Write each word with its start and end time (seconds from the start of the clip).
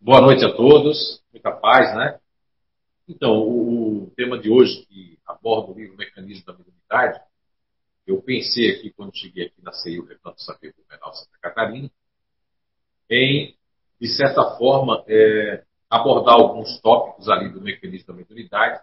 Boa 0.00 0.20
noite 0.20 0.44
a 0.44 0.54
todos, 0.54 1.20
muita 1.32 1.50
paz, 1.50 1.92
né? 1.96 2.20
Então, 3.08 3.36
o, 3.40 4.12
tema 4.14 4.38
de 4.38 4.48
hoje, 4.48 4.86
que 4.86 5.18
aborda 5.26 5.72
o 5.72 5.74
livro 5.74 5.96
Mecanismo 5.96 6.46
da 6.46 6.52
Mediunidade, 6.52 7.20
eu 8.06 8.22
pensei 8.22 8.70
aqui, 8.70 8.90
quando 8.92 9.16
cheguei 9.16 9.46
aqui 9.46 9.60
na 9.60 9.72
CEIU 9.72 10.06
Recanto 10.06 10.40
Saber 10.40 10.72
do 10.72 10.84
Menal 10.88 11.12
Santa 11.12 11.36
Catarina, 11.40 11.90
em, 13.10 13.56
de 14.00 14.08
certa 14.16 14.56
forma, 14.56 15.04
é, 15.08 15.64
abordar 15.90 16.36
alguns 16.36 16.80
tópicos 16.80 17.28
ali 17.28 17.48
do 17.48 17.60
Mecanismo 17.60 18.06
da 18.06 18.14
Mediunidade, 18.14 18.80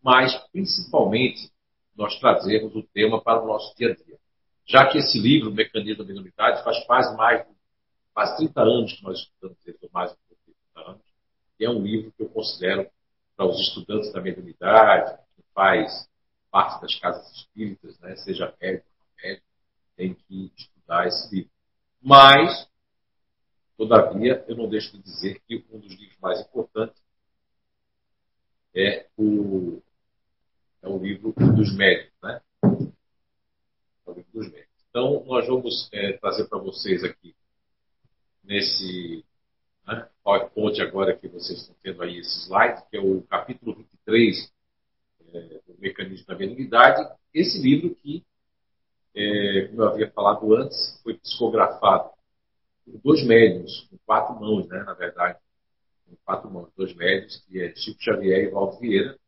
mas, 0.00 0.32
principalmente, 0.52 1.50
nós 1.96 2.20
trazermos 2.20 2.74
o 2.76 2.84
tema 2.84 3.20
para 3.20 3.42
o 3.42 3.48
nosso 3.48 3.76
dia 3.76 3.90
a 3.90 3.94
dia. 3.96 4.16
Já 4.64 4.86
que 4.86 4.98
esse 4.98 5.18
livro, 5.18 5.50
Mecanismo 5.50 6.04
da 6.04 6.08
Mediunidade, 6.08 6.62
faz 6.62 6.84
quase 6.86 7.16
mais 7.16 7.44
de 7.44 7.52
quase 8.14 8.36
30 8.36 8.60
anos 8.60 8.92
que 8.92 9.02
nós 9.02 9.18
estudamos 9.18 9.58
ele, 9.66 9.78
mais 9.92 10.12
de 10.72 10.82
30 10.82 10.90
anos, 10.90 11.02
e 11.58 11.64
é 11.64 11.70
um 11.70 11.82
livro 11.82 12.12
que 12.12 12.22
eu 12.22 12.28
considero 12.28 12.90
para 13.36 13.46
os 13.46 13.60
estudantes 13.60 14.12
da 14.12 14.20
mediunidade, 14.20 15.18
que 15.36 15.42
faz 15.54 16.08
parte 16.50 16.82
das 16.82 16.94
casas 16.96 17.30
espíritas, 17.32 17.98
né, 18.00 18.16
seja 18.16 18.54
médico 18.60 18.86
ou 18.98 19.06
médico, 19.22 19.46
tem 19.96 20.14
que 20.14 20.52
estudar 20.56 21.06
esse 21.06 21.34
livro. 21.34 21.50
Mas, 22.00 22.68
todavia, 23.76 24.44
eu 24.48 24.56
não 24.56 24.68
deixo 24.68 24.92
de 24.92 25.02
dizer 25.02 25.40
que 25.46 25.64
um 25.70 25.78
dos 25.78 25.92
livros 25.94 26.18
mais 26.20 26.40
importantes 26.40 27.00
é 28.74 29.06
o, 29.16 29.80
é 30.82 30.88
o 30.88 30.98
livro 30.98 31.32
dos 31.32 31.74
médicos, 31.76 32.18
né? 32.22 32.40
É 32.62 34.10
o 34.10 34.14
livro 34.14 34.32
dos 34.32 34.50
médicos. 34.50 34.84
Então, 34.90 35.24
nós 35.24 35.46
vamos 35.46 35.88
é, 35.92 36.12
trazer 36.14 36.48
para 36.48 36.58
vocês 36.58 37.04
aqui 37.04 37.34
nesse 38.42 39.24
PowerPoint 40.22 40.80
agora 40.80 41.16
que 41.16 41.28
vocês 41.28 41.60
estão 41.60 41.74
tendo 41.82 42.02
aí 42.02 42.18
esse 42.18 42.46
slide, 42.46 42.82
que 42.90 42.96
é 42.96 43.00
o 43.00 43.22
capítulo 43.22 43.74
23 43.74 44.52
é, 45.32 45.40
do 45.66 45.78
Mecanismo 45.78 46.26
da 46.26 46.36
Mediunidade. 46.36 47.08
Esse 47.34 47.60
livro 47.60 47.94
que, 47.96 48.24
é, 49.14 49.68
como 49.68 49.82
eu 49.82 49.88
havia 49.88 50.10
falado 50.10 50.54
antes, 50.54 51.00
foi 51.02 51.14
psicografado 51.14 52.10
por 52.84 52.98
dois 53.02 53.24
médios, 53.24 53.86
com 53.90 53.98
quatro 54.06 54.38
mãos, 54.38 54.68
né, 54.68 54.82
na 54.84 54.94
verdade, 54.94 55.38
com 56.06 56.16
quatro 56.24 56.50
mãos, 56.50 56.70
dois 56.76 56.94
médios, 56.94 57.44
que 57.46 57.60
é 57.60 57.74
Chico 57.74 58.02
Xavier 58.02 58.44
e 58.44 58.50
Valdo 58.50 58.78
Vieira, 58.78 59.18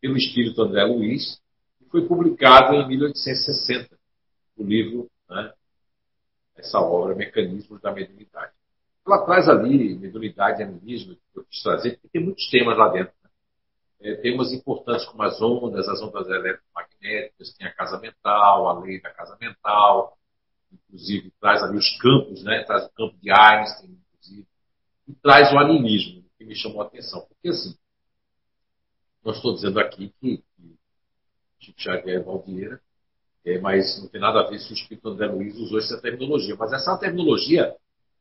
pelo 0.00 0.16
espírito 0.16 0.62
André 0.62 0.84
Luiz, 0.84 1.40
e 1.80 1.84
foi 1.86 2.06
publicado 2.06 2.74
em 2.74 2.88
1860, 2.88 3.96
o 4.56 4.64
livro 4.64 5.10
né, 5.28 5.52
essa 6.56 6.78
obra, 6.78 7.14
Mecanismos 7.14 7.80
da 7.80 7.92
Mediunidade. 7.92 8.52
Ela 9.06 9.24
traz 9.24 9.48
ali 9.48 9.94
mediunidade 9.96 10.62
animismo, 10.62 11.16
que 11.16 11.38
eu 11.38 11.44
quis 11.44 11.62
trazer, 11.62 11.92
porque 11.92 12.08
tem 12.08 12.24
muitos 12.24 12.48
temas 12.50 12.76
lá 12.76 12.88
dentro. 12.88 13.12
Né? 13.22 13.30
É, 14.00 14.14
temas 14.16 14.52
importantes 14.52 15.04
como 15.06 15.22
as 15.22 15.40
ondas, 15.40 15.88
as 15.88 16.00
ondas 16.00 16.26
eletromagnéticas, 16.28 17.54
tem 17.54 17.66
a 17.66 17.74
casa 17.74 17.98
mental, 17.98 18.68
a 18.68 18.80
lei 18.80 19.00
da 19.00 19.10
casa 19.10 19.36
mental, 19.40 20.16
inclusive 20.72 21.32
traz 21.40 21.62
ali 21.62 21.76
os 21.76 21.98
campos, 21.98 22.42
né? 22.44 22.62
traz 22.64 22.86
o 22.86 22.90
campo 22.90 23.16
de 23.20 23.30
Einstein, 23.30 23.98
inclusive, 24.08 24.46
e 25.08 25.14
traz 25.14 25.52
o 25.52 25.58
animismo, 25.58 26.24
que 26.38 26.44
me 26.44 26.54
chamou 26.54 26.82
a 26.82 26.86
atenção. 26.86 27.26
Porque 27.26 27.48
assim, 27.48 27.76
não 29.24 29.32
estou 29.32 29.54
dizendo 29.54 29.80
aqui 29.80 30.12
que, 30.20 30.38
que 30.38 30.78
Chico 31.60 31.80
Xavier 31.80 32.20
e 32.20 32.24
Valdeira 32.24 32.80
é, 33.44 33.58
mas 33.58 34.00
não 34.00 34.08
tem 34.08 34.20
nada 34.20 34.40
a 34.40 34.48
ver 34.48 34.58
se 34.60 34.72
o 34.72 34.74
Espírito 34.74 35.08
André 35.08 35.26
Luiz 35.26 35.56
usou 35.56 35.78
essa 35.78 36.00
terminologia. 36.00 36.54
Mas 36.56 36.72
essa 36.72 36.96
terminologia, 36.96 37.74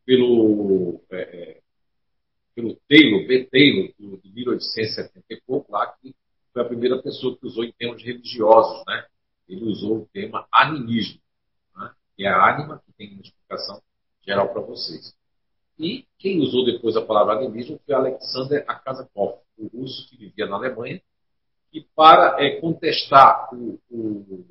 pelo, 0.06 1.02
é, 1.12 1.22
é 1.22 1.62
pelo 2.56 2.76
Taylor, 2.88 3.28
B. 3.28 3.46
Taylor, 3.46 3.92
de 3.98 4.32
1870 4.34 5.26
e 5.30 5.42
pouco, 5.42 5.72
lá, 5.72 5.88
que 5.88 6.16
foi 6.54 6.62
a 6.62 6.66
primeira 6.66 7.02
pessoa 7.02 7.38
que 7.38 7.46
usou 7.46 7.64
em 7.64 7.72
termos 7.72 8.04
religiosos. 8.04 8.84
Né? 8.86 9.06
Ele 9.48 9.66
usou 9.66 9.98
o 9.98 10.10
tema 10.12 10.48
animismo, 10.52 11.20
né? 11.76 11.92
que 12.16 12.26
é 12.26 12.30
a 12.30 12.56
ânima, 12.56 12.82
que 12.86 12.94
tem 12.94 13.14
uma 13.14 13.22
explicação 13.22 13.82
geral 14.26 14.50
para 14.50 14.62
vocês. 14.62 15.16
E 15.80 16.06
quem 16.20 16.40
usou 16.40 16.66
depois 16.66 16.96
a 16.96 17.06
palavra 17.06 17.36
animismo 17.36 17.80
foi 17.86 17.96
Alexander 17.96 18.64
Akasakov, 18.68 19.40
o 19.58 19.68
russo 19.68 20.08
que 20.10 20.18
vivia 20.18 20.46
na 20.46 20.56
Alemanha, 20.56 21.02
e 21.74 21.82
para 21.96 22.44
é, 22.44 22.60
contestar 22.60 23.50
o, 23.54 23.80
o 23.90 24.46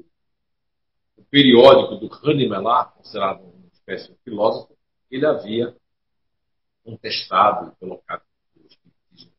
o 1.21 1.25
periódico 1.31 1.97
do 1.97 2.13
Hahnemann 2.15 2.65
considerado 2.97 3.43
uma 3.43 3.69
espécie 3.73 4.11
de 4.11 4.19
filósofo, 4.25 4.75
ele 5.11 5.27
havia 5.27 5.77
contestado 6.85 7.73
e 7.73 7.77
colocado 7.77 8.23
que 8.53 8.61
o 8.61 8.67
espiritismo 8.67 9.33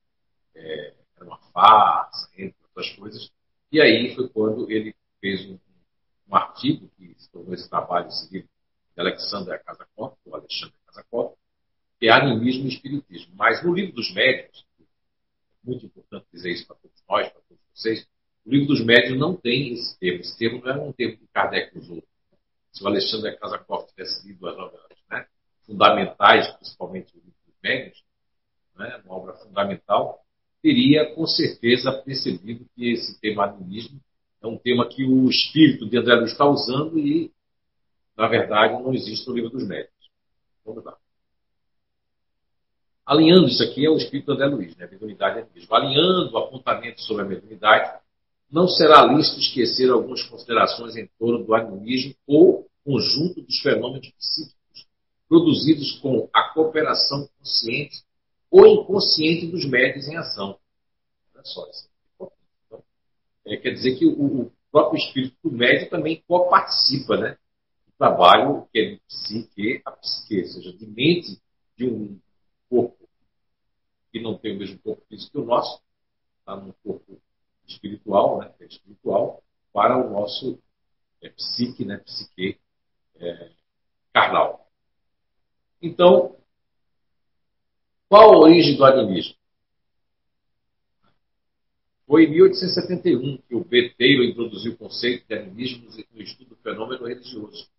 é, 0.56 0.94
era 1.16 1.26
uma 1.26 1.38
farsa, 1.52 2.30
entre 2.38 2.56
outras 2.64 2.90
coisas. 2.96 3.32
E 3.72 3.82
aí 3.82 4.14
foi 4.16 4.28
quando 4.30 4.70
ele 4.70 4.96
fez 5.20 5.46
um, 5.50 5.58
um 6.28 6.36
artigo 6.36 6.90
que 6.98 7.16
se 7.18 7.30
tornou 7.32 7.54
esse 7.54 7.70
trabalho, 7.70 8.08
esse 8.08 8.32
livro 8.32 8.50
de 8.96 9.02
Alexander 9.02 9.64
Kazakov, 9.64 10.16
o 10.26 10.36
Alexandre 10.36 10.76
Kazakov, 10.86 11.36
que 12.00 12.08
é 12.08 12.12
Animismo 12.12 12.66
e 12.66 12.70
Espiritismo. 12.70 13.34
Mas 13.36 13.64
no 13.64 13.74
livro 13.74 13.94
dos 13.94 14.14
médicos, 14.14 14.66
é 14.80 14.84
muito 15.64 15.86
importante 15.86 16.26
dizer 16.34 16.52
isso 16.52 16.68
para 16.68 16.76
todos 16.76 17.04
nós, 17.08 17.30
para 17.30 17.42
todos 17.42 17.64
vocês, 17.74 18.08
o 18.46 18.50
livro 18.50 18.68
dos 18.68 18.84
médios 18.84 19.18
não 19.18 19.36
tem 19.36 19.74
esse 19.74 19.98
termo. 20.00 20.22
Esse 20.22 20.38
termo 20.38 20.62
não 20.64 20.72
é 20.72 20.80
um 20.80 20.92
termo 20.92 21.18
que 21.18 21.28
Kardec 21.28 21.78
usou. 21.78 22.04
Se 22.72 22.84
o 22.84 22.88
Alexandre 22.88 23.38
Casacov 23.38 23.88
tivesse 23.88 24.28
lido 24.28 24.48
as 24.48 24.58
né, 24.58 24.91
fundamentais, 25.72 26.52
principalmente 26.58 27.14
o 27.14 27.20
livro 27.20 27.34
dos 27.46 27.56
médios, 27.64 28.04
né, 28.78 29.02
uma 29.06 29.16
obra 29.16 29.34
fundamental, 29.36 30.20
teria 30.62 31.16
com 31.16 31.26
certeza 31.26 31.92
percebido 31.92 32.66
que 32.76 32.92
esse 32.92 33.20
tema 33.20 33.46
animismo 33.46 34.00
é 34.42 34.48
um 34.48 34.58
tema 34.58 34.88
que 34.88 35.06
o 35.06 35.30
espírito 35.30 35.88
de 35.88 35.98
André 35.98 36.16
Luiz 36.16 36.32
está 36.32 36.46
usando 36.46 36.98
e, 37.00 37.32
na 38.18 38.28
verdade, 38.28 38.82
não 38.82 38.94
existe 38.94 39.28
no 39.28 39.36
livro 39.36 39.52
dos 39.52 39.68
médios. 39.68 39.94
Vamos 40.66 40.84
lá. 40.84 40.98
Alinhando 43.06 43.48
isso 43.48 43.64
aqui 43.64 43.86
é 43.86 43.90
o 43.90 43.98
espírito 43.98 44.28
de 44.28 44.34
André 44.34 44.48
Luiz, 44.48 44.76
né? 44.78 44.88
mediunidade 44.92 45.40
é 45.40 45.48
mesmo. 45.54 45.76
Alinhando 45.76 46.34
o 46.34 46.38
apontamento 46.38 47.02
sobre 47.02 47.24
a 47.24 47.26
mediunidade, 47.26 48.00
não 48.50 48.68
será 48.68 49.06
lícito 49.06 49.40
esquecer 49.40 49.90
algumas 49.90 50.24
considerações 50.24 50.96
em 50.96 51.08
torno 51.20 51.46
do 51.46 51.54
animismo 51.54 52.16
ou 52.28 52.68
conjunto 52.84 53.42
dos 53.42 53.60
fenômenos 53.60 54.10
psíquicos 54.12 54.61
produzidos 55.32 55.98
com 56.02 56.30
a 56.34 56.50
cooperação 56.50 57.26
consciente 57.40 58.04
ou 58.50 58.68
inconsciente 58.68 59.48
dos 59.48 59.64
médios 59.66 60.06
em 60.10 60.18
ação. 60.18 60.60
Olha 61.34 61.46
só, 61.46 61.70
isso 61.70 61.90
é 62.20 62.26
então, 62.66 62.84
é, 63.46 63.56
quer 63.56 63.72
dizer 63.72 63.98
que 63.98 64.06
o, 64.06 64.42
o, 64.42 64.52
próprio 64.70 65.00
espírito 65.00 65.38
do 65.42 65.52
médio 65.56 65.90
também 65.90 66.22
participa 66.28 67.16
né, 67.16 67.38
do 67.88 67.94
trabalho 67.98 68.68
que 68.74 68.80
é 68.80 68.90
de 68.92 69.02
psique 69.08 69.82
a 69.86 69.92
psique, 69.92 70.42
ou 70.42 70.48
seja, 70.48 70.74
de 70.74 70.86
mente 70.86 71.42
de 71.78 71.86
um 71.86 72.20
corpo 72.70 73.08
que 74.12 74.20
não 74.22 74.38
tem 74.38 74.54
o 74.54 74.60
mesmo 74.60 74.80
corpo 74.80 75.02
físico 75.08 75.32
que 75.32 75.38
o 75.38 75.46
nosso, 75.46 75.82
está 76.40 76.58
num 76.58 76.74
corpo 76.84 77.22
espiritual, 77.66 78.40
né, 78.40 78.52
é 78.60 78.66
espiritual, 78.66 79.42
para 79.72 79.96
o 79.98 80.10
nosso 80.10 80.60
é, 81.22 81.30
psique, 81.30 81.86
né, 81.86 82.00
psique 82.00 82.60
é, 83.16 83.52
carnal. 84.14 84.61
Então, 85.82 86.36
qual 88.08 88.34
a 88.34 88.38
origem 88.38 88.78
do 88.78 88.86
animismo? 88.86 89.36
Foi 92.06 92.26
em 92.26 92.30
1871 92.32 93.38
que 93.48 93.56
o 93.56 93.64
Beteiro 93.64 94.24
introduziu 94.24 94.74
o 94.74 94.78
conceito 94.78 95.26
de 95.28 95.34
animismo 95.34 95.90
no 96.14 96.22
estudo 96.22 96.50
do 96.50 96.56
fenômeno 96.58 97.08
religioso. 97.08 97.70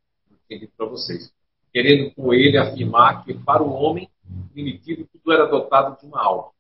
Entendi 0.47 0.67
para 0.75 0.87
vocês. 0.87 1.31
Querendo 1.71 2.15
com 2.15 2.33
ele 2.33 2.57
afirmar 2.57 3.25
que 3.25 3.35
para 3.35 3.63
o 3.63 3.71
homem 3.71 4.11
primitivo 4.53 5.07
tudo 5.13 5.33
era 5.33 5.47
dotado 5.47 6.01
de 6.01 6.07
uma 6.07 6.23
alma. 6.23 6.51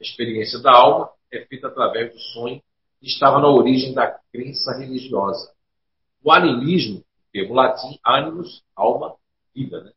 A 0.00 0.02
experiência 0.02 0.58
da 0.58 0.72
alma 0.72 1.10
é 1.32 1.44
feita 1.44 1.68
através 1.68 2.12
do 2.12 2.18
sonho 2.18 2.60
que 3.00 3.06
estava 3.06 3.38
na 3.40 3.48
origem 3.48 3.94
da 3.94 4.18
crença 4.32 4.76
religiosa. 4.76 5.52
O 6.22 6.32
animismo, 6.32 7.04
termo 7.32 7.54
latim, 7.54 7.98
animus, 8.02 8.64
alma, 8.74 9.14
vida, 9.54 9.80
né? 9.82 9.92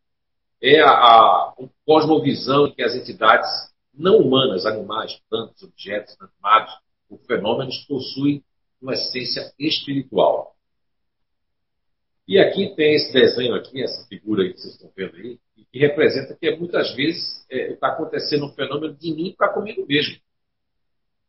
É 0.62 0.82
a, 0.82 0.90
a 0.90 1.54
cosmovisão 1.86 2.68
em 2.68 2.74
que 2.74 2.84
as 2.84 2.96
entidades 2.96 3.50
não 3.94 4.18
humanas, 4.18 4.66
animais, 4.66 5.20
plantas, 5.30 5.62
objetos 5.64 6.16
animados 6.20 6.74
ou 7.10 7.18
fenômenos 7.20 7.86
possuem 7.88 8.44
uma 8.82 8.94
essência 8.94 9.54
espiritual. 9.60 10.56
E 12.28 12.38
aqui 12.38 12.76
tem 12.76 12.96
esse 12.96 13.12
desenho 13.12 13.56
aqui, 13.56 13.82
essa 13.82 14.06
figura 14.08 14.48
que 14.48 14.60
vocês 14.60 14.74
estão 14.74 14.92
vendo 14.96 15.16
aí, 15.16 15.40
que 15.72 15.80
representa 15.80 16.36
que 16.36 16.56
muitas 16.56 16.96
vezes 16.96 17.46
está 17.50 17.56
é, 17.56 17.76
tá 17.76 17.88
acontecendo 17.90 18.46
um 18.46 18.54
fenômeno 18.54 18.94
de 18.94 19.14
mim 19.14 19.34
para 19.38 19.54
comigo 19.54 19.86
mesmo 19.88 20.20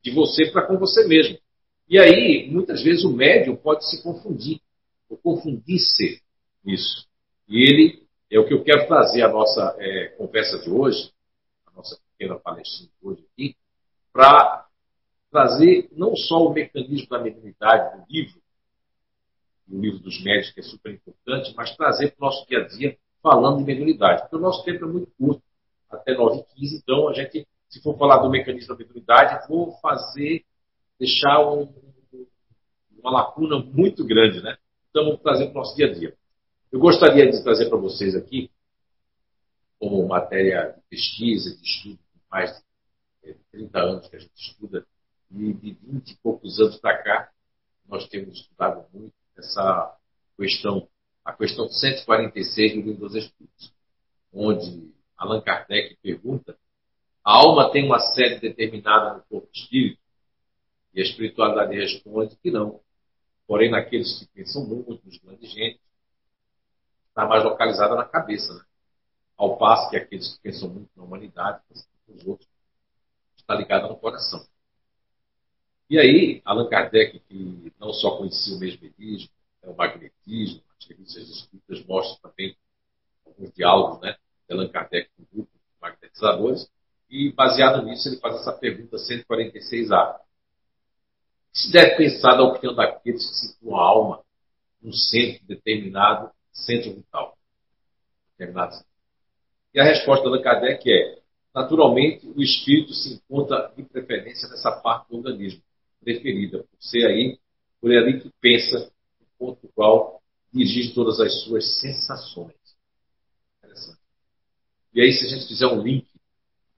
de 0.03 0.11
você 0.11 0.51
para 0.51 0.67
com 0.67 0.79
você 0.79 1.07
mesmo. 1.07 1.39
E 1.89 1.99
aí, 1.99 2.49
muitas 2.51 2.83
vezes, 2.83 3.05
o 3.05 3.13
médium 3.13 3.57
pode 3.57 3.89
se 3.89 4.03
confundir, 4.03 4.61
ou 5.09 5.17
confundir-se 5.19 6.21
nisso. 6.65 7.07
E 7.49 7.63
ele, 7.63 8.03
é 8.31 8.39
o 8.39 8.47
que 8.47 8.55
eu 8.55 8.63
quero 8.63 8.87
trazer 8.87 9.23
a 9.23 9.29
nossa 9.29 9.77
é, 9.79 10.09
conversa 10.17 10.59
de 10.59 10.71
hoje, 10.71 11.13
a 11.67 11.73
nossa 11.73 11.99
pequena 12.13 12.39
palestina 12.39 12.91
hoje 13.03 13.27
aqui, 13.33 13.57
para 14.13 14.67
trazer 15.31 15.89
não 15.93 16.15
só 16.15 16.47
o 16.47 16.53
mecanismo 16.53 17.09
da 17.09 17.19
mediunidade 17.19 17.99
do 17.99 18.07
livro, 18.09 18.41
o 19.69 19.81
livro 19.81 19.99
dos 20.01 20.23
médicos, 20.23 20.53
que 20.53 20.61
é 20.61 20.63
super 20.63 20.93
importante, 20.93 21.53
mas 21.57 21.77
trazer 21.77 22.11
para 22.13 22.27
o 22.27 22.31
nosso 22.31 22.47
dia 22.49 22.59
a 22.61 22.69
dia 22.69 22.97
falando 23.23 23.59
de 23.59 23.65
mediunidade. 23.65 24.23
Porque 24.23 24.37
o 24.37 24.41
nosso 24.41 24.65
tempo 24.65 24.85
é 24.85 24.89
muito 24.89 25.13
curto, 25.19 25.43
até 25.89 26.15
9h15, 26.15 26.45
então 26.83 27.09
a 27.09 27.15
gente, 27.15 27.47
se 27.69 27.83
for 27.83 27.97
falar 27.99 28.19
do 28.19 28.31
mecanismo 28.31 28.69
da 28.69 28.79
mediunidade, 28.79 29.49
vou 29.49 29.73
fazer, 29.81 30.45
deixar 30.99 31.41
um, 31.41 31.73
uma 32.99 33.11
lacuna 33.11 33.59
muito 33.59 34.05
grande, 34.05 34.41
né? 34.43 34.57
Então 34.91 35.05
vamos 35.05 35.21
trazer 35.21 35.47
para 35.47 35.53
o 35.53 35.59
nosso 35.59 35.77
dia 35.77 35.87
a 35.87 35.93
dia. 35.93 36.17
Eu 36.73 36.79
gostaria 36.79 37.29
de 37.29 37.43
trazer 37.43 37.69
para 37.69 37.79
vocês 37.79 38.15
aqui, 38.15 38.49
como 39.77 40.07
matéria 40.07 40.73
de 40.77 40.83
pesquisa, 40.89 41.57
de 41.57 41.63
estudo, 41.63 41.99
mais 42.31 42.63
de 43.25 43.35
30 43.51 43.79
é, 43.79 43.83
anos 43.83 44.09
que 44.09 44.15
a 44.15 44.19
gente 44.21 44.37
estuda, 44.37 44.87
e 45.33 45.53
de 45.53 45.73
20 45.73 46.11
e 46.11 46.17
poucos 46.19 46.61
anos 46.61 46.77
para 46.77 47.03
cá, 47.03 47.31
nós 47.89 48.07
temos 48.09 48.39
estudado 48.39 48.87
muito 48.93 49.13
essa 49.37 49.97
questão, 50.39 50.89
a 51.25 51.33
questão 51.33 51.69
146 51.69 52.75
do 52.75 52.81
livro 52.83 53.09
dos 53.09 53.17
Espíritos, 53.17 53.73
onde 54.33 54.93
Allan 55.17 55.41
Kardec 55.41 55.97
pergunta: 56.01 56.57
a 57.25 57.33
alma 57.33 57.73
tem 57.73 57.85
uma 57.85 57.99
sede 57.99 58.41
determinada 58.41 59.17
no 59.17 59.23
corpo 59.25 59.49
espírito? 59.53 59.99
E 60.95 61.01
a 61.01 61.05
espiritualidade 61.05 61.77
responde 61.77 62.37
que 62.37 62.51
não. 62.51 62.81
Porém, 63.47 63.71
naqueles 63.71 64.21
que 64.21 64.27
pensam 64.27 64.65
muito, 64.65 65.01
nos 65.05 65.19
grandes 65.19 65.51
gênios, 65.51 65.90
está 67.21 67.27
mais 67.27 67.45
localizada 67.45 67.95
na 67.95 68.05
cabeça. 68.05 68.55
Né? 68.55 68.61
Ao 69.37 69.57
passo 69.57 69.91
que 69.91 69.97
aqueles 69.97 70.35
que 70.35 70.43
pensam 70.43 70.69
muito 70.69 70.91
na 70.97 71.03
humanidade, 71.03 71.61
os 72.09 72.27
outros, 72.27 72.49
está 73.37 73.55
ligada 73.55 73.89
no 73.89 73.97
coração. 73.97 74.45
E 75.89 75.99
aí, 75.99 76.41
Allan 76.45 76.69
Kardec, 76.69 77.19
que 77.21 77.73
não 77.79 77.93
só 77.93 78.17
conhecia 78.17 78.55
o 78.55 78.59
mesmerismo, 78.59 79.31
né, 79.63 79.71
o 79.71 79.77
magnetismo, 79.77 80.63
as 80.79 80.87
revistas 80.87 81.29
escritas 81.29 81.85
mostram 81.85 82.31
também 82.31 82.57
alguns 83.27 83.53
diálogos 83.53 84.01
né, 84.01 84.17
de 84.49 84.55
Allan 84.55 84.69
Kardec 84.69 85.11
com 85.17 85.23
o 85.23 85.27
grupo 85.33 85.51
de 85.53 85.81
magnetizadores, 85.81 86.71
e 87.09 87.33
baseado 87.33 87.85
nisso 87.85 88.09
ele 88.09 88.19
faz 88.19 88.37
essa 88.37 88.53
pergunta 88.53 88.97
146A. 88.97 90.21
Se 91.53 91.73
deve 91.73 91.97
pensar 91.97 92.37
da 92.37 92.45
opinião 92.45 92.75
daqueles 92.75 93.27
que 93.27 93.35
situam 93.35 93.77
a 93.77 93.83
alma 93.83 94.23
num 94.81 94.93
centro 94.93 95.45
determinado, 95.47 96.31
centro 96.53 96.95
vital. 96.95 97.37
E 99.75 99.81
a 99.81 99.85
resposta 99.85 100.31
da 100.31 100.43
Kardec 100.43 100.91
é: 100.91 101.19
naturalmente, 101.55 102.27
o 102.27 102.43
espírito 102.43 102.93
se 102.95 103.15
encontra 103.15 103.73
de 103.77 103.83
preferência 103.83 104.49
nessa 104.49 104.73
parte 104.73 105.09
do 105.11 105.19
organismo 105.19 105.63
preferida, 106.01 106.59
por 106.59 106.83
ser 106.83 107.07
aí, 107.07 107.39
por 107.81 107.91
ali 107.93 108.21
que 108.21 108.31
pensa, 108.41 108.91
o 109.21 109.25
ponto 109.39 109.69
qual 109.75 110.23
dirige 110.53 110.95
todas 110.95 111.21
as 111.21 111.43
suas 111.45 111.79
sensações. 111.79 112.57
Interessante. 113.59 114.01
E 114.93 115.01
aí, 115.01 115.13
se 115.13 115.27
a 115.27 115.29
gente 115.29 115.47
fizer 115.47 115.67
um 115.67 115.81
link 115.81 116.09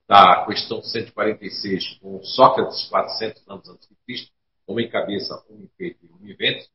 da 0.07 0.45
questão 0.47 0.83
146 0.83 1.99
com 2.01 2.23
Sócrates, 2.23 2.85
400 2.89 3.49
anos 3.49 3.69
antes 3.69 3.89
de 3.89 3.95
Cristo, 4.05 4.31
homem 4.67 4.91
cabeça, 4.91 5.43
homem 5.49 5.71
peito 5.79 6.05
e 6.05 6.13
homem 6.13 6.37
vento, 6.37 6.69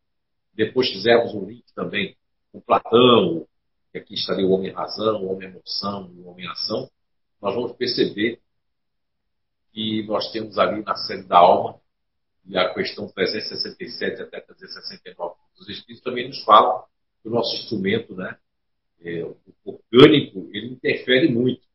depois 0.54 0.90
fizermos 0.90 1.36
um 1.36 1.46
link 1.46 1.64
também 1.76 2.17
com 2.58 2.62
Platão, 2.62 3.48
que 3.92 4.00
aqui 4.00 4.16
estaria 4.16 4.46
o 4.46 4.52
homem 4.52 4.72
razão, 4.72 5.24
o 5.24 5.32
homem 5.32 5.50
emoção 5.50 6.12
e 6.16 6.20
o 6.20 6.28
homem 6.28 6.48
ação, 6.48 6.90
nós 7.42 7.54
vamos 7.54 7.74
perceber 7.74 8.40
que 9.72 10.04
nós 10.08 10.32
temos 10.32 10.58
ali 10.58 10.84
na 10.84 10.96
série 10.96 11.24
da 11.24 11.38
alma 11.38 11.80
e 12.46 12.58
a 12.58 12.74
questão 12.74 13.08
367 13.08 14.22
até 14.22 14.40
369 14.42 15.36
dos 15.56 15.70
Espíritos 15.70 16.04
também 16.04 16.28
nos 16.28 16.44
fala 16.44 16.86
que 17.22 17.30
o 17.30 17.32
nosso 17.32 17.56
instrumento, 17.58 18.16
né, 18.16 18.38
é, 19.02 19.24
o 19.24 19.38
orgânico, 19.66 20.50
ele 20.52 20.74
interfere 20.74 21.30
muito. 21.30 21.68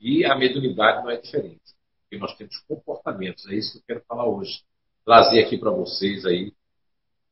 E 0.00 0.24
a 0.24 0.34
mediunidade 0.34 1.02
não 1.02 1.10
é 1.10 1.16
diferente. 1.16 1.60
Porque 2.02 2.18
nós 2.18 2.36
temos 2.36 2.56
comportamentos, 2.68 3.46
é 3.48 3.54
isso 3.54 3.72
que 3.72 3.78
eu 3.78 3.82
quero 3.86 4.04
falar 4.06 4.26
hoje. 4.26 4.62
Trazer 5.04 5.44
aqui 5.44 5.58
para 5.58 5.70
vocês 5.70 6.24
aí, 6.24 6.52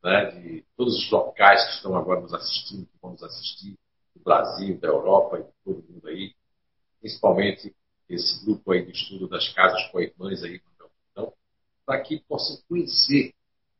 né, 0.04 0.30
de 0.30 0.64
todos 0.76 0.96
os 0.96 1.10
locais 1.10 1.64
que 1.64 1.76
estão 1.76 1.96
agora 1.96 2.20
nos 2.20 2.32
assistindo, 2.32 2.86
que 2.86 2.98
vão 3.00 3.12
nos 3.12 3.22
assistir, 3.22 3.76
do 4.14 4.22
Brasil, 4.22 4.78
da 4.78 4.88
Europa 4.88 5.38
e 5.38 5.42
de 5.42 5.50
todo 5.64 5.92
mundo 5.92 6.06
aí, 6.06 6.34
principalmente 7.00 7.74
esse 8.08 8.44
grupo 8.44 8.70
aí 8.70 8.84
de 8.84 8.92
estudo 8.92 9.26
das 9.26 9.48
casas 9.52 9.82
com 9.88 10.00
irmãs 10.00 10.44
aí 10.44 10.60
para 11.84 12.00
que 12.00 12.20
possam 12.20 12.56
conhecer 12.68 13.34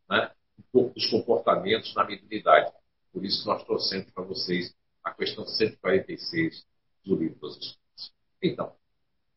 né, 0.09 0.31
um 0.59 0.63
pouco 0.73 0.95
dos 0.95 1.07
comportamentos 1.11 1.95
na 1.95 2.05
mediunidade. 2.05 2.73
Por 3.13 3.25
isso 3.25 3.47
nós 3.47 3.65
trouxemos 3.65 4.11
para 4.11 4.25
vocês 4.25 4.75
a 5.03 5.13
questão 5.13 5.47
146 5.47 6.67
do 7.05 7.17
livro 7.17 7.39
dos 7.39 7.57
Espíritos. 7.57 8.13
Então, 8.43 8.73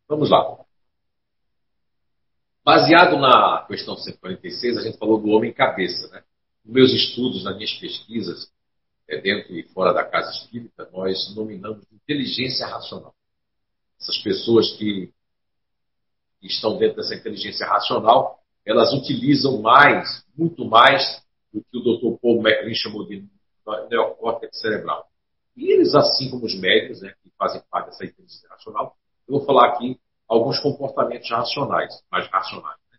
vamos 0.08 0.30
lá. 0.30 0.66
Baseado 2.64 3.18
na 3.18 3.66
questão 3.66 3.96
146, 3.96 4.78
a 4.78 4.82
gente 4.82 4.98
falou 4.98 5.22
do 5.22 5.30
homem 5.30 5.54
cabeça. 5.54 6.08
Né? 6.10 6.24
Meus 6.68 6.92
estudos, 6.92 7.46
nas 7.46 7.56
minhas 7.56 7.74
pesquisas, 7.76 8.52
é, 9.08 9.22
dentro 9.22 9.56
e 9.56 9.64
fora 9.70 9.94
da 9.94 10.04
casa 10.04 10.32
espírita, 10.32 10.90
nós 10.92 11.34
nominamos 11.34 11.86
inteligência 11.94 12.68
racional. 12.68 13.16
Essas 14.00 14.18
pessoas 14.18 14.72
que 14.78 15.12
estão 16.42 16.78
dentro 16.78 16.98
dessa 16.98 17.16
inteligência 17.16 17.66
racional, 17.66 18.40
elas 18.66 18.94
utilizam 18.94 19.62
mais, 19.62 20.26
muito 20.38 20.66
mais, 20.66 21.24
do 21.54 21.64
que 21.64 21.78
o 21.78 21.82
Dr. 21.82 22.20
Paul 22.22 22.42
MacLean 22.42 22.74
chamou 22.74 23.08
de 23.08 23.26
neocórtex 23.90 24.60
cerebral. 24.60 25.08
E 25.56 25.72
eles, 25.72 25.96
assim 25.96 26.30
como 26.30 26.46
os 26.46 26.56
médicos, 26.56 27.02
né, 27.02 27.14
que 27.24 27.32
fazem 27.38 27.62
parte 27.72 27.88
dessa 27.88 28.06
inteligência 28.06 28.50
racional, 28.50 28.96
eu 29.26 29.38
vou 29.38 29.46
falar 29.46 29.70
aqui 29.70 29.98
alguns 30.28 30.60
comportamentos 30.60 31.30
racionais, 31.30 32.04
mais 32.12 32.28
racionais. 32.28 32.80
Né? 32.92 32.98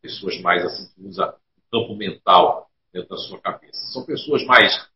Pessoas 0.00 0.40
mais 0.40 0.64
assim 0.64 0.88
que 0.94 1.06
usam 1.06 1.28
o 1.28 1.70
campo 1.70 1.96
mental 1.96 2.69
dentro 2.92 3.10
da 3.10 3.16
sua 3.16 3.40
cabeça. 3.40 3.78
São 3.92 4.04
pessoas 4.04 4.44
mais 4.44 4.88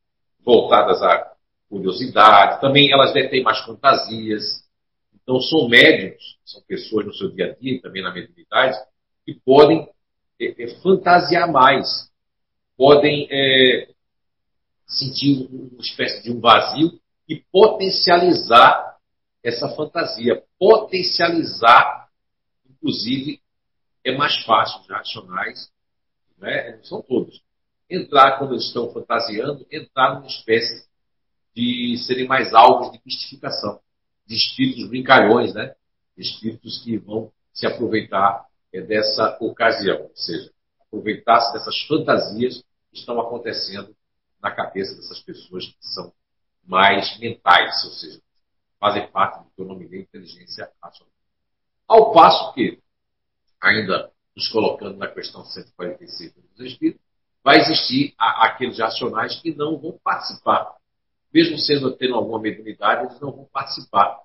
voltadas 0.44 1.02
à 1.02 1.34
curiosidade, 1.68 2.60
também 2.60 2.92
elas 2.92 3.12
detêm 3.12 3.42
mais 3.42 3.60
fantasias. 3.60 4.64
Então, 5.14 5.40
são 5.40 5.68
médiums, 5.68 6.38
são 6.44 6.62
pessoas 6.62 7.06
no 7.06 7.14
seu 7.14 7.30
dia 7.30 7.50
a 7.50 7.54
dia, 7.54 7.80
também 7.80 8.02
na 8.02 8.12
mediunidade, 8.12 8.76
que 9.24 9.34
podem 9.44 9.88
é, 10.40 10.62
é, 10.62 10.68
fantasiar 10.82 11.50
mais, 11.50 12.10
podem 12.76 13.26
é, 13.30 13.88
sentir 14.86 15.48
uma 15.50 15.80
espécie 15.80 16.22
de 16.22 16.30
um 16.30 16.40
vazio 16.40 17.00
e 17.28 17.36
potencializar 17.50 18.96
essa 19.42 19.68
fantasia. 19.70 20.42
Potencializar, 20.58 22.08
inclusive, 22.68 23.40
é 24.04 24.16
mais 24.16 24.36
fácil, 24.44 24.80
os 24.80 24.88
racionais, 24.88 25.70
né? 26.38 26.78
são 26.82 27.00
todos. 27.00 27.42
Entrar, 27.88 28.38
quando 28.38 28.54
eles 28.54 28.64
estão 28.64 28.90
fantasiando, 28.92 29.66
entrar 29.70 30.14
numa 30.14 30.26
espécie 30.26 30.86
de 31.54 31.96
serem 32.06 32.26
mais 32.26 32.52
alvos 32.54 32.90
de 32.90 33.00
mistificação, 33.04 33.80
de 34.26 34.34
espíritos 34.34 34.88
brincalhões, 34.88 35.54
né? 35.54 35.74
espíritos 36.16 36.82
que 36.82 36.96
vão 36.96 37.32
se 37.52 37.66
aproveitar 37.66 38.46
é 38.72 38.80
dessa 38.80 39.36
ocasião, 39.40 40.02
ou 40.02 40.16
seja, 40.16 40.50
aproveitar-se 40.80 41.52
dessas 41.52 41.80
fantasias 41.82 42.64
que 42.90 42.98
estão 42.98 43.20
acontecendo 43.20 43.94
na 44.42 44.50
cabeça 44.50 44.96
dessas 44.96 45.20
pessoas 45.20 45.64
que 45.66 45.76
são 45.80 46.12
mais 46.64 47.18
mentais, 47.18 47.84
ou 47.84 47.90
seja, 47.92 48.20
fazem 48.80 49.06
parte 49.08 49.44
do 49.44 49.50
que 49.50 49.62
eu 49.62 49.66
nominei 49.66 50.00
inteligência 50.00 50.70
racional. 50.82 51.12
Ao 51.86 52.12
passo 52.12 52.52
que, 52.54 52.82
ainda 53.60 54.10
nos 54.34 54.48
colocando 54.48 54.96
na 54.96 55.06
questão 55.06 55.44
145 55.44 56.40
dos 56.56 56.66
Espíritos, 56.66 57.03
vai 57.44 57.58
existir 57.58 58.14
a, 58.18 58.46
aqueles 58.46 58.78
racionais 58.78 59.38
que 59.40 59.54
não 59.54 59.76
vão 59.78 59.98
participar. 60.02 60.74
Mesmo 61.32 61.58
sendo 61.58 61.94
tendo 61.94 62.14
alguma 62.14 62.40
mediunidade, 62.40 63.06
eles 63.06 63.20
não 63.20 63.30
vão 63.30 63.44
participar 63.52 64.18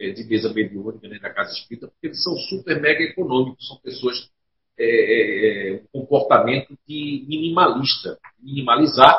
é, 0.00 0.10
de 0.10 0.24
mesa 0.24 0.52
mediúnica 0.52 1.06
nem 1.06 1.20
da 1.20 1.30
casa 1.30 1.52
espírita, 1.52 1.88
porque 1.88 2.06
eles 2.06 2.22
são 2.22 2.34
super 2.36 2.80
mega 2.80 3.02
econômicos, 3.02 3.68
são 3.68 3.76
pessoas 3.78 4.30
é, 4.78 4.84
é, 4.84 5.82
um 5.92 6.06
comportamento 6.06 6.76
de 6.88 7.26
minimalista, 7.28 8.18
minimalizar, 8.40 9.16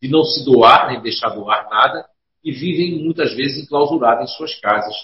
de 0.00 0.08
não 0.08 0.22
se 0.22 0.44
doar 0.44 0.92
nem 0.92 1.02
deixar 1.02 1.30
doar 1.30 1.68
nada 1.68 2.06
e 2.44 2.52
vivem 2.52 3.02
muitas 3.02 3.34
vezes 3.34 3.64
enclausurados 3.64 4.30
em 4.30 4.36
suas 4.36 4.54
casas, 4.60 4.94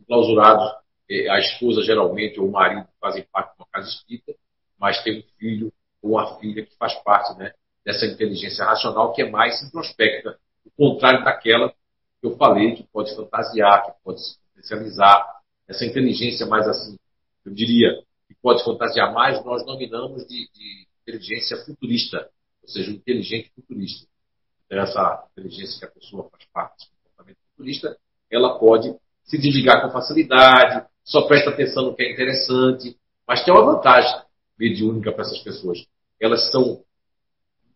enclausurados 0.00 0.72
é, 1.08 1.30
a 1.30 1.38
esposa 1.38 1.82
geralmente 1.82 2.40
ou 2.40 2.48
o 2.48 2.52
marido 2.52 2.88
fazem 3.00 3.24
parte 3.30 3.54
de 3.54 3.62
uma 3.62 3.68
casa 3.70 3.88
espírita, 3.88 4.34
mas 4.78 5.02
tem 5.04 5.20
um 5.20 5.22
filho 5.38 5.72
ou 6.02 6.12
uma 6.12 6.38
filha 6.38 6.64
que 6.64 6.76
faz 6.76 6.94
parte 7.02 7.38
né, 7.38 7.52
dessa 7.84 8.06
inteligência 8.06 8.64
racional 8.64 9.12
que 9.12 9.22
é 9.22 9.30
mais 9.30 9.62
introspecta, 9.62 10.38
o 10.64 10.70
contrário 10.70 11.24
daquela 11.24 11.70
que 11.70 12.26
eu 12.26 12.36
falei, 12.36 12.74
que 12.74 12.82
pode 12.84 13.14
fantasiar, 13.14 13.86
que 13.86 13.92
pode 14.04 14.20
se 14.20 14.38
potencializar, 14.48 15.38
essa 15.66 15.84
inteligência 15.84 16.46
mais 16.46 16.66
assim 16.66 16.96
eu 17.44 17.54
diria, 17.54 18.02
que 18.26 18.34
pode 18.42 18.62
fantasiar 18.62 19.12
mais, 19.12 19.42
nós 19.44 19.64
nominamos 19.64 20.26
de, 20.26 20.50
de 20.52 20.86
inteligência 21.02 21.56
futurista, 21.64 22.28
ou 22.62 22.68
seja, 22.68 22.90
inteligente 22.90 23.50
futurista. 23.54 24.06
Então, 24.66 24.78
essa 24.80 25.24
inteligência 25.32 25.78
que 25.78 25.84
a 25.86 25.90
pessoa 25.90 26.28
faz 26.30 26.44
parte 26.52 26.76
desse 26.76 26.90
comportamento 27.02 27.38
futurista, 27.50 27.96
ela 28.30 28.58
pode 28.58 28.94
se 29.24 29.38
desligar 29.38 29.82
com 29.82 29.90
facilidade, 29.90 30.86
só 31.02 31.26
presta 31.26 31.50
atenção 31.50 31.84
no 31.84 31.94
que 31.94 32.02
é 32.02 32.12
interessante, 32.12 32.98
mas 33.26 33.42
tem 33.44 33.54
uma 33.54 33.64
vantagem 33.64 34.27
mediúnica 34.58 35.12
para 35.12 35.22
essas 35.22 35.38
pessoas. 35.38 35.86
Elas 36.20 36.50
são 36.50 36.82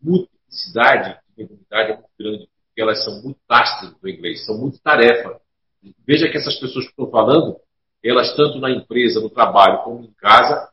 multiplicidade, 0.01 1.19
mediunidade 1.37 1.91
é 1.91 1.95
muito 1.95 2.09
grande, 2.19 2.49
porque 2.67 2.81
elas 2.81 3.03
são 3.03 3.21
muito 3.21 3.39
tasks 3.47 3.95
no 4.01 4.09
inglês, 4.09 4.45
são 4.45 4.57
muito 4.57 4.79
tarefa. 4.81 5.39
Veja 6.05 6.29
que 6.29 6.37
essas 6.37 6.55
pessoas 6.59 6.85
que 6.85 6.91
estou 6.91 7.09
falando, 7.09 7.57
elas 8.03 8.35
tanto 8.35 8.59
na 8.59 8.69
empresa, 8.69 9.19
no 9.19 9.29
trabalho, 9.29 9.83
como 9.83 10.03
em 10.03 10.13
casa, 10.13 10.69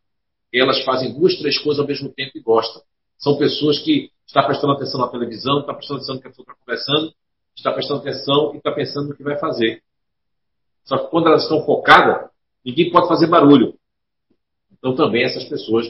elas 0.53 0.83
fazem 0.85 1.13
duas, 1.13 1.37
três 1.37 1.59
coisas 1.59 1.81
ao 1.81 1.87
mesmo 1.87 2.09
tempo 2.11 2.33
e 2.37 2.41
gostam. 2.41 2.83
São 3.19 3.37
pessoas 3.37 3.79
que 3.79 4.11
estão 4.27 4.45
prestando 4.45 4.73
atenção 4.73 5.01
na 5.01 5.09
televisão, 5.09 5.61
estão 5.61 5.75
prestando 5.75 5.99
atenção 5.99 6.15
no 6.17 6.21
que 6.21 6.27
a 6.27 6.31
pessoa 6.31 6.45
está 6.45 6.55
conversando, 6.65 7.15
está 7.57 7.73
prestando 7.73 8.01
atenção 8.01 8.55
e 8.55 8.57
está 8.57 8.73
pensando 8.73 9.09
no 9.09 9.17
que 9.17 9.23
vai 9.23 9.39
fazer. 9.39 9.83
Só 10.85 10.99
que 10.99 11.11
quando 11.11 11.29
elas 11.29 11.43
estão 11.43 11.65
focadas, 11.65 12.31
ninguém 12.65 12.91
pode 12.91 13.09
fazer 13.09 13.27
barulho. 13.27 13.79
Então 14.73 14.95
também 14.95 15.25
essas 15.25 15.45
pessoas, 15.45 15.87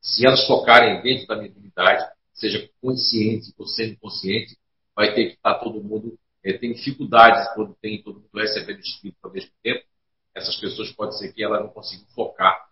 se 0.00 0.26
elas 0.26 0.46
focarem 0.46 1.02
dentro 1.02 1.26
da 1.26 1.36
mediunidade, 1.36 2.04
seja 2.32 2.68
consciente 2.80 3.52
ou 3.58 3.66
semi-consciente, 3.66 4.56
vai 4.94 5.14
ter 5.14 5.26
que 5.26 5.34
estar 5.34 5.54
todo 5.54 5.82
mundo, 5.82 6.18
é, 6.42 6.52
tem 6.52 6.72
dificuldades 6.72 7.52
quando 7.54 7.74
tem 7.80 8.02
todo 8.02 8.20
mundo 8.20 8.30
recebendo 8.34 8.80
espírito 8.80 9.18
ao 9.22 9.32
mesmo 9.32 9.50
tempo. 9.62 9.84
Essas 10.34 10.56
pessoas 10.56 10.92
pode 10.92 11.18
ser 11.18 11.32
que 11.32 11.42
elas 11.42 11.60
não 11.60 11.68
consigam 11.68 12.06
focar 12.14 12.68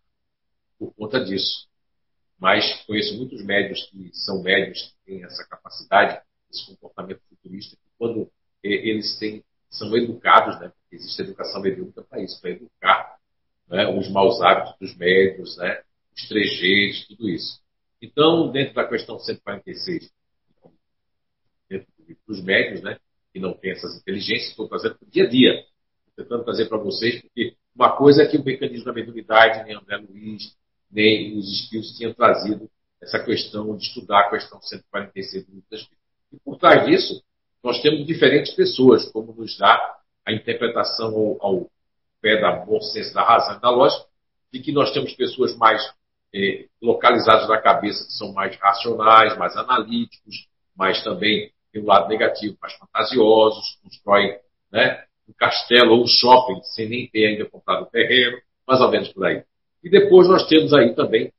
por 0.79 0.95
conta 0.95 1.25
disso. 1.25 1.69
Mas 2.39 2.85
conheço 2.85 3.17
muitos 3.17 3.45
médios 3.45 3.85
que 3.91 4.11
são 4.13 4.43
médios 4.43 4.83
que 4.83 4.95
têm 5.05 5.25
essa 5.25 5.45
capacidade, 5.47 6.21
esse 6.51 6.67
comportamento 6.67 7.21
futurista, 7.29 7.77
que 7.77 7.91
quando 7.99 8.31
é, 8.63 8.69
eles 8.69 9.19
têm, 9.19 9.43
são 9.71 9.97
educados, 9.97 10.61
né? 10.61 10.73
existe 10.93 11.23
educação 11.23 11.61
mediúnica 11.61 12.03
para 12.03 12.23
isso, 12.23 12.41
para 12.41 12.51
educar 12.51 13.19
né? 13.69 13.89
os 13.89 14.09
maus 14.11 14.41
hábitos 14.41 14.79
dos 14.79 14.97
médios, 14.97 15.57
né? 15.57 15.83
Os 16.17 16.29
trejeitos, 16.29 17.07
tudo 17.07 17.29
isso. 17.29 17.61
Então, 18.01 18.51
dentro 18.51 18.75
da 18.75 18.87
questão 18.87 19.19
146, 19.19 20.11
dentro 21.69 21.87
dos 22.27 22.43
médios, 22.43 22.83
né, 22.83 22.99
que 23.33 23.41
não 23.41 23.53
têm 23.53 23.73
essas 23.73 23.97
inteligências, 23.97 24.51
estou 24.51 24.69
trazendo 24.69 24.97
para 24.97 25.07
o 25.07 25.11
dia 25.11 25.25
a 25.25 25.29
dia, 25.29 25.65
tentando 26.17 26.45
trazer 26.45 26.69
para 26.69 26.79
vocês, 26.79 27.21
porque 27.21 27.55
uma 27.75 27.95
coisa 27.97 28.23
é 28.23 28.27
que 28.27 28.39
o 28.39 28.45
mecanismo 28.45 28.87
da 28.87 28.93
mediunidade, 28.93 29.65
nem 29.65 29.77
André 29.77 29.99
Luiz, 29.99 30.57
nem 30.91 31.37
os 31.37 31.47
espíritos 31.53 31.97
tinham 31.97 32.15
trazido 32.15 32.71
essa 33.03 33.23
questão 33.23 33.77
de 33.77 33.85
estudar 33.85 34.21
a 34.21 34.31
questão 34.31 34.61
146 34.61 35.47
do 35.47 35.53
livro 35.53 35.67
das 35.71 35.83
E 36.33 36.39
por 36.43 36.57
trás 36.59 36.87
disso, 36.87 37.23
nós 37.63 37.83
temos 37.83 38.07
diferentes 38.07 38.55
pessoas, 38.55 39.11
como 39.11 39.35
nos 39.35 39.59
dá 39.59 39.99
a 40.25 40.33
interpretação 40.33 41.15
ao, 41.15 41.37
ao 41.41 41.71
pé 42.21 42.41
da 42.41 42.53
bom 42.65 42.81
senso 42.81 43.13
da 43.13 43.23
razão 43.23 43.59
e 43.59 43.61
da 43.61 43.71
lógica, 43.71 44.07
de 44.53 44.61
que 44.61 44.73
nós 44.73 44.93
temos 44.93 45.13
pessoas 45.15 45.55
mais 45.57 45.83
é, 46.35 46.67
localizados 46.83 47.49
na 47.49 47.61
cabeça 47.61 48.05
que 48.05 48.13
são 48.13 48.33
mais 48.33 48.57
racionais, 48.57 49.37
mais 49.39 49.57
analíticos, 49.57 50.49
mas 50.77 51.03
também 51.03 51.53
tem 51.73 51.83
um 51.83 51.87
lado 51.87 52.09
negativo, 52.09 52.57
mais 52.61 52.75
fantasiosos, 52.75 53.79
constroem 53.83 54.39
né, 54.71 55.05
um 55.29 55.33
castelo 55.33 55.93
ou 55.95 56.05
um 56.05 56.07
shopping 56.07 56.63
sem 56.63 56.89
nem 56.89 57.09
ter 57.09 57.27
ainda 57.27 57.49
comprado 57.49 57.83
o 57.83 57.91
terreno, 57.91 58.39
mais 58.67 58.81
ou 58.81 58.91
menos 58.91 59.09
por 59.13 59.27
aí. 59.27 59.45
E 59.83 59.91
depois 59.91 60.29
nós 60.29 60.47
temos 60.47 60.73
aí 60.73 60.95
também 60.95 61.33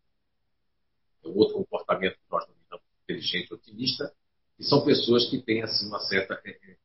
o 1.23 1.39
outro 1.39 1.55
comportamento 1.55 2.13
que 2.13 2.31
nós 2.31 2.45
denominamos 2.45 2.85
inteligente 3.03 3.53
otimista, 3.53 4.11
que 4.57 4.63
são 4.63 4.83
pessoas 4.83 5.29
que 5.29 5.39
têm 5.39 5.61
assim 5.61 5.87
uma 5.87 5.99
certa 5.99 6.39
é, 6.45 6.49
é, 6.49 6.75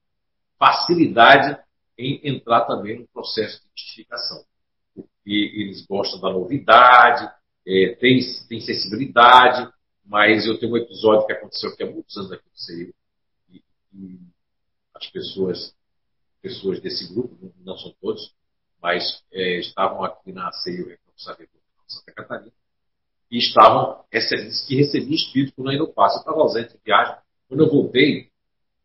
facilidade 0.58 1.58
em 1.98 2.20
entrar 2.24 2.62
também 2.62 3.00
no 3.00 3.06
processo 3.08 3.60
de 3.60 3.66
identificação. 3.66 4.44
Porque 4.94 5.10
eles 5.24 5.86
gostam 5.86 6.20
da 6.20 6.30
novidade, 6.30 7.32
é, 7.66 7.94
tem, 7.96 8.20
tem 8.48 8.60
sensibilidade, 8.60 9.72
mas 10.04 10.46
eu 10.46 10.58
tenho 10.58 10.72
um 10.72 10.76
episódio 10.76 11.26
que 11.26 11.32
aconteceu 11.32 11.70
aqui 11.70 11.82
há 11.82 11.90
muitos 11.90 12.16
anos 12.16 12.32
aqui 12.32 12.44
no 12.44 12.58
CEIU, 12.58 12.94
e, 13.50 13.62
e 13.94 14.20
as 14.94 15.08
pessoas, 15.10 15.74
pessoas 16.40 16.80
desse 16.80 17.12
grupo, 17.12 17.36
não 17.64 17.76
são 17.76 17.94
todos, 18.00 18.34
mas 18.80 19.22
é, 19.32 19.60
estavam 19.60 20.04
aqui 20.04 20.32
na 20.32 20.48
é 20.48 20.96
de 20.96 21.22
Santa 21.86 22.12
Catarina, 22.12 22.52
e 23.30 23.38
estavam 23.38 24.04
que 24.66 24.76
recebi 24.76 25.14
espírito 25.14 25.54
quando 25.54 25.70
ainda 25.70 25.86
passo. 25.86 26.16
Eu 26.16 26.20
estava 26.20 26.38
ausente 26.38 26.74
de 26.74 26.80
viagem. 26.84 27.16
Quando 27.48 27.64
eu 27.64 27.70
voltei, 27.70 28.30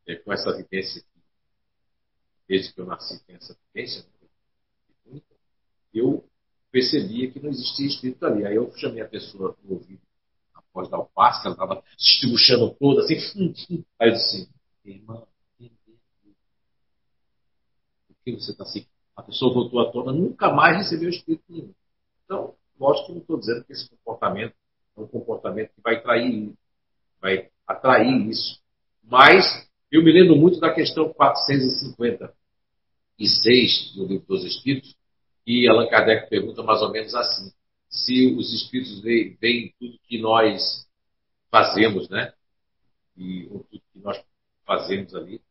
é, 0.07 0.15
com 0.15 0.31
essa 0.31 0.55
vivência, 0.55 1.03
desde 2.47 2.73
que 2.73 2.79
eu 2.79 2.85
nasci, 2.85 3.21
tem 3.25 3.35
essa 3.35 3.57
vivência, 3.73 4.05
né, 5.05 5.21
eu 5.93 6.23
percebia 6.71 7.31
que 7.31 7.39
não 7.39 7.49
existia 7.49 7.87
espírito 7.87 8.25
ali. 8.25 8.45
Aí 8.45 8.55
eu 8.55 8.71
chamei 8.77 9.01
a 9.01 9.07
pessoa 9.07 9.55
no 9.63 9.75
ouvido, 9.75 10.01
após 10.53 10.89
dar 10.89 10.99
o 10.99 11.05
passo, 11.05 11.45
ela 11.45 11.53
estava 11.53 11.83
se 11.97 12.13
estribuchando 12.13 12.75
toda, 12.79 13.01
assim. 13.01 13.15
Aí 13.99 14.09
eu 14.09 14.13
disse 14.13 14.49
irmã, 14.85 15.23
por 18.07 18.15
que 18.23 18.31
você 18.31 18.51
está 18.51 18.63
assim? 18.63 18.85
A 19.15 19.23
pessoa 19.23 19.53
voltou 19.53 19.79
à 19.79 19.91
tona, 19.91 20.11
nunca 20.11 20.51
mais 20.51 20.77
recebeu 20.77 21.09
espírito 21.09 21.43
nenhum. 21.49 21.73
Então, 22.23 22.53
lógico 22.79 23.07
que 23.07 23.13
não 23.13 23.21
estou 23.21 23.39
dizendo 23.39 23.63
que 23.63 23.73
esse 23.73 23.89
comportamento 23.89 24.53
é 24.95 25.01
um 25.01 25.07
comportamento 25.07 25.71
que 25.73 25.81
vai 25.81 25.99
trair, 26.01 26.53
vai 27.19 27.49
atrair 27.65 28.29
isso. 28.29 28.61
Mas 29.03 29.67
eu 29.91 30.03
me 30.03 30.11
lembro 30.11 30.35
muito 30.35 30.59
da 30.59 30.71
questão 30.73 31.13
456 31.13 33.95
do 33.95 34.05
livro 34.05 34.27
dos 34.27 34.43
Espíritos, 34.43 34.95
e 35.47 35.65
Allan 35.65 35.87
Kardec 35.87 36.29
pergunta 36.29 36.61
mais 36.61 36.81
ou 36.81 36.91
menos 36.91 37.15
assim: 37.15 37.53
se 37.89 38.35
os 38.37 38.53
espíritos 38.53 38.99
veem, 38.99 39.73
tudo 39.79 39.97
que 40.03 40.19
nós 40.19 40.85
fazemos, 41.49 42.09
né? 42.09 42.33
E 43.15 43.47
tudo 43.47 43.65
que 43.71 43.99
nós 43.99 44.21
fazemos 44.65 45.15
ali, 45.15 45.41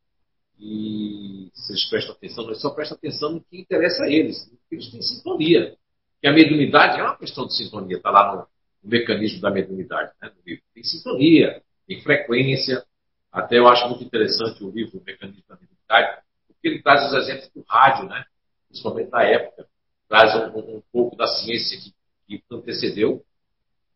e 0.58 1.50
se 1.54 1.72
eles 1.72 1.88
prestam 1.88 2.14
atenção, 2.14 2.46
nós 2.46 2.60
só 2.60 2.70
prestam 2.70 2.98
atenção 2.98 3.32
no 3.32 3.40
que 3.40 3.58
interessa 3.58 4.04
a 4.04 4.10
eles, 4.10 4.52
eles 4.70 4.90
têm 4.90 5.00
sintonia. 5.00 5.74
Que 6.20 6.28
a 6.28 6.32
mediunidade 6.32 7.00
é 7.00 7.02
uma 7.02 7.16
questão 7.16 7.46
de 7.46 7.56
sintonia, 7.56 7.96
está 7.96 8.10
lá 8.10 8.34
no, 8.34 8.40
no, 8.82 8.90
mecanismo 8.90 9.40
da 9.40 9.50
mediunidade, 9.50 10.12
né? 10.20 10.30
Tem 10.74 10.84
sintonia, 10.84 11.62
tem 11.86 12.02
frequência. 12.02 12.84
Até 13.32 13.58
eu 13.58 13.66
acho 13.66 13.88
muito 13.88 14.04
interessante 14.04 14.62
o 14.62 14.70
livro 14.70 14.98
O 14.98 15.04
Mecanismo 15.04 15.42
da 15.48 15.56
Mediunidade, 15.56 16.22
porque 16.46 16.68
ele 16.68 16.82
traz 16.82 17.06
os 17.06 17.14
exemplos 17.14 17.50
do 17.54 17.64
rádio, 17.66 18.08
né? 18.08 18.24
principalmente 18.68 19.10
na 19.10 19.22
época 19.22 19.66
traz 20.08 20.34
um, 20.34 20.58
um 20.58 20.82
pouco 20.92 21.16
da 21.16 21.26
ciência 21.26 21.78
que, 21.78 21.92
que, 22.26 22.42
antecedeu 22.50 23.22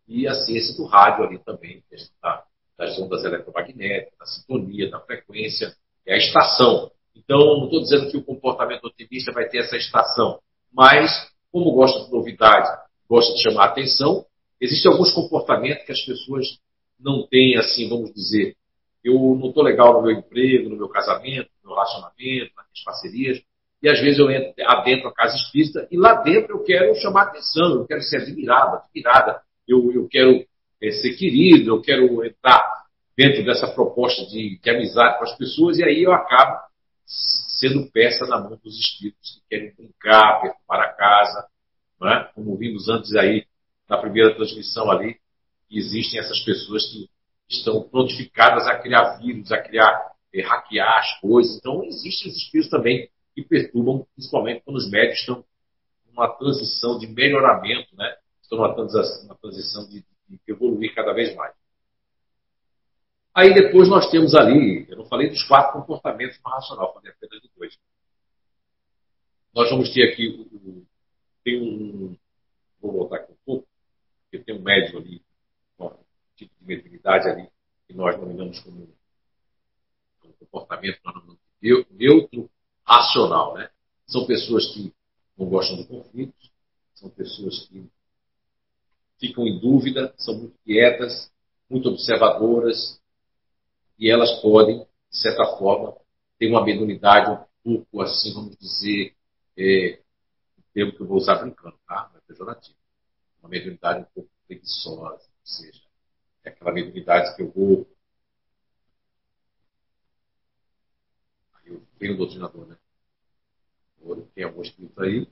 e 0.07 0.27
a 0.27 0.35
ciência 0.35 0.77
do 0.77 0.85
rádio 0.85 1.25
ali 1.25 1.39
também, 1.39 1.83
da, 2.23 2.45
das 2.77 2.99
ondas 2.99 3.25
eletromagnéticas, 3.25 4.19
da 4.19 4.27
sintonia, 4.27 4.91
da 4.91 5.01
frequência, 5.01 5.75
é 6.07 6.15
a 6.15 6.19
estação. 6.19 6.91
Então, 7.15 7.39
não 7.39 7.65
estou 7.65 7.81
dizendo 7.81 8.11
que 8.11 8.17
o 8.17 8.25
comportamento 8.25 8.85
otimista 8.85 9.33
vai 9.33 9.49
ter 9.49 9.59
essa 9.59 9.77
estação, 9.77 10.41
mas, 10.73 11.31
como 11.53 11.73
gosta 11.73 12.05
de 12.05 12.11
novidade, 12.11 12.69
gosta 13.09 13.35
de 13.35 13.43
chamar 13.43 13.65
a 13.65 13.69
atenção, 13.69 14.25
existem 14.61 14.91
alguns 14.91 15.13
comportamentos 15.13 15.85
que 15.85 15.93
as 15.93 16.01
pessoas 16.01 16.59
não 16.99 17.27
têm, 17.27 17.57
assim, 17.57 17.89
vamos 17.89 18.13
dizer, 18.13 18.57
eu 19.03 19.15
não 19.41 19.49
estou 19.49 19.63
legal 19.63 19.95
no 19.95 20.03
meu 20.03 20.13
emprego, 20.13 20.69
no 20.69 20.77
meu 20.77 20.89
casamento, 20.89 21.51
no 21.63 21.71
meu 21.71 21.77
relacionamento, 21.77 22.55
nas 22.55 22.67
minhas 22.67 22.85
parcerias, 22.85 23.43
e 23.83 23.89
às 23.89 24.01
vezes 24.01 24.19
eu 24.19 24.31
entro 24.31 24.53
adentro 24.67 25.09
a 25.09 25.15
casa 25.15 25.37
espírita 25.37 25.89
e 25.91 25.97
lá 25.97 26.15
dentro 26.23 26.57
eu 26.57 26.65
quero 26.65 26.95
chamar 26.97 27.23
atenção, 27.23 27.75
eu 27.75 27.87
quero 27.87 28.03
ser 28.03 28.19
admirado, 28.19 28.77
admirada, 28.77 29.41
eu, 29.67 29.91
eu 29.93 30.07
quero 30.09 30.45
é, 30.83 30.91
ser 30.91 31.15
querido, 31.15 31.71
eu 31.71 31.81
quero 31.81 32.25
entrar 32.25 32.63
dentro 33.17 33.45
dessa 33.45 33.67
proposta 33.69 34.27
de, 34.27 34.59
de, 34.59 34.71
amizade 34.71 35.19
com 35.19 35.25
as 35.25 35.37
pessoas 35.37 35.79
e 35.79 35.85
aí 35.85 36.03
eu 36.03 36.13
acabo 36.13 36.59
sendo 37.07 37.91
peça 37.91 38.27
na 38.27 38.39
mão 38.39 38.59
dos 38.63 38.79
espíritos 38.79 39.35
que 39.35 39.49
querem 39.49 39.75
brincar, 39.75 40.41
perturbar 40.41 40.81
a 40.81 40.93
casa, 40.93 41.47
é? 42.03 42.25
como 42.35 42.57
vimos 42.57 42.89
antes 42.89 43.15
aí 43.15 43.47
na 43.89 43.99
primeira 43.99 44.35
transmissão 44.35 44.91
ali, 44.91 45.17
existem 45.71 46.21
essas 46.21 46.41
pessoas 46.41 46.85
que 46.87 47.09
estão 47.49 47.83
prontificadas 47.83 48.67
a 48.67 48.79
criar 48.79 49.19
vírus, 49.19 49.51
a 49.51 49.59
criar, 49.61 50.13
é, 50.33 50.43
hackear 50.43 50.99
as 50.99 51.21
coisas. 51.21 51.59
Então, 51.59 51.85
existem 51.85 52.31
os 52.31 52.37
espíritos 52.37 52.71
também 52.71 53.11
que 53.35 53.43
perturbam, 53.43 54.07
principalmente 54.15 54.63
quando 54.65 54.77
os 54.77 54.91
médicos 54.91 55.21
estão 55.21 55.45
numa 56.11 56.29
transição 56.37 56.99
de 56.99 57.07
melhoramento, 57.07 57.95
né? 57.97 58.17
estão 58.43 58.59
numa 58.59 58.75
transição, 58.75 59.37
transição 59.37 59.89
de, 59.89 60.05
de 60.29 60.41
evoluir 60.49 60.95
cada 60.95 61.13
vez 61.13 61.35
mais. 61.35 61.55
Aí 63.35 63.55
depois 63.55 63.89
nós 63.89 64.11
temos 64.11 64.35
ali, 64.35 64.87
eu 64.89 64.97
não 64.97 65.07
falei 65.07 65.29
dos 65.29 65.43
quatro 65.45 65.81
comportamentos 65.81 66.39
no 66.45 66.51
racional, 66.51 66.93
falei 66.93 67.13
apenas 67.13 67.41
de 67.41 67.51
dois. 67.57 67.79
Nós 69.55 69.71
vamos 69.71 69.93
ter 69.93 70.11
aqui, 70.11 70.49
tem 71.45 71.61
um, 71.63 72.17
médium 74.71 74.99
ali, 74.99 75.23
um 75.79 75.91
tipo 76.37 76.55
de 76.59 76.67
mediunidade 76.67 77.29
ali, 77.29 77.49
que 77.87 77.95
nós 77.95 78.17
nominamos 78.19 78.61
como 78.61 78.89
um 80.25 80.33
comportamento 80.33 81.01
neutro 81.91 82.51
racional. 82.91 83.55
Né? 83.55 83.71
São 84.07 84.27
pessoas 84.27 84.67
que 84.73 84.93
não 85.39 85.47
gostam 85.47 85.77
de 85.77 85.85
conflitos, 85.85 86.51
são 86.95 87.09
pessoas 87.11 87.67
que 87.69 87.89
ficam 89.19 89.47
em 89.47 89.59
dúvida, 89.59 90.13
são 90.19 90.35
muito 90.35 90.59
quietas, 90.65 91.31
muito 91.69 91.89
observadoras, 91.89 93.01
e 93.99 94.11
elas 94.11 94.41
podem, 94.41 94.79
de 95.11 95.19
certa 95.19 95.45
forma, 95.57 95.95
ter 96.39 96.49
uma 96.49 96.65
mediunidade 96.65 97.31
um 97.31 97.45
pouco, 97.63 98.01
assim, 98.01 98.33
vamos 98.33 98.57
dizer, 98.57 99.15
é, 99.57 100.01
termo 100.73 100.93
que 100.93 101.03
eu 101.03 101.07
vou 101.07 101.19
usar 101.19 101.37
brincando, 101.37 101.77
tá? 101.87 102.11
Não 102.13 102.19
é 102.19 102.23
pejorativo. 102.27 102.77
Uma 103.43 103.49
mediunidade 103.49 104.01
um 104.01 104.15
pouco 104.15 104.31
preguiçosa, 104.47 105.25
ou 105.25 105.47
seja, 105.47 105.83
é 106.45 106.51
aquela 106.51 106.73
mediunidade 106.73 107.37
que 107.37 107.43
eu 107.43 107.51
vou. 107.51 107.87
Tenho 112.01 112.15
o 112.15 112.17
doutrinador, 112.17 112.67
né? 112.67 112.77
Tem 114.35 114.45
algum 114.45 114.63
espírito 114.63 115.03
aí. 115.03 115.21
O 115.21 115.29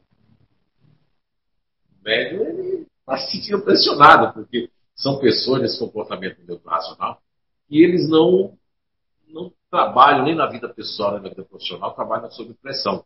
médium, 2.04 2.44
ele 2.44 2.86
está 3.00 3.16
se 3.16 3.32
sentindo 3.32 3.62
pressionado, 3.62 4.34
porque 4.34 4.70
são 4.94 5.18
pessoas 5.18 5.62
nesse 5.62 5.78
comportamento 5.78 6.38
racional 6.66 7.22
e 7.70 7.82
eles 7.82 8.06
não, 8.06 8.58
não 9.28 9.50
trabalham 9.70 10.24
nem 10.24 10.34
na 10.34 10.46
vida 10.46 10.68
pessoal, 10.68 11.14
nem 11.14 11.22
na 11.22 11.30
vida 11.30 11.44
profissional, 11.44 11.94
trabalham 11.94 12.30
sob 12.30 12.52
pressão. 12.54 13.02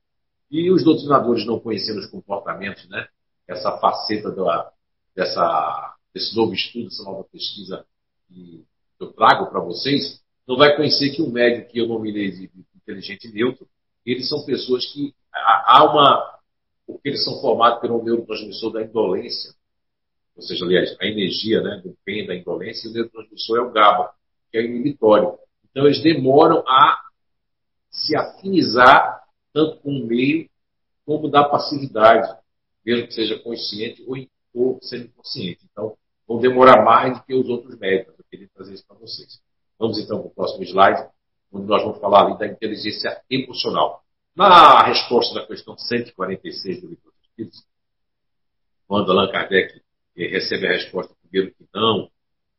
E 0.51 0.69
os 0.71 0.83
doutrinadores 0.83 1.47
não 1.47 1.61
conhecendo 1.61 2.01
os 2.01 2.07
comportamentos, 2.07 2.89
né? 2.89 3.07
essa 3.47 3.79
faceta 3.79 4.33
da, 4.33 4.73
dessa, 5.15 5.95
desse 6.13 6.35
novo 6.35 6.53
estudo, 6.53 6.89
essa 6.89 7.05
nova 7.05 7.23
pesquisa 7.25 7.87
que 8.27 8.65
eu 8.99 9.13
trago 9.13 9.51
para 9.51 9.61
vocês, 9.61 10.21
não 10.47 10.57
vai 10.57 10.75
conhecer 10.75 11.11
que 11.11 11.23
o 11.23 11.31
médico 11.31 11.71
que 11.71 11.79
eu 11.79 11.87
nominei 11.87 12.31
de, 12.33 12.51
inteligente 12.83 13.33
neutro, 13.33 13.67
eles 14.05 14.29
são 14.29 14.45
pessoas 14.45 14.87
que 14.93 15.15
há 15.33 15.85
uma. 15.85 16.39
Porque 16.87 17.09
eles 17.09 17.25
são 17.25 17.41
formados 17.41 17.81
pelo 17.81 18.03
neurotransmissor 18.03 18.73
da 18.73 18.83
indolência, 18.83 19.55
ou 20.37 20.43
seja, 20.43 20.65
aliás, 20.65 20.97
a 21.01 21.07
energia 21.07 21.63
né, 21.63 21.81
do 21.83 21.97
PEN 22.05 22.27
da 22.27 22.35
indolência, 22.35 22.87
e 22.87 22.91
o 22.91 22.95
neurotransmissor 22.95 23.59
é 23.59 23.61
o 23.61 23.71
GABA, 23.71 24.13
que 24.51 24.59
é 24.59 24.61
o 24.61 24.65
inibitório. 24.65 25.39
Então, 25.71 25.87
eles 25.87 26.03
demoram 26.03 26.63
a 26.67 27.01
se 27.91 28.17
afinizar 28.17 29.23
tanto 29.53 29.79
com 29.79 29.91
o 29.91 30.07
meio 30.07 30.49
como 31.05 31.29
da 31.29 31.45
passividade, 31.45 32.29
mesmo 32.85 33.07
que 33.07 33.15
seja 33.15 33.39
consciente 33.39 34.03
ou, 34.07 34.17
ou 34.55 34.79
semi-consciente. 34.83 35.61
Então, 35.71 35.97
vão 36.27 36.41
demorar 36.41 36.85
mais 36.85 37.19
do 37.19 37.25
que 37.25 37.35
os 37.35 37.49
outros 37.49 37.79
médicos. 37.79 38.15
Eu 38.19 38.25
queria 38.31 38.49
trazer 38.55 38.75
isso 38.75 38.87
para 38.87 38.97
vocês. 38.97 39.41
Vamos 39.79 39.99
então 39.99 40.19
para 40.21 40.29
o 40.29 40.31
próximo 40.31 40.65
slide, 40.65 41.09
onde 41.53 41.67
nós 41.67 41.83
vamos 41.83 42.01
falar 42.01 42.27
ali 42.27 42.39
da 42.39 42.47
inteligência 42.47 43.21
emocional. 43.29 44.03
Na 44.35 44.83
resposta 44.85 45.35
da 45.35 45.47
questão 45.47 45.77
146 45.77 46.81
do 46.81 46.89
livro 46.89 47.05
dos 47.05 47.29
Espíritos, 47.29 47.67
quando 48.89 49.13
Allan 49.13 49.31
Kardec 49.31 49.83
recebe 50.17 50.67
a 50.67 50.73
resposta 50.73 51.15
primeiro 51.23 51.55
que 51.55 51.67
não, 51.75 52.11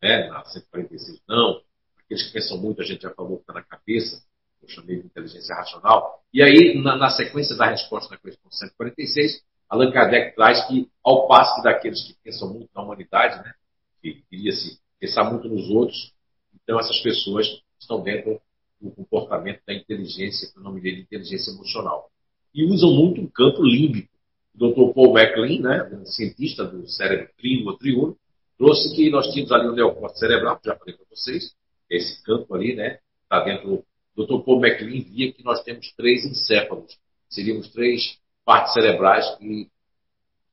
né, 0.01 0.27
na 0.29 0.43
146 0.45 1.21
não, 1.27 1.61
aqueles 1.97 2.23
que 2.27 2.33
pensam 2.33 2.57
muito, 2.57 2.81
a 2.81 2.85
gente 2.85 3.01
já 3.01 3.09
falou 3.11 3.37
que 3.37 3.43
está 3.43 3.53
na 3.53 3.63
cabeça, 3.63 4.23
eu 4.61 4.69
chamei 4.69 4.99
de 4.99 5.07
inteligência 5.07 5.55
racional. 5.55 6.23
E 6.33 6.41
aí, 6.41 6.79
na, 6.81 6.95
na 6.95 7.09
sequência 7.09 7.55
da 7.55 7.65
resposta 7.65 8.13
na 8.13 8.19
questão 8.19 8.51
146, 8.51 9.43
Allan 9.69 9.91
Kardec 9.91 10.35
traz 10.35 10.65
que, 10.67 10.89
ao 11.03 11.27
passo 11.27 11.55
que 11.55 11.63
daqueles 11.63 12.03
que 12.03 12.15
pensam 12.23 12.53
muito 12.53 12.69
na 12.75 12.83
humanidade, 12.83 13.43
né, 13.43 13.53
que 14.01 14.23
queria-se 14.29 14.79
pensar 14.99 15.23
muito 15.23 15.47
nos 15.47 15.69
outros, 15.69 16.13
então 16.53 16.79
essas 16.79 16.99
pessoas 16.99 17.47
estão 17.79 18.01
dentro 18.01 18.39
do 18.83 18.91
comportamento 18.91 19.61
da 19.65 19.73
inteligência, 19.73 20.51
que 20.51 20.59
eu 20.59 20.63
nomeei 20.63 20.95
de 20.95 21.01
inteligência 21.01 21.51
emocional. 21.51 22.09
E 22.53 22.65
usam 22.65 22.91
muito 22.91 23.21
o 23.21 23.31
campo 23.31 23.63
límbico. 23.63 24.09
O 24.53 24.57
Dr. 24.57 24.93
Paul 24.93 25.13
MacLean, 25.13 25.61
né, 25.61 26.03
cientista 26.05 26.65
do 26.65 26.87
cérebro 26.87 27.29
trínuo 27.37 27.77
triuno, 27.77 28.17
trouxe 28.57 28.93
que 28.95 29.09
nós 29.09 29.27
tínhamos 29.31 29.51
ali 29.51 29.67
o 29.67 29.71
neocórtex 29.71 30.19
cerebral, 30.19 30.59
já 30.63 30.75
falei 30.75 30.95
para 30.95 31.05
vocês, 31.09 31.55
esse 31.89 32.21
campo 32.23 32.53
ali, 32.53 32.75
né, 32.75 32.99
está 33.23 33.43
dentro 33.43 33.83
o 34.15 34.25
Dr. 34.25 34.43
Paul 34.43 34.59
MacLean 34.59 35.01
via 35.01 35.31
que 35.31 35.43
nós 35.43 35.63
temos 35.63 35.91
três 35.93 36.23
encéfalos. 36.25 36.99
Seríamos 37.29 37.69
três 37.69 38.19
partes 38.45 38.73
cerebrais 38.73 39.25
que, 39.37 39.67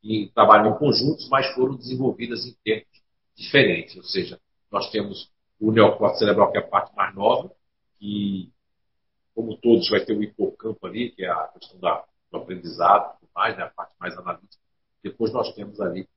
que 0.01 0.31
trabalham 0.35 0.75
em 0.75 0.79
conjuntos, 0.79 1.29
mas 1.29 1.53
foram 1.55 1.77
desenvolvidas 1.77 2.47
em 2.47 2.57
tempos 2.65 3.03
diferentes. 3.37 3.97
Ou 3.97 4.05
seja, 4.05 4.41
nós 4.73 4.91
temos 4.91 5.31
o 5.61 5.71
neocórtex 5.71 6.21
cerebral, 6.21 6.51
que 6.51 6.57
é 6.57 6.61
a 6.61 6.67
parte 6.67 6.97
mais 6.97 7.15
nova, 7.15 7.51
que, 8.01 8.51
como 9.35 9.57
todos, 9.59 9.89
vai 9.91 10.05
ter 10.05 10.17
o 10.17 10.23
hipocampo 10.23 10.85
ali, 10.87 11.11
que 11.11 11.23
é 11.23 11.31
a 11.31 11.49
questão 11.49 11.79
da, 11.79 12.05
do 12.33 12.39
aprendizado, 12.39 13.19
tudo 13.21 13.31
mais, 13.35 13.57
né, 13.57 13.65
a 13.65 13.69
parte 13.69 13.95
mais 14.01 14.17
analítica. 14.17 14.63
Depois 15.03 15.33
nós 15.33 15.55
temos 15.55 15.81
ali 15.81 16.09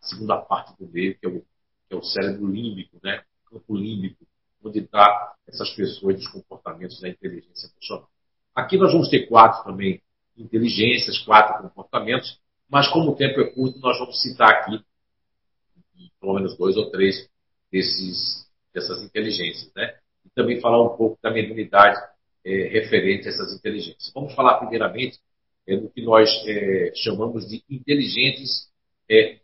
a 0.00 0.06
segunda 0.06 0.38
parte 0.38 0.74
do 0.78 0.88
meio, 0.88 1.18
que 1.18 1.26
é 1.26 1.28
o, 1.28 1.40
que 1.40 1.94
é 1.94 1.96
o 1.96 2.02
cérebro 2.02 2.46
límbico, 2.46 2.98
né, 3.02 3.24
o 3.46 3.50
campo 3.50 3.76
límbico, 3.76 4.24
onde 4.64 4.78
está 4.78 5.34
essas 5.46 5.70
pessoas 5.70 6.16
dos 6.16 6.28
comportamentos 6.28 7.00
da 7.00 7.08
inteligência 7.08 7.66
emocional. 7.66 8.08
Aqui 8.54 8.76
nós 8.76 8.92
vamos 8.92 9.08
ter 9.08 9.26
quatro 9.26 9.64
também 9.64 10.00
inteligências, 10.36 11.18
quatro 11.18 11.62
comportamentos, 11.62 12.40
mas 12.68 12.88
como 12.88 13.10
o 13.10 13.16
tempo 13.16 13.40
é 13.40 13.50
curto, 13.50 13.78
nós 13.80 13.98
vamos 13.98 14.22
citar 14.22 14.48
aqui 14.48 14.82
pelo 16.20 16.34
menos 16.34 16.56
dois 16.56 16.76
ou 16.76 16.90
três 16.90 17.28
desses, 17.70 18.48
dessas 18.72 19.02
inteligências, 19.02 19.72
né? 19.74 19.98
Também 20.34 20.60
falar 20.60 20.82
um 20.82 20.96
pouco 20.96 21.18
da 21.22 21.30
mediunidade 21.30 22.00
é, 22.44 22.68
referente 22.68 23.28
a 23.28 23.30
essas 23.30 23.54
inteligências. 23.54 24.10
Vamos 24.14 24.34
falar 24.34 24.58
primeiramente 24.58 25.18
é, 25.66 25.76
do 25.76 25.88
que 25.88 26.02
nós 26.02 26.28
é, 26.46 26.92
chamamos 26.96 27.48
de 27.48 27.62
inteligentes 27.70 28.70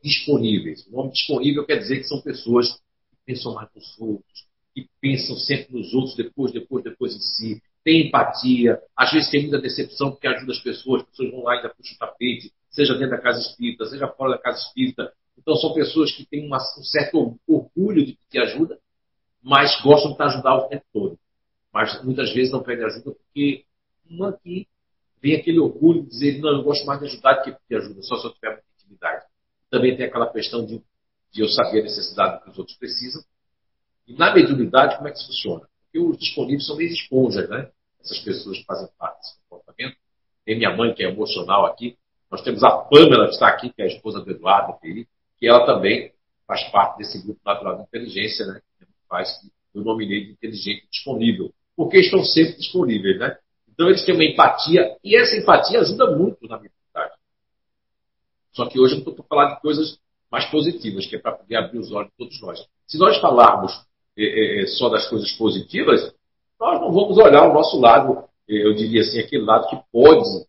disponíveis. 0.03 0.87
O 0.87 0.93
nome 0.93 1.13
disponível 1.13 1.63
quer 1.67 1.77
dizer 1.77 1.99
que 1.99 2.05
são 2.05 2.23
pessoas 2.23 2.73
que 2.73 3.17
pensam 3.27 3.53
mais 3.53 3.69
nos 3.75 4.01
outros, 4.01 4.47
que 4.75 4.89
pensam 4.99 5.37
sempre 5.37 5.77
nos 5.77 5.93
outros, 5.93 6.17
depois, 6.17 6.53
depois, 6.53 6.83
depois 6.83 7.15
em 7.15 7.21
si, 7.21 7.63
tem 7.85 8.07
empatia, 8.07 8.81
às 8.97 9.13
vezes 9.13 9.31
tem 9.31 9.43
muita 9.43 9.61
decepção 9.61 10.11
porque 10.11 10.27
ajuda 10.27 10.53
as 10.53 10.61
pessoas, 10.61 11.03
as 11.03 11.09
pessoas 11.09 11.31
vão 11.31 11.43
lá 11.43 11.55
e 11.55 11.57
ainda 11.59 11.69
puxam 11.69 11.97
o 11.97 11.99
tapete, 11.99 12.53
seja 12.71 12.95
dentro 12.95 13.11
da 13.11 13.19
casa 13.19 13.41
espírita, 13.41 13.85
seja 13.87 14.09
fora 14.09 14.33
da 14.33 14.39
casa 14.39 14.59
espírita. 14.59 15.13
Então 15.37 15.55
são 15.57 15.75
pessoas 15.75 16.13
que 16.13 16.27
têm 16.27 16.47
uma, 16.47 16.57
um 16.57 16.85
certo 16.85 17.39
orgulho 17.47 18.07
de 18.07 18.19
que 18.31 18.39
ajuda, 18.39 18.79
mas 19.43 19.81
gostam 19.83 20.15
de 20.15 20.23
ajudar 20.23 20.55
o 20.57 20.69
tempo 20.69 20.85
todo. 20.93 21.19
Mas 21.73 22.03
muitas 22.03 22.33
vezes 22.33 22.53
não 22.53 22.63
pedem 22.63 22.85
ajuda 22.85 23.13
porque 23.13 23.65
uma 24.11 24.33
que 24.33 24.67
vem 25.21 25.37
aquele 25.37 25.59
orgulho 25.59 26.03
de 26.03 26.09
dizer, 26.09 26.39
não, 26.41 26.51
eu 26.51 26.63
gosto 26.63 26.87
mais 26.87 27.01
de 27.01 27.07
ajudar 27.07 27.35
do 27.35 27.45
que 27.45 27.53
pedir 27.53 27.83
ajuda, 27.83 28.03
só 28.03 28.17
se 28.17 28.27
eu 28.27 28.33
tiver 28.33 28.51
muita 28.51 28.67
intimidade. 28.79 29.25
Também 29.71 29.97
tem 29.97 30.07
aquela 30.07 30.33
questão 30.33 30.65
de, 30.65 30.83
de 31.33 31.41
eu 31.43 31.49
saber 31.49 31.81
a 31.81 31.83
necessidade 31.83 32.43
que 32.43 32.51
os 32.51 32.59
outros 32.59 32.77
precisam, 32.77 33.23
e 34.09 34.15
na 34.15 34.35
mediunidade, 34.35 34.97
como 34.97 35.09
é 35.09 35.11
que 35.13 35.19
isso 35.19 35.27
funciona? 35.27 35.69
Porque 35.85 35.99
os 35.99 36.19
disponíveis 36.19 36.67
são 36.67 36.77
meio 36.77 36.91
esponjas, 36.91 37.49
né? 37.51 37.71
Essas 38.01 38.19
pessoas 38.21 38.57
que 38.57 38.65
fazem 38.65 38.89
parte 38.99 39.19
desse 39.19 39.35
comportamento. 39.49 39.97
Tem 40.47 40.57
minha 40.57 40.75
mãe, 40.75 40.95
que 40.95 41.05
é 41.05 41.11
emocional 41.11 41.67
aqui. 41.67 41.99
Nós 42.31 42.43
temos 42.43 42.65
a 42.65 42.71
Pamela, 42.71 43.27
que 43.27 43.35
está 43.35 43.49
aqui, 43.49 43.71
que 43.71 43.83
é 43.83 43.85
a 43.85 43.89
esposa 43.89 44.21
do 44.21 44.31
Eduardo, 44.31 44.79
que 44.81 45.07
ela 45.47 45.67
também 45.67 46.13
faz 46.47 46.65
parte 46.71 46.99
desse 46.99 47.23
grupo 47.23 47.41
natural 47.45 47.77
de 47.77 47.83
inteligência, 47.83 48.47
né? 48.47 48.63
Faz 49.09 49.39
que 49.39 49.51
eu 49.79 49.83
nominei 49.83 50.27
de 50.27 50.33
inteligente 50.33 50.87
disponível. 50.91 51.53
Porque 51.77 51.99
estão 51.99 52.25
sempre 52.25 52.57
disponíveis, 52.57 53.19
né? 53.19 53.39
Então 53.69 53.89
eles 53.89 54.05
têm 54.05 54.15
uma 54.15 54.25
empatia, 54.25 54.97
e 55.05 55.17
essa 55.17 55.37
empatia 55.37 55.81
ajuda 55.81 56.17
muito 56.17 56.49
na 56.49 56.57
mediunidade. 56.57 57.15
Só 58.53 58.67
que 58.67 58.81
hoje 58.81 58.95
eu 58.95 58.99
estou 58.99 59.25
falando 59.29 59.55
de 59.55 59.61
coisas 59.61 59.99
mais 60.31 60.45
positivas, 60.47 61.07
que 61.07 61.17
é 61.17 61.19
para 61.19 61.33
poder 61.33 61.57
abrir 61.57 61.79
os 61.79 61.93
olhos 61.93 62.11
de 62.11 62.17
todos 62.17 62.41
nós. 62.41 62.67
Se 62.87 62.99
nós 62.99 63.19
falarmos 63.21 63.73
é, 64.17 64.25
é, 64.25 64.63
é, 64.63 64.67
só 64.67 64.89
das 64.89 65.09
coisas 65.09 65.31
positivas, 65.33 66.13
nós 66.59 66.81
não 66.81 66.93
vamos 66.93 67.17
olhar 67.19 67.49
o 67.49 67.55
nosso 67.55 67.79
lado, 67.79 68.25
eu 68.49 68.75
diria 68.75 69.03
assim, 69.03 69.21
aquele 69.21 69.45
lado 69.45 69.69
que 69.69 69.79
pode 69.93 70.45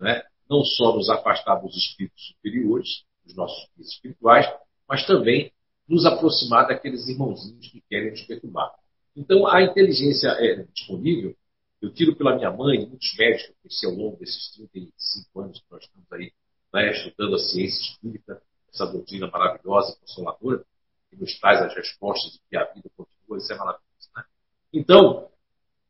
né, 0.00 0.22
não 0.50 0.64
só 0.64 0.92
nos 0.94 1.08
afastar 1.08 1.54
dos 1.56 1.76
espíritos 1.76 2.26
superiores, 2.26 3.04
dos 3.24 3.36
nossos 3.36 3.58
espíritos 3.62 3.94
espirituais, 3.94 4.52
mas 4.88 5.06
também 5.06 5.52
nos 5.88 6.04
aproximar 6.06 6.66
daqueles 6.66 7.06
irmãozinhos 7.08 7.68
que 7.68 7.82
querem 7.88 8.10
nos 8.10 8.22
perturbar. 8.22 8.72
Então, 9.16 9.46
a 9.46 9.62
inteligência 9.62 10.28
é 10.28 10.64
disponível. 10.74 11.36
Eu 11.80 11.92
tiro 11.92 12.16
pela 12.16 12.34
minha 12.34 12.50
mãe, 12.50 12.86
muitos 12.86 13.14
médicos 13.16 13.46
que 13.46 13.54
conheci 13.62 13.86
ao 13.86 13.92
longo 13.92 14.16
desses 14.16 14.52
35 14.54 15.40
anos 15.40 15.60
que 15.60 15.66
nós 15.70 15.84
estamos 15.84 16.12
aí 16.12 16.32
né, 16.72 16.90
estudando 16.90 17.36
a 17.36 17.38
ciência 17.38 17.82
espírita, 17.82 18.42
essa 18.72 18.86
doutrina 18.86 19.28
maravilhosa, 19.28 19.96
consoladora 20.00 20.64
que 21.10 21.16
nos 21.16 21.38
traz 21.38 21.60
as 21.62 21.74
respostas 21.74 22.32
de 22.32 22.40
que 22.48 22.56
a 22.56 22.64
vida 22.72 22.90
continua, 22.96 23.38
isso 23.38 23.52
é 23.52 23.56
maravilhoso. 23.56 24.08
Né? 24.16 24.24
Então, 24.72 25.28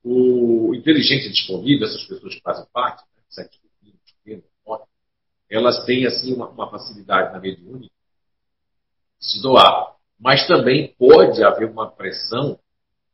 o 0.03 0.75
inteligente 0.75 1.31
disponível, 1.31 1.87
essas 1.87 2.05
pessoas 2.05 2.35
que 2.35 2.43
fazem 2.43 2.67
parte, 2.73 3.03
né, 3.17 3.23
sete 3.29 3.65
elas 5.55 5.85
têm 5.85 6.05
assim 6.07 6.35
uma, 6.35 6.49
uma 6.49 6.69
facilidade 6.69 7.33
na 7.33 7.39
mediúnica, 7.39 7.95
se 9.25 9.41
doar. 9.41 9.95
Mas 10.19 10.47
também 10.47 10.95
pode 10.99 11.43
haver 11.43 11.71
uma 11.71 11.91
pressão 11.91 12.59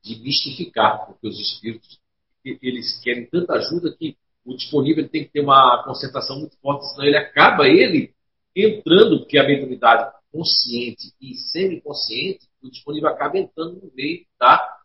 de 0.03 0.19
mistificar, 0.21 1.07
porque 1.07 1.29
os 1.29 1.39
espíritos 1.39 2.01
eles 2.45 2.99
querem 3.03 3.27
tanta 3.27 3.55
ajuda 3.55 3.95
que 3.97 4.17
o 4.45 4.57
disponível 4.57 5.07
tem 5.09 5.25
que 5.25 5.31
ter 5.31 5.41
uma 5.41 5.83
concentração 5.85 6.39
muito 6.39 6.57
forte, 6.59 6.89
senão 6.91 7.05
ele 7.05 7.17
acaba 7.17 7.69
ele 7.69 8.15
entrando, 8.57 9.21
porque 9.21 9.39
a 9.39 9.47
mediunidade 9.47 10.11
consciente 10.33 11.13
e 11.21 11.35
semi-consciente, 11.35 12.49
o 12.63 12.71
disponível 12.71 13.09
acaba 13.09 13.39
entrando 13.39 13.81
no 13.83 13.93
meio 13.95 14.25
da 14.39 14.79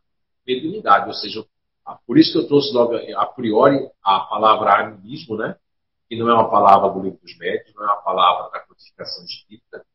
mediunidade. 0.46 1.08
Ou 1.08 1.14
seja, 1.14 1.46
por 2.06 2.18
isso 2.18 2.34
que 2.34 2.40
eu 2.40 2.48
trouxe 2.48 2.74
logo 2.74 2.96
a 2.96 3.26
priori 3.28 3.90
a 4.04 4.20
palavra 4.22 4.86
animismo, 4.86 5.38
né? 5.38 5.56
que 6.08 6.16
não 6.16 6.30
é 6.30 6.34
uma 6.34 6.50
palavra 6.50 6.90
do 6.90 7.02
livro 7.02 7.20
dos 7.22 7.38
médios, 7.38 7.74
não 7.76 7.84
é 7.84 7.88
uma 7.88 8.02
palavra 8.02 8.52
da 8.52 8.60
codificação 8.60 9.24
espírita, 9.24 9.86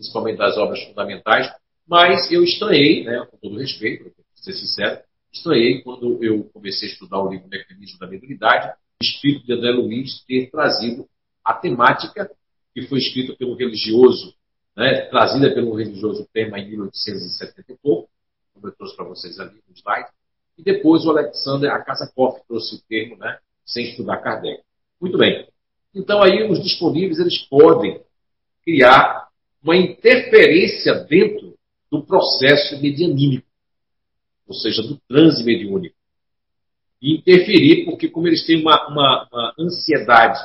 principalmente 0.00 0.38
das 0.38 0.56
obras 0.56 0.82
fundamentais, 0.84 1.52
mas 1.86 2.32
eu 2.32 2.42
estranhei, 2.42 3.04
né, 3.04 3.26
com 3.30 3.36
todo 3.36 3.58
respeito, 3.58 4.04
para 4.04 4.24
ser 4.34 4.54
sincero, 4.54 5.00
estranhei 5.30 5.82
quando 5.82 6.24
eu 6.24 6.44
comecei 6.54 6.88
a 6.88 6.92
estudar 6.92 7.22
o 7.22 7.28
livro 7.28 7.46
Mecanismo 7.48 7.98
da 7.98 8.06
Mediunidade, 8.06 8.72
o 8.98 9.04
espírito 9.04 9.44
de 9.44 9.52
André 9.52 9.72
Luiz 9.72 10.24
ter 10.26 10.50
trazido 10.50 11.06
a 11.44 11.52
temática 11.52 12.30
que 12.74 12.86
foi 12.86 12.98
escrita 12.98 13.36
pelo 13.36 13.54
religioso, 13.54 14.34
né, 14.74 15.02
trazida 15.02 15.52
pelo 15.52 15.74
religioso 15.74 16.26
tema 16.32 16.58
em 16.58 16.70
1870 16.70 17.72
e 17.72 17.76
pouco, 17.76 18.08
como 18.54 18.68
eu 18.68 18.72
trouxe 18.72 18.96
para 18.96 19.04
vocês 19.04 19.38
ali 19.38 19.62
no 19.68 19.74
slide, 19.76 20.08
e 20.56 20.62
depois 20.62 21.04
o 21.04 21.10
Alexander 21.10 21.70
Akasakoff 21.72 22.40
trouxe 22.48 22.76
o 22.76 22.82
termo, 22.88 23.18
né, 23.18 23.38
sem 23.66 23.90
estudar 23.90 24.16
Kardec. 24.18 24.62
Muito 24.98 25.18
bem. 25.18 25.46
Então 25.94 26.22
aí 26.22 26.48
os 26.48 26.62
disponíveis 26.62 27.18
eles 27.18 27.38
podem 27.48 28.00
criar 28.64 29.29
uma 29.62 29.76
interferência 29.76 30.94
dentro 31.04 31.58
do 31.90 32.04
processo 32.04 32.80
medianímico, 32.80 33.46
ou 34.46 34.54
seja, 34.54 34.82
do 34.82 34.96
transe 35.08 35.44
mediúnico. 35.44 35.96
E 37.02 37.16
interferir, 37.16 37.84
porque 37.84 38.08
como 38.08 38.26
eles 38.28 38.44
têm 38.46 38.60
uma, 38.60 38.88
uma, 38.88 39.28
uma 39.30 39.54
ansiedade, 39.58 40.38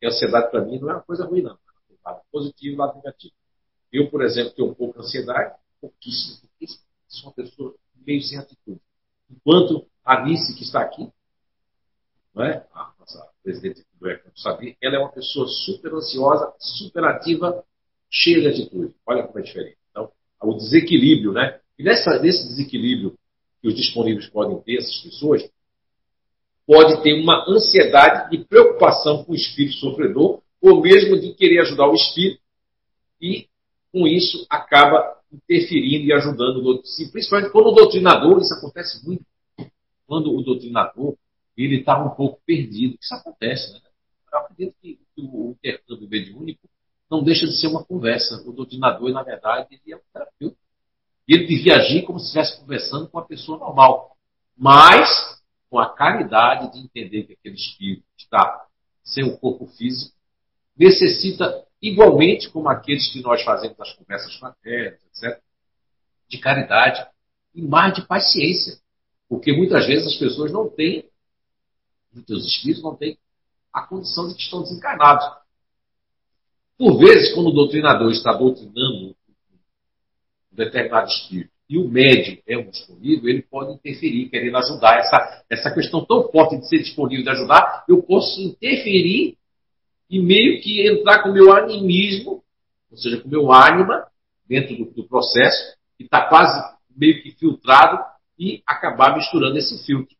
e 0.00 0.06
ansiedade 0.06 0.50
para 0.50 0.64
mim 0.64 0.78
não 0.78 0.90
é 0.90 0.94
uma 0.94 1.02
coisa 1.02 1.24
ruim, 1.24 1.42
não. 1.42 1.58
Lado 2.04 2.20
positivo 2.30 2.74
e 2.74 2.76
lado 2.76 2.96
negativo. 2.96 3.32
Eu, 3.90 4.10
por 4.10 4.22
exemplo, 4.22 4.52
tenho 4.52 4.68
um 4.68 4.74
pouco 4.74 4.98
de 4.98 5.06
ansiedade, 5.06 5.56
pouquíssimo, 5.80 6.40
pouquíssimo. 6.40 6.84
Sou 7.08 7.28
uma 7.28 7.34
pessoa 7.34 7.74
meio 8.04 8.22
sem 8.22 8.38
atitude. 8.38 8.80
Enquanto 9.30 9.86
a 10.04 10.22
Nice, 10.22 10.54
que 10.54 10.64
está 10.64 10.82
aqui, 10.82 11.10
não 12.34 12.44
é? 12.44 12.66
a 12.74 12.92
nossa 12.98 13.30
presidente 13.42 13.84
do 13.98 14.10
ECA, 14.10 14.30
sabia, 14.34 14.76
ela 14.82 14.96
é 14.96 14.98
uma 14.98 15.12
pessoa 15.12 15.46
super 15.46 15.94
ansiosa, 15.94 16.52
super 16.58 17.04
ativa, 17.04 17.64
cheia 18.14 18.40
de 18.40 18.48
atitude. 18.48 18.94
Olha 19.04 19.24
como 19.24 19.40
é 19.40 19.42
diferente. 19.42 19.76
Então, 19.90 20.08
o 20.40 20.54
desequilíbrio, 20.54 21.32
né? 21.32 21.58
E 21.76 21.82
nessa, 21.82 22.20
nesse 22.20 22.46
desequilíbrio 22.46 23.18
que 23.60 23.68
os 23.68 23.74
disponíveis 23.74 24.28
podem 24.28 24.60
ter, 24.60 24.76
essas 24.76 24.96
pessoas, 24.98 25.42
pode 26.66 27.02
ter 27.02 27.14
uma 27.14 27.44
ansiedade 27.48 28.34
e 28.34 28.44
preocupação 28.44 29.24
com 29.24 29.32
o 29.32 29.34
espírito 29.34 29.76
sofredor, 29.78 30.40
ou 30.60 30.80
mesmo 30.80 31.20
de 31.20 31.34
querer 31.34 31.60
ajudar 31.60 31.88
o 31.88 31.94
espírito, 31.94 32.40
e 33.20 33.48
com 33.92 34.06
isso 34.06 34.46
acaba 34.48 35.18
interferindo 35.32 36.06
e 36.06 36.12
ajudando 36.12 36.58
o 36.58 36.62
doutrina. 36.62 37.10
Principalmente 37.10 37.50
quando 37.50 37.66
o 37.68 37.72
doutrinador, 37.72 38.40
isso 38.40 38.54
acontece 38.54 39.04
muito, 39.04 39.24
quando 40.06 40.32
o 40.32 40.42
doutrinador 40.42 41.16
ele 41.56 41.80
está 41.80 42.02
um 42.02 42.10
pouco 42.10 42.40
perdido. 42.46 42.96
Isso 43.00 43.14
acontece, 43.14 43.72
né? 43.72 43.80
Eu 44.32 44.38
acredito 44.38 44.74
que 44.82 44.98
o 45.16 45.50
intercâmbio 45.50 46.08
mediúnico 46.08 46.68
não 47.14 47.22
deixa 47.22 47.46
de 47.46 47.56
ser 47.58 47.68
uma 47.68 47.84
conversa. 47.84 48.42
O 48.46 48.52
doutrinador, 48.52 49.10
na 49.12 49.22
verdade, 49.22 49.68
ele 49.70 49.94
é 49.94 49.96
um 49.96 50.00
terapeuta. 50.12 50.56
Ele 51.28 51.46
devia 51.46 51.76
agir 51.76 52.02
como 52.02 52.18
se 52.18 52.26
estivesse 52.26 52.60
conversando 52.60 53.08
com 53.08 53.18
uma 53.18 53.24
pessoa 53.24 53.58
normal. 53.58 54.16
Mas 54.56 55.08
com 55.70 55.78
a 55.78 55.94
caridade 55.94 56.72
de 56.72 56.80
entender 56.80 57.24
que 57.24 57.32
aquele 57.34 57.54
espírito 57.54 58.04
está 58.18 58.66
sem 59.02 59.24
o 59.24 59.38
corpo 59.38 59.66
físico, 59.66 60.14
necessita, 60.76 61.64
igualmente 61.80 62.48
como 62.50 62.68
aqueles 62.68 63.10
que 63.12 63.22
nós 63.22 63.42
fazemos 63.42 63.76
nas 63.78 63.92
conversas 63.92 64.34
fraternas, 64.36 65.00
etc., 65.06 65.40
de 66.28 66.38
caridade 66.38 67.06
e 67.54 67.62
mais 67.62 67.94
de 67.94 68.06
paciência. 68.06 68.78
Porque 69.28 69.52
muitas 69.52 69.86
vezes 69.86 70.06
as 70.06 70.18
pessoas 70.18 70.52
não 70.52 70.68
têm, 70.68 71.08
muitos 72.12 72.46
espíritos 72.46 72.82
não 72.82 72.96
têm 72.96 73.18
a 73.72 73.82
condição 73.82 74.28
de 74.28 74.34
que 74.34 74.42
estão 74.42 74.62
desencarnados. 74.62 75.43
Por 76.76 76.98
vezes, 76.98 77.32
quando 77.34 77.48
o 77.48 77.52
doutrinador 77.52 78.10
está 78.10 78.32
doutrinando 78.32 79.08
um 79.08 79.14
determinado 80.52 81.08
espírito 81.08 81.50
e 81.68 81.78
o 81.78 81.88
médium 81.88 82.38
é 82.46 82.58
um 82.58 82.68
disponível, 82.68 83.28
ele 83.28 83.42
pode 83.42 83.72
interferir, 83.72 84.28
querendo 84.28 84.56
ajudar. 84.56 84.98
Essa, 84.98 85.44
essa 85.48 85.74
questão 85.74 86.04
tão 86.04 86.28
forte 86.30 86.58
de 86.58 86.68
ser 86.68 86.78
disponível 86.78 87.24
de 87.24 87.30
ajudar, 87.30 87.84
eu 87.88 88.02
posso 88.02 88.40
interferir 88.40 89.36
e 90.10 90.20
meio 90.20 90.60
que 90.60 90.86
entrar 90.86 91.22
com 91.22 91.30
o 91.30 91.32
meu 91.32 91.52
animismo, 91.52 92.42
ou 92.90 92.96
seja, 92.98 93.20
com 93.20 93.28
o 93.28 93.30
meu 93.30 93.52
ânima, 93.52 94.06
dentro 94.46 94.76
do, 94.76 94.84
do 94.90 95.08
processo, 95.08 95.76
que 95.96 96.04
está 96.04 96.28
quase 96.28 96.60
meio 96.94 97.22
que 97.22 97.30
filtrado, 97.32 97.98
e 98.36 98.62
acabar 98.66 99.16
misturando 99.16 99.56
esse 99.56 99.84
filtro. 99.86 100.14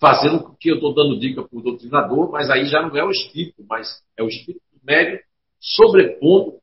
Fazendo 0.00 0.42
com 0.42 0.54
que 0.54 0.70
eu 0.70 0.76
estou 0.76 0.94
dando 0.94 1.20
dica 1.20 1.42
para 1.42 1.58
o 1.58 1.62
doutrinador, 1.62 2.30
mas 2.30 2.50
aí 2.50 2.64
já 2.64 2.82
não 2.82 2.96
é 2.96 3.04
o 3.04 3.10
espírito, 3.10 3.64
mas 3.68 4.02
é 4.16 4.22
o 4.22 4.28
espírito 4.28 4.62
médio 4.82 5.20
sobrepondo, 5.64 6.60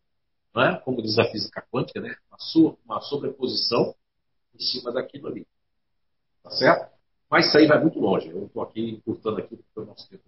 né, 0.55 0.79
como 0.85 1.01
diz 1.01 1.17
a 1.17 1.25
física 1.25 1.65
quântica, 1.71 1.99
né, 1.99 2.15
uma, 2.85 3.01
sobreposição 3.01 3.95
em 4.53 4.59
cima 4.59 4.91
daquilo 4.91 5.27
ali. 5.27 5.47
Tá 6.43 6.51
certo? 6.51 6.91
Mas 7.29 7.47
isso 7.47 7.57
aí 7.57 7.67
vai 7.67 7.81
muito 7.81 7.99
longe. 7.99 8.29
Eu 8.29 8.45
estou 8.45 8.61
aqui 8.61 8.91
encurtando 8.91 9.39
aqui 9.39 9.59
o 9.75 9.85
nosso 9.85 10.07
tempo 10.09 10.23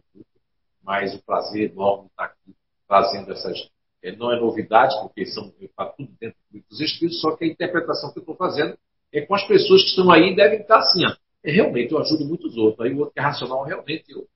mas 0.82 1.16
o 1.16 1.24
prazer 1.24 1.72
enorme 1.72 2.08
estar 2.08 2.26
aqui 2.26 2.54
trazendo 2.88 3.32
essas. 3.32 3.70
É, 4.02 4.14
não 4.14 4.34
é 4.34 4.40
novidade, 4.40 4.94
porque 5.02 5.26
são 5.26 5.54
está 5.62 5.86
tudo 5.86 6.12
dentro 6.20 6.38
dos 6.70 6.82
espíritos, 6.82 7.22
só 7.22 7.38
que 7.38 7.46
a 7.46 7.48
interpretação 7.48 8.12
que 8.12 8.20
eu 8.20 8.22
estou 8.22 8.36
fazendo 8.36 8.78
é 9.14 9.22
com 9.22 9.34
as 9.34 9.48
pessoas 9.48 9.82
que 9.82 9.90
estão 9.92 10.12
aí 10.12 10.36
devem 10.36 10.60
estar 10.60 10.80
assim, 10.80 11.06
ó, 11.06 11.16
é, 11.42 11.52
realmente 11.52 11.94
eu 11.94 12.00
ajudo 12.00 12.26
muitos 12.26 12.58
outros. 12.58 12.86
Aí 12.86 12.94
o 12.94 13.00
outro 13.00 13.14
que 13.14 13.20
é 13.22 13.24
racional, 13.24 13.64
realmente 13.64 14.12
eu. 14.12 14.28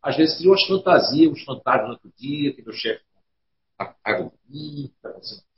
Às 0.00 0.16
vezes 0.16 0.38
crio 0.38 0.54
as 0.54 0.64
fantasias, 0.64 1.32
os 1.32 1.42
fantasmas 1.42 1.90
outro 1.90 2.12
dia, 2.16 2.54
que 2.54 2.62
meu 2.62 2.72
chefe 2.72 3.02
está 3.78 3.94
acontecendo 4.04 4.92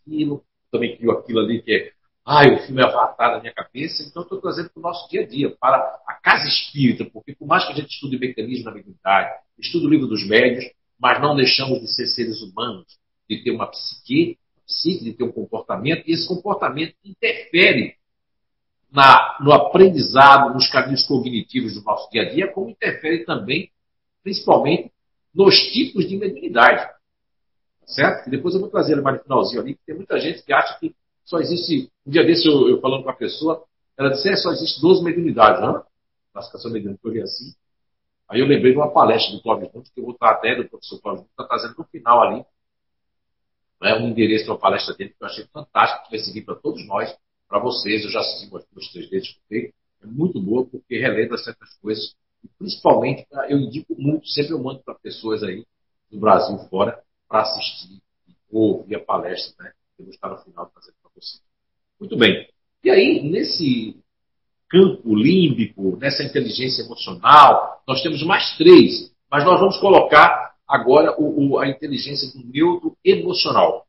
aquilo, 0.03 0.45
também 0.71 0.97
crio 0.97 1.13
aquilo 1.13 1.41
ali 1.41 1.63
que 1.63 1.73
é 1.73 1.93
ai, 2.31 2.55
o 2.55 2.59
filme 2.59 2.83
é 2.83 2.85
Avatar 2.85 3.33
na 3.33 3.41
minha 3.41 3.55
cabeça, 3.55 4.03
então 4.03 4.23
estou 4.23 4.39
trazendo 4.39 4.69
para 4.69 4.81
o 4.81 4.83
nosso 4.83 5.09
dia 5.09 5.23
a 5.23 5.27
dia, 5.27 5.57
para 5.59 5.79
a 6.07 6.13
casa 6.23 6.47
espírita, 6.47 7.07
porque 7.07 7.35
por 7.35 7.47
mais 7.47 7.65
que 7.65 7.73
a 7.73 7.75
gente 7.75 7.89
estude 7.89 8.19
mecanismo 8.19 8.67
da 8.67 8.71
mediunidade, 8.71 9.35
estude 9.59 9.87
o 9.87 9.89
livro 9.89 10.07
dos 10.07 10.29
médios, 10.29 10.71
mas 11.01 11.23
não 11.23 11.35
deixamos 11.35 11.81
de 11.81 11.89
ser 11.89 12.07
seres 12.07 12.43
humanos, 12.43 12.99
de 13.31 13.43
ter 13.43 13.51
uma 13.51 13.67
psique, 13.67 14.39
psique 14.67 15.05
de 15.05 15.15
ter 15.15 15.25
um 15.25 15.33
comportamento, 15.33 16.07
e 16.07 16.13
esse 16.13 16.29
comportamento 16.29 16.95
interfere 17.03 17.95
na, 18.93 19.39
no 19.41 19.51
aprendizado, 19.51 20.53
nos 20.53 20.69
caminhos 20.69 21.05
cognitivos 21.05 21.75
do 21.75 21.83
nosso 21.83 22.11
dia 22.11 22.23
a 22.23 22.29
dia, 22.29 22.53
como 22.53 22.69
interfere 22.69 23.25
também, 23.25 23.71
principalmente, 24.23 24.93
nos 25.35 25.55
tipos 25.73 26.07
de 26.07 26.15
mediunidade. 26.19 26.91
Certo? 27.89 28.27
E 28.27 28.31
depois 28.31 28.55
eu 28.55 28.61
vou 28.61 28.69
trazer 28.69 29.01
mais 29.01 29.17
no 29.17 29.23
finalzinho 29.23 29.63
ali, 29.63 29.75
porque 29.75 29.87
tem 29.87 29.97
muita 29.97 30.21
gente 30.21 30.43
que 30.43 30.53
acha 30.53 30.79
que 30.79 30.95
só 31.25 31.39
existe. 31.39 31.91
Um 32.07 32.11
dia 32.11 32.23
desse 32.23 32.47
eu, 32.47 32.69
eu 32.69 32.81
falando 32.81 33.03
com 33.03 33.11
a 33.11 33.15
pessoa, 33.15 33.65
ela 33.97 34.11
disse: 34.11 34.29
é, 34.29 34.37
só 34.37 34.53
existe 34.53 34.81
12 34.81 35.03
mediunidades, 35.03 35.63
não? 35.63 35.83
Classificação 36.33 36.71
mediúnica, 36.71 37.01
eu 37.09 37.13
vi 37.13 37.23
assim. 37.23 37.55
Aí 38.29 38.41
eu 38.41 38.47
lembrei 38.47 38.73
de 38.73 38.79
uma 38.79 38.93
palestra 38.93 39.35
do 39.35 39.43
Cláudio 39.43 39.71
Juntos, 39.73 39.91
que 39.91 40.01
eu 40.01 40.05
vou 40.05 40.13
estar 40.13 40.31
até 40.31 40.55
do 40.55 40.69
professor 40.69 41.01
Cláudio 41.01 41.23
Juntos, 41.23 41.33
está 41.33 41.45
trazendo 41.45 41.75
no 41.79 41.85
final 41.85 42.23
ali. 42.23 42.45
É 43.83 43.95
um 43.95 44.09
endereço 44.09 44.45
de 44.45 44.51
uma 44.51 44.59
palestra 44.59 44.95
dele 44.95 45.11
que 45.11 45.25
eu 45.25 45.27
achei 45.27 45.47
fantástico, 45.47 46.05
que 46.05 46.11
vai 46.11 46.19
seguir 46.19 46.43
para 46.43 46.57
todos 46.57 46.87
nós, 46.87 47.17
para 47.49 47.59
vocês. 47.59 48.05
Eu 48.05 48.11
já 48.11 48.21
assisti 48.21 48.51
umas 48.51 48.67
duas, 48.71 48.89
três 48.89 49.09
vezes, 49.09 49.29
escutei. 49.29 49.73
É 50.03 50.07
muito 50.07 50.39
boa, 50.43 50.67
porque 50.67 50.99
relembra 50.99 51.39
certas 51.39 51.73
coisas. 51.81 52.15
E 52.45 52.49
principalmente, 52.59 53.27
eu 53.49 53.59
indico 53.59 53.95
muito, 53.97 54.27
sempre 54.29 54.53
eu 54.53 54.63
mando 54.63 54.81
para 54.81 54.95
pessoas 54.95 55.43
aí 55.43 55.65
do 56.11 56.21
Brasil 56.21 56.59
fora 56.69 57.03
para 57.29 57.43
assistir 57.43 58.01
ou 58.51 58.79
ouvir 58.79 58.97
a 58.97 59.01
palestra, 59.05 59.65
né? 59.65 59.73
Eu 59.99 60.07
vou 60.07 60.15
estar 60.15 60.29
no 60.29 60.39
final 60.39 60.71
trazendo 60.73 60.99
muito 62.01 62.17
bem. 62.17 62.49
E 62.85 62.91
aí, 62.91 63.29
nesse 63.29 63.97
campo 64.69 65.15
límbico, 65.17 65.97
nessa 66.01 66.23
inteligência 66.23 66.83
emocional, 66.83 67.83
nós 67.87 68.03
temos 68.03 68.23
mais 68.23 68.57
três, 68.57 69.13
mas 69.31 69.45
nós 69.45 69.59
vamos 69.59 69.79
colocar 69.79 70.55
agora 70.67 71.15
o, 71.19 71.55
o, 71.55 71.59
a 71.59 71.67
inteligência 71.67 72.31
do 72.33 72.47
neutro 72.47 72.97
emocional. 73.05 73.87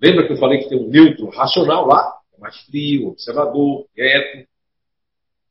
Lembra 0.00 0.26
que 0.26 0.32
eu 0.32 0.36
falei 0.36 0.58
que 0.58 0.68
tem 0.68 0.78
um 0.78 0.88
neutro 0.88 1.30
racional 1.30 1.86
lá? 1.86 2.18
É 2.36 2.40
mais 2.40 2.60
frio, 2.66 3.08
observador, 3.08 3.86
quieto, 3.94 4.46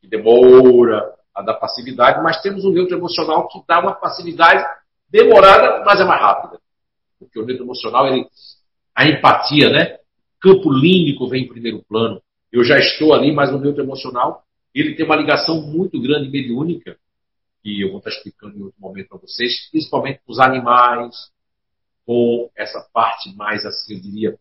que 0.01 0.07
demora 0.07 1.15
a 1.33 1.41
dar 1.41 1.55
passividade, 1.55 2.21
mas 2.21 2.41
temos 2.41 2.63
um 2.65 2.71
neutro 2.71 2.97
emocional 2.97 3.47
que 3.47 3.59
dá 3.67 3.79
uma 3.79 3.93
passividade 3.93 4.63
demorada, 5.09 5.83
mas 5.85 5.99
é 5.99 6.03
mais 6.03 6.21
rápida. 6.21 6.60
Porque 7.25 7.39
o 7.39 7.45
neutro 7.45 7.63
emocional, 7.63 8.07
ele, 8.07 8.25
a 8.95 9.07
empatia, 9.07 9.69
né? 9.69 9.99
campo 10.41 10.71
límbico 10.71 11.29
vem 11.29 11.43
em 11.43 11.47
primeiro 11.47 11.83
plano. 11.87 12.21
Eu 12.51 12.63
já 12.63 12.77
estou 12.79 13.13
ali, 13.13 13.31
mas 13.31 13.51
o 13.51 13.59
neutro 13.59 13.83
emocional, 13.83 14.43
ele 14.73 14.95
tem 14.95 15.05
uma 15.05 15.15
ligação 15.15 15.61
muito 15.61 16.01
grande 16.01 16.29
mediúnica, 16.29 16.97
que 17.61 17.79
eu 17.79 17.89
vou 17.89 17.99
estar 17.99 18.09
explicando 18.09 18.57
em 18.57 18.63
outro 18.63 18.81
momento 18.81 19.09
para 19.09 19.19
vocês, 19.19 19.69
principalmente 19.69 20.19
com 20.25 20.31
os 20.31 20.39
animais, 20.39 21.15
com 22.05 22.49
essa 22.57 22.81
parte 22.91 23.33
mais, 23.35 23.63
assim, 23.65 23.93
eu 23.93 24.01
diria, 24.01 24.39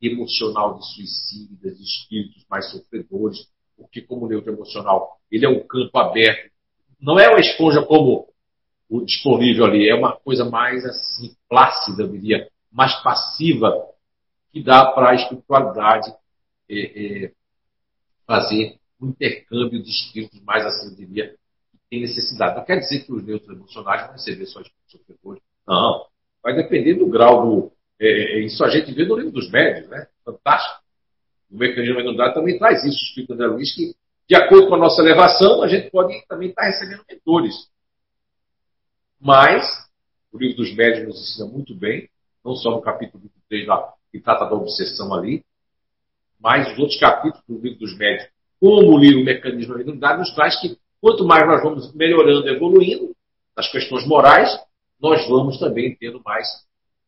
emocional 0.00 0.78
de 0.78 0.94
suicidas, 0.94 1.76
de 1.76 1.82
espíritos 1.82 2.46
mais 2.48 2.70
sofredores, 2.70 3.48
porque 3.76 4.00
como 4.00 4.28
neutro 4.28 4.52
emocional, 4.52 5.18
ele 5.30 5.44
é 5.44 5.48
um 5.48 5.66
campo 5.66 5.98
aberto. 5.98 6.52
Não 7.00 7.18
é 7.18 7.28
uma 7.28 7.40
esponja 7.40 7.82
como 7.82 8.28
disponível 9.04 9.64
ali, 9.64 9.88
é 9.88 9.94
uma 9.94 10.12
coisa 10.12 10.44
mais 10.44 10.84
assim 10.84 11.34
plácida, 11.48 12.02
eu 12.02 12.08
diria, 12.08 12.48
mais 12.70 12.94
passiva, 13.02 13.72
que 14.52 14.62
dá 14.62 14.86
para 14.86 15.10
a 15.10 15.14
espiritualidade 15.14 16.12
é, 16.68 17.24
é, 17.24 17.32
fazer 18.26 18.78
um 19.00 19.08
intercâmbio 19.08 19.82
de 19.82 19.90
espíritos 19.90 20.40
mais 20.42 20.64
assim, 20.64 20.90
eu 20.90 20.96
diria, 20.96 21.34
que 21.72 21.78
tem 21.90 22.00
necessidade. 22.00 22.56
Não 22.56 22.64
quer 22.64 22.78
dizer 22.78 23.04
que 23.04 23.12
os 23.12 23.24
neutros 23.24 23.56
emocionais 23.56 24.02
vão 24.02 24.12
receber 24.12 24.46
só 24.46 24.60
espíritos 24.60 24.92
sofredores. 24.92 25.42
Não. 25.66 26.06
Vai 26.42 26.54
depender 26.54 26.94
do 26.94 27.06
grau 27.06 27.46
do. 27.46 27.72
É, 27.98 28.06
é 28.06 28.40
isso 28.40 28.64
a 28.64 28.68
gente 28.68 28.92
vê 28.92 29.04
no 29.04 29.16
livro 29.16 29.32
dos 29.32 29.50
médios, 29.50 29.88
né? 29.88 30.06
Fantástico. 30.24 30.82
O 31.50 31.56
mecanismo 31.56 32.02
da 32.02 32.08
unidade 32.08 32.34
também 32.34 32.58
traz 32.58 32.84
isso, 32.84 32.98
o 32.98 33.04
Espírito 33.08 33.32
André 33.34 33.46
Luiz, 33.46 33.74
que, 33.74 33.94
de 34.28 34.34
acordo 34.34 34.68
com 34.68 34.74
a 34.74 34.78
nossa 34.78 35.00
elevação, 35.00 35.62
a 35.62 35.68
gente 35.68 35.90
pode 35.90 36.14
também 36.26 36.48
estar 36.48 36.64
recebendo 36.64 37.04
mentores. 37.08 37.54
Mas, 39.20 39.64
o 40.32 40.38
livro 40.38 40.58
dos 40.58 40.74
médios 40.74 41.06
nos 41.06 41.20
ensina 41.20 41.46
muito 41.46 41.74
bem, 41.74 42.08
não 42.44 42.54
só 42.54 42.70
no 42.70 42.82
capítulo 42.82 43.22
23, 43.22 43.66
lá, 43.66 43.92
que 44.10 44.20
trata 44.20 44.44
da 44.44 44.54
obsessão 44.54 45.12
ali, 45.14 45.44
mas 46.38 46.72
os 46.72 46.78
outros 46.78 46.98
capítulos 46.98 47.44
do 47.48 47.58
livro 47.58 47.78
dos 47.78 47.96
médios, 47.96 48.28
como 48.60 48.94
o 48.94 48.98
livro 48.98 49.24
Mecanismo 49.24 49.74
da 49.74 49.80
Unidade, 49.80 50.18
nos 50.18 50.34
traz 50.34 50.60
que 50.60 50.78
quanto 51.00 51.24
mais 51.24 51.46
nós 51.46 51.62
vamos 51.62 51.92
melhorando, 51.94 52.48
evoluindo 52.48 53.14
nas 53.56 53.70
questões 53.70 54.06
morais, 54.06 54.50
nós 55.00 55.26
vamos 55.28 55.58
também 55.58 55.94
tendo 55.96 56.22
mais 56.24 56.46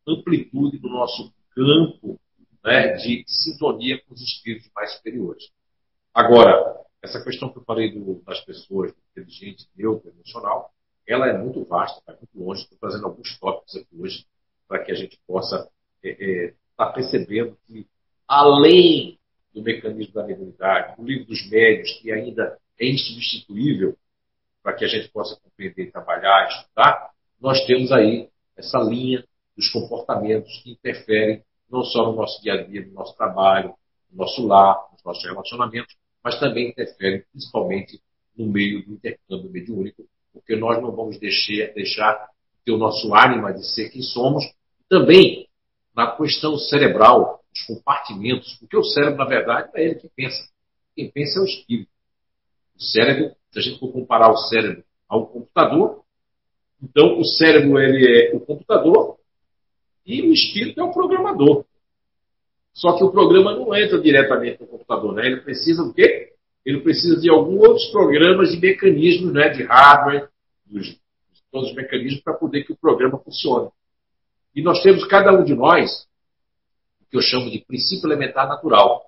amplitude 0.07 0.79
no 0.79 0.89
nosso 0.89 1.33
campo 1.51 2.19
né, 2.63 2.93
de 2.93 3.23
sintonia 3.27 3.99
com 4.03 4.13
os 4.13 4.21
espíritos 4.21 4.69
mais 4.75 4.93
superiores. 4.93 5.49
Agora, 6.13 6.77
essa 7.01 7.23
questão 7.23 7.49
que 7.49 7.57
eu 7.57 7.63
falei 7.63 7.91
do, 7.91 8.21
das 8.25 8.39
pessoas 8.41 8.93
inteligentes, 9.11 9.67
neutro, 9.75 10.09
emocional, 10.09 10.71
ela 11.07 11.27
é 11.27 11.37
muito 11.37 11.63
vasta, 11.63 12.01
vai 12.05 12.15
muito 12.15 12.37
longe. 12.37 12.63
Estou 12.63 12.77
trazendo 12.77 13.05
alguns 13.05 13.39
tópicos 13.39 13.75
aqui 13.75 13.87
hoje 13.97 14.25
para 14.67 14.83
que 14.83 14.91
a 14.91 14.95
gente 14.95 15.17
possa 15.25 15.69
estar 16.03 16.23
é, 16.23 16.45
é, 16.45 16.53
tá 16.75 16.87
percebendo 16.87 17.57
que, 17.65 17.87
além 18.27 19.17
do 19.53 19.63
mecanismo 19.63 20.13
da 20.13 20.23
mediunidade, 20.23 20.97
do 20.97 21.03
livro 21.03 21.25
dos 21.25 21.49
médios, 21.49 21.91
que 21.93 22.11
ainda 22.11 22.57
é 22.79 22.85
insubstituível 22.85 23.97
para 24.61 24.73
que 24.73 24.83
a 24.83 24.87
gente 24.87 25.07
possa 25.09 25.39
compreender, 25.39 25.91
trabalhar, 25.91 26.49
estudar, 26.49 27.11
nós 27.39 27.65
temos 27.65 27.91
aí 27.91 28.29
essa 28.55 28.79
linha 28.79 29.23
dos 29.55 29.69
comportamentos 29.71 30.61
que 30.61 30.71
interferem 30.71 31.41
não 31.69 31.83
só 31.83 32.11
no 32.11 32.15
nosso 32.15 32.41
dia 32.41 32.53
a 32.53 32.63
dia, 32.63 32.85
no 32.85 32.93
nosso 32.93 33.15
trabalho, 33.15 33.73
no 34.11 34.17
nosso 34.17 34.45
lar, 34.45 34.89
nos 34.91 35.03
nossos 35.03 35.23
relacionamentos, 35.23 35.95
mas 36.23 36.39
também 36.39 36.69
interferem 36.69 37.23
principalmente 37.31 38.01
no 38.35 38.45
meio 38.45 38.85
do 38.85 38.93
intercâmbio 38.93 39.49
mediúnico, 39.49 40.05
porque 40.37 40.55
nós 40.55 40.81
não 40.81 40.91
vamos 40.91 41.19
deixar, 41.19 41.73
deixar 41.73 42.29
ter 42.65 42.71
o 42.71 42.77
nosso 42.77 43.13
ânima 43.13 43.53
de 43.53 43.65
ser 43.65 43.89
quem 43.89 44.01
somos, 44.01 44.43
também 44.89 45.47
na 45.95 46.11
questão 46.11 46.57
cerebral, 46.57 47.41
os 47.53 47.61
compartimentos, 47.65 48.55
porque 48.59 48.77
o 48.77 48.83
cérebro, 48.83 49.17
na 49.17 49.25
verdade, 49.25 49.69
é 49.75 49.83
ele 49.83 49.95
que 49.95 50.09
pensa. 50.15 50.47
Quem 50.95 51.09
pensa 51.09 51.39
é 51.39 51.41
o 51.41 51.45
espírito. 51.45 51.89
O 52.75 52.81
cérebro, 52.81 53.35
se 53.51 53.59
a 53.59 53.61
gente 53.61 53.79
for 53.79 53.91
comparar 53.91 54.29
o 54.31 54.37
cérebro 54.37 54.83
ao 55.09 55.25
computador, 55.25 56.03
então 56.81 57.19
o 57.19 57.25
cérebro 57.25 57.79
ele 57.79 58.05
é 58.05 58.35
o 58.35 58.39
computador 58.39 59.17
e 60.05 60.21
o 60.21 60.33
espírito 60.33 60.79
é 60.79 60.83
o 60.83 60.93
programador. 60.93 61.65
Só 62.73 62.95
que 62.95 63.03
o 63.03 63.11
programa 63.11 63.55
não 63.55 63.75
entra 63.75 63.99
diretamente 63.99 64.61
no 64.61 64.67
computador, 64.67 65.15
né? 65.15 65.25
Ele 65.25 65.41
precisa 65.41 65.83
do 65.83 65.93
quê? 65.93 66.33
Ele 66.63 66.81
precisa 66.81 67.19
de 67.19 67.27
alguns 67.27 67.59
outros 67.59 67.85
programas 67.87 68.53
e 68.53 68.59
mecanismos, 68.59 69.33
né? 69.33 69.49
De 69.49 69.63
hardware, 69.63 70.26
dos, 70.69 70.99
todos 71.51 71.69
os 71.69 71.75
mecanismos 71.75 72.21
para 72.21 72.33
poder 72.33 72.63
que 72.63 72.73
o 72.73 72.77
programa 72.77 73.17
funcione. 73.19 73.69
E 74.55 74.61
nós 74.61 74.81
temos 74.81 75.05
cada 75.05 75.31
um 75.31 75.43
de 75.43 75.53
nós 75.53 76.07
o 77.01 77.05
que 77.09 77.17
eu 77.17 77.21
chamo 77.21 77.49
de 77.49 77.59
princípio 77.59 78.07
elementar 78.07 78.47
natural, 78.47 79.03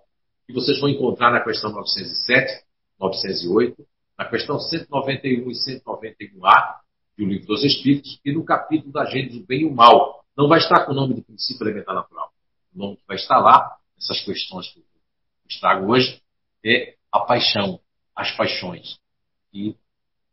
que 0.48 0.54
vocês 0.54 0.80
vão 0.80 0.90
encontrar 0.90 1.32
na 1.32 1.44
questão 1.44 1.72
907, 1.72 2.66
908, 3.00 3.86
na 4.18 4.26
questão 4.26 4.60
191 4.60 5.50
e 5.50 5.54
191A 5.54 6.80
do 7.18 7.26
Livro 7.26 7.48
dos 7.48 7.64
Espíritos 7.64 8.20
e 8.24 8.32
no 8.32 8.44
capítulo 8.44 8.92
da 8.92 9.06
gente 9.06 9.38
do 9.38 9.46
bem 9.46 9.62
e 9.62 9.66
o 9.66 9.74
mal, 9.74 10.24
não 10.36 10.48
vai 10.48 10.60
estar 10.60 10.86
com 10.86 10.92
o 10.92 10.96
nome 10.96 11.16
de 11.16 11.22
princípio 11.22 11.66
elementar 11.66 11.94
natural. 11.94 12.32
O 12.74 12.78
nome 12.78 12.98
que 12.98 13.04
vai 13.08 13.18
estar 13.18 13.40
lá, 13.40 13.78
essas 13.98 14.22
questões 14.22 14.72
que 14.72 14.80
eu 14.80 15.60
trago 15.60 15.92
hoje, 15.92 16.22
é 16.66 16.96
a 17.12 17.20
paixão, 17.20 17.80
as 18.16 18.32
paixões. 18.36 19.00
E 19.54 19.76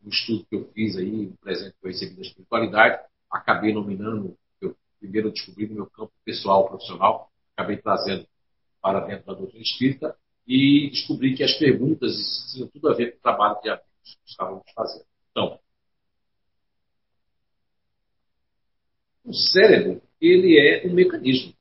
no 0.07 0.13
estudo 0.13 0.47
que 0.47 0.55
eu 0.55 0.71
fiz 0.73 0.97
aí, 0.97 1.27
no 1.27 1.37
presente 1.39 1.75
que 1.81 1.85
eu 1.87 1.91
recebi 1.91 2.15
da 2.15 2.23
espiritualidade, 2.23 3.05
acabei 3.29 3.75
nominando, 3.75 4.39
eu 4.61 4.77
primeiro 5.01 5.33
descobri 5.33 5.67
no 5.67 5.75
meu 5.75 5.87
campo 5.87 6.13
pessoal, 6.25 6.69
profissional, 6.69 7.29
acabei 7.57 7.77
trazendo 7.79 8.25
para 8.81 9.01
dentro 9.01 9.27
da 9.27 9.35
doutrina 9.35 9.65
espírita 9.65 10.17
e 10.47 10.89
descobri 10.91 11.35
que 11.35 11.43
as 11.43 11.53
perguntas 11.55 12.15
tinham 12.53 12.69
tudo 12.69 12.89
a 12.89 12.95
ver 12.95 13.13
com 13.13 13.19
o 13.19 13.21
trabalho 13.21 13.57
que 13.61 13.69
estávamos 14.25 14.63
fazendo. 14.73 15.05
Então, 15.33 15.59
o 19.25 19.35
cérebro 19.35 20.01
ele 20.21 20.57
é 20.57 20.87
um 20.87 20.95
mecanismo. 20.95 21.53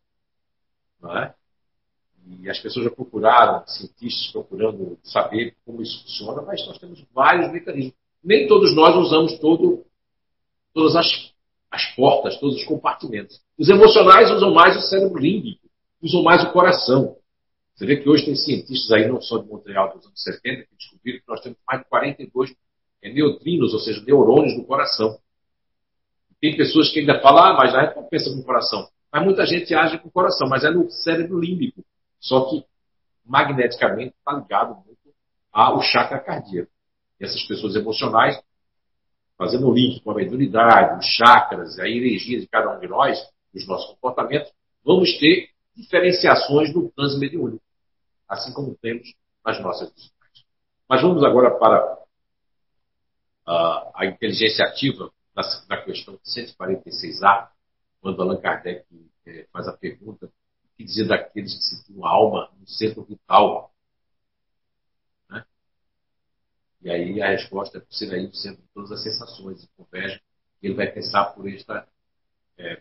Não 1.02 1.18
é? 1.18 1.34
E 2.28 2.48
as 2.48 2.60
pessoas 2.60 2.86
já 2.86 2.92
procuraram, 2.92 3.66
cientistas 3.68 4.32
procurando 4.32 5.00
saber 5.04 5.56
como 5.66 5.82
isso 5.82 6.04
funciona, 6.04 6.44
mas 6.44 6.66
nós 6.68 6.78
temos 6.78 7.04
vários 7.12 7.52
mecanismos. 7.52 8.05
Nem 8.26 8.48
todos 8.48 8.76
nós 8.76 8.96
usamos 8.96 9.38
todo, 9.38 9.86
todas 10.74 10.96
as, 10.96 11.06
as 11.70 11.96
portas, 11.96 12.40
todos 12.40 12.58
os 12.58 12.64
compartimentos. 12.64 13.40
Os 13.56 13.70
emocionais 13.70 14.32
usam 14.32 14.52
mais 14.52 14.76
o 14.76 14.82
cérebro 14.82 15.20
límbico, 15.20 15.68
usam 16.02 16.24
mais 16.24 16.44
o 16.44 16.52
coração. 16.52 17.16
Você 17.76 17.86
vê 17.86 17.98
que 17.98 18.10
hoje 18.10 18.26
tem 18.26 18.36
cientistas 18.36 18.92
aí, 18.92 19.08
não 19.08 19.22
só 19.22 19.38
de 19.38 19.48
Montreal 19.48 19.94
dos 19.94 20.08
anos 20.08 20.24
70, 20.24 20.64
que 20.64 20.76
descobriram 20.76 21.20
que 21.20 21.28
nós 21.28 21.40
temos 21.42 21.60
mais 21.68 21.82
de 21.82 21.88
42 21.88 22.56
neutrinos, 23.04 23.74
ou 23.74 23.80
seja, 23.80 24.04
neurônios 24.04 24.58
no 24.58 24.66
coração. 24.66 25.20
Tem 26.42 26.58
pessoas 26.58 26.90
que 26.90 27.02
ainda 27.02 27.22
falam, 27.22 27.44
ah, 27.44 27.54
mas 27.54 27.76
a 27.76 27.86
gente 27.86 27.96
não 27.96 28.10
pensa 28.10 28.32
com 28.32 28.40
o 28.40 28.44
coração. 28.44 28.90
Mas 29.14 29.24
muita 29.24 29.46
gente 29.46 29.74
age 29.76 30.00
com 30.00 30.08
o 30.08 30.12
coração, 30.12 30.50
mas 30.50 30.64
é 30.64 30.72
no 30.72 30.90
cérebro 30.90 31.40
límbico. 31.40 31.86
Só 32.20 32.50
que 32.50 32.66
magneticamente 33.24 34.16
está 34.18 34.34
ligado 34.34 34.76
muito 34.84 34.98
ao 35.52 35.80
chakra 35.84 36.20
cardíaco. 36.20 36.72
Essas 37.20 37.44
pessoas 37.44 37.76
emocionais, 37.76 38.42
fazendo 39.38 39.68
o 39.68 39.74
link 39.74 40.02
com 40.02 40.12
a 40.12 40.16
mediunidade, 40.16 41.00
os 41.00 41.06
chakras, 41.06 41.80
a 41.80 41.88
energia 41.88 42.40
de 42.40 42.48
cada 42.48 42.76
um 42.76 42.80
de 42.80 42.88
nós, 42.88 43.20
os 43.54 43.68
nossos 43.68 43.88
comportamentos, 43.96 44.52
vamos 44.84 45.18
ter 45.18 45.50
diferenciações 45.76 46.74
no 46.74 46.90
trânsito 46.92 47.20
mediúnico, 47.20 47.64
assim 48.28 48.54
como 48.54 48.76
temos 48.76 49.14
nas 49.46 49.60
nossas 49.62 49.94
disciplinas. 49.94 50.46
Mas 50.88 51.02
vamos 51.02 51.24
agora 51.24 51.52
para 51.58 52.06
uh, 53.48 53.92
a 53.94 54.06
inteligência 54.06 54.66
ativa, 54.66 55.12
na, 55.68 55.78
questão 55.84 56.18
146A, 56.26 57.50
quando 58.02 58.22
Allan 58.22 58.40
Kardec 58.40 58.86
é, 59.26 59.48
faz 59.52 59.68
a 59.68 59.74
pergunta, 59.74 60.32
que 60.78 60.84
dizer 60.84 61.08
daqueles 61.08 61.54
que 61.54 61.64
situam 61.64 62.06
a 62.06 62.10
alma 62.10 62.52
no 62.60 62.68
centro 62.68 63.04
vital? 63.04 63.74
Né? 65.30 65.46
E 66.86 66.92
aí 66.92 67.20
a 67.20 67.32
resposta 67.32 67.80
é 67.80 67.82
por 67.82 67.92
ser 67.92 68.14
aí 68.14 68.28
o 68.28 68.34
centro 68.36 68.62
de 68.62 68.70
todas 68.72 68.92
as 68.92 69.02
sensações 69.02 69.64
e 69.64 69.68
convergem. 69.76 70.22
Ele 70.62 70.76
vai 70.76 70.86
pensar 70.86 71.26
por, 71.34 71.50
esta, 71.50 71.88
é, 72.60 72.80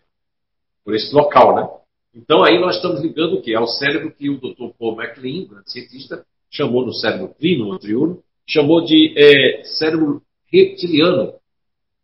por 0.85 0.95
esse 0.95 1.13
local, 1.15 1.57
né? 1.57 1.67
Então 2.15 2.45
aí 2.45 2.61
nós 2.61 2.77
estamos 2.77 3.01
ligando 3.01 3.37
o 3.37 3.43
quê? 3.43 3.55
Ao 3.55 3.67
cérebro 3.67 4.15
que 4.15 4.29
o 4.29 4.39
Dr. 4.39 4.77
Paul 4.79 4.97
MacLean, 4.97 5.47
grande 5.47 5.73
cientista, 5.73 6.27
chamou 6.51 6.85
no 6.85 6.93
cérebro 6.93 7.35
ou 7.67 7.79
triuno, 7.79 8.23
chamou 8.47 8.85
de 8.85 9.15
é, 9.17 9.65
cérebro 9.65 10.23
reptiliano, 10.53 11.35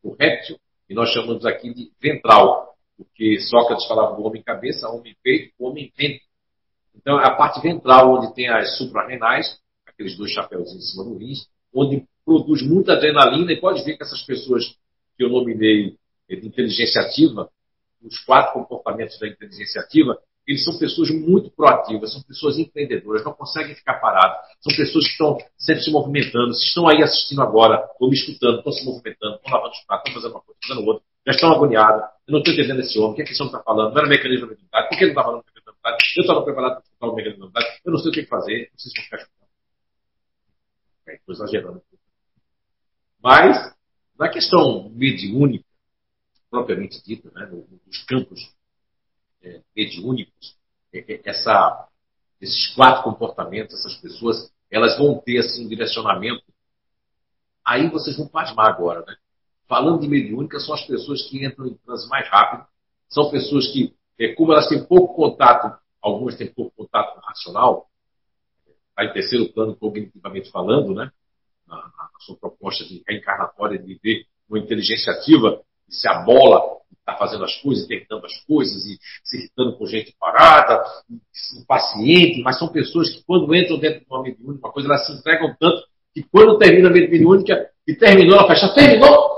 o 0.02 0.14
réptil, 0.14 0.58
e 0.88 0.94
nós 0.94 1.10
chamamos 1.10 1.44
aqui 1.44 1.72
de 1.74 1.92
ventral, 2.00 2.76
porque 2.96 3.38
Sócrates 3.40 3.86
falava 3.86 4.16
do 4.16 4.24
homem 4.24 4.42
cabeça, 4.42 4.88
homem 4.88 5.14
peito, 5.22 5.52
homem 5.58 5.92
vento. 5.94 6.24
Então, 6.96 7.18
a 7.18 7.30
parte 7.32 7.60
ventral, 7.60 8.14
onde 8.14 8.34
tem 8.34 8.48
as 8.48 8.78
suprarrenais, 8.78 9.60
aqueles 9.86 10.16
dois 10.16 10.30
chapéuzinhos 10.32 10.82
em 10.82 10.92
cima 10.92 11.04
do 11.04 11.18
rins, 11.18 11.46
onde 11.74 12.04
produz 12.24 12.62
muita 12.62 12.92
adrenalina, 12.92 13.52
e 13.52 13.60
pode 13.60 13.82
ver 13.84 13.96
que 13.96 14.02
essas 14.02 14.22
pessoas 14.22 14.64
que 15.16 15.24
eu 15.24 15.28
nominei 15.28 15.96
de 16.28 16.46
inteligência 16.46 17.02
ativa, 17.02 17.48
os 18.02 18.18
quatro 18.20 18.52
comportamentos 18.54 19.18
da 19.18 19.28
inteligência 19.28 19.80
ativa, 19.80 20.18
eles 20.46 20.64
são 20.64 20.78
pessoas 20.78 21.10
muito 21.10 21.50
proativas, 21.50 22.12
são 22.12 22.22
pessoas 22.22 22.58
empreendedoras, 22.58 23.24
não 23.24 23.32
conseguem 23.32 23.74
ficar 23.74 23.94
paradas, 24.00 24.38
são 24.60 24.74
pessoas 24.76 25.04
que 25.04 25.12
estão 25.12 25.38
sempre 25.58 25.82
se 25.84 25.90
movimentando, 25.90 26.54
se 26.54 26.66
estão 26.66 26.88
aí 26.88 27.02
assistindo 27.02 27.42
agora, 27.42 27.86
ou 28.00 28.08
me 28.08 28.16
escutando, 28.16 28.58
estão 28.58 28.72
se 28.72 28.84
movimentando, 28.84 29.36
estão 29.36 29.52
lavando 29.52 29.72
os 29.72 29.84
pratos, 29.84 30.08
estão 30.08 30.22
fazendo 30.22 30.34
uma 30.36 30.40
coisa, 30.40 30.58
estão 30.60 30.76
fazendo 30.76 30.88
outra, 30.88 31.04
já 31.26 31.32
estão 31.32 31.52
agoniados, 31.52 32.02
eu 32.26 32.32
não 32.32 32.38
estou 32.38 32.54
entendendo 32.54 32.80
esse 32.80 32.98
homem, 32.98 33.12
o 33.12 33.14
que 33.14 33.22
é 33.22 33.24
que 33.24 33.32
esse 33.32 33.42
homem 33.42 33.52
está 33.52 33.62
falando, 33.62 33.92
não 33.92 33.98
era 33.98 34.08
mecanismo 34.08 34.46
da 34.46 34.50
mediunidade, 34.52 34.88
por 34.88 34.98
que 34.98 35.04
ele 35.04 35.12
não 35.12 35.20
está 35.20 35.30
falando 35.30 35.44
mediunidade, 35.46 36.04
eu 36.16 36.20
estava 36.22 36.42
preparado 36.42 36.72
para 36.72 36.82
escutar 36.82 37.06
o 37.06 37.14
mecanismo 37.14 37.40
da 37.40 37.46
mediunidade, 37.46 37.80
eu 37.84 37.92
não 37.92 37.98
sei 37.98 38.10
o 38.10 38.14
que 38.14 38.26
fazer, 38.26 38.70
não 38.72 38.78
sei 38.78 38.90
se 38.90 38.96
vou 38.96 39.04
ficar 39.04 39.16
escutando. 39.18 39.39
Estou 41.06 41.34
exagerando. 41.34 41.82
Mas, 43.22 43.74
na 44.18 44.28
questão 44.28 44.88
mediúnica, 44.90 45.64
propriamente 46.50 47.02
dita, 47.04 47.30
né, 47.32 47.46
nos 47.46 48.04
campos 48.04 48.52
é, 49.42 49.60
mediúnicos, 49.76 50.56
é, 50.92 51.14
é, 51.14 51.20
essa, 51.24 51.88
esses 52.40 52.74
quatro 52.74 53.04
comportamentos, 53.04 53.74
essas 53.74 53.94
pessoas, 53.96 54.52
elas 54.70 54.98
vão 54.98 55.18
ter 55.18 55.38
assim, 55.38 55.64
um 55.64 55.68
direcionamento. 55.68 56.44
Aí 57.64 57.88
vocês 57.88 58.16
vão 58.16 58.26
pasmar 58.26 58.66
agora, 58.66 59.04
né? 59.06 59.16
Falando 59.68 60.00
de 60.00 60.08
mediúnica, 60.08 60.58
são 60.58 60.74
as 60.74 60.84
pessoas 60.84 61.22
que 61.28 61.44
entram 61.44 61.66
em 61.66 61.74
transe 61.74 62.08
mais 62.08 62.28
rápido, 62.28 62.66
são 63.08 63.30
pessoas 63.30 63.68
que, 63.68 63.94
é, 64.18 64.34
como 64.34 64.52
elas 64.52 64.68
têm 64.68 64.84
pouco 64.84 65.14
contato, 65.14 65.78
algumas 66.00 66.36
têm 66.36 66.52
pouco 66.52 66.72
contato 66.76 67.20
racional, 67.20 67.89
está 69.00 69.04
em 69.04 69.12
terceiro 69.12 69.52
plano 69.52 69.74
cognitivamente 69.74 70.50
falando, 70.50 70.94
né? 70.94 71.10
Na, 71.66 71.90
sua 72.20 72.36
proposta 72.36 72.84
de 72.84 73.02
reencarnatória 73.08 73.78
de 73.78 73.86
viver 73.94 74.26
uma 74.48 74.58
inteligência 74.58 75.12
ativa, 75.12 75.62
e 75.88 75.94
se 75.94 76.06
abola 76.06 76.80
está 76.98 77.16
fazendo 77.16 77.44
as 77.44 77.56
coisas, 77.56 77.86
tentando 77.86 78.26
as 78.26 78.36
coisas 78.44 78.84
e 78.84 78.98
se 79.24 79.38
irritando 79.38 79.76
com 79.78 79.86
gente 79.86 80.14
parada, 80.18 80.84
impaciente, 81.58 82.42
mas 82.42 82.58
são 82.58 82.68
pessoas 82.68 83.08
que 83.10 83.22
quando 83.24 83.54
entram 83.54 83.78
dentro 83.78 84.00
de 84.00 84.06
uma 84.10 84.22
mediúnica, 84.22 84.66
uma 84.66 84.72
coisa, 84.72 84.88
elas 84.88 85.06
se 85.06 85.12
entregam 85.12 85.56
tanto 85.58 85.82
que 86.12 86.22
quando 86.24 86.58
termina 86.58 86.88
a 86.88 86.92
mediúnica 86.92 87.70
e 87.86 87.94
terminou, 87.94 88.36
ela 88.36 88.46
fecha, 88.46 88.74
terminou! 88.74 89.30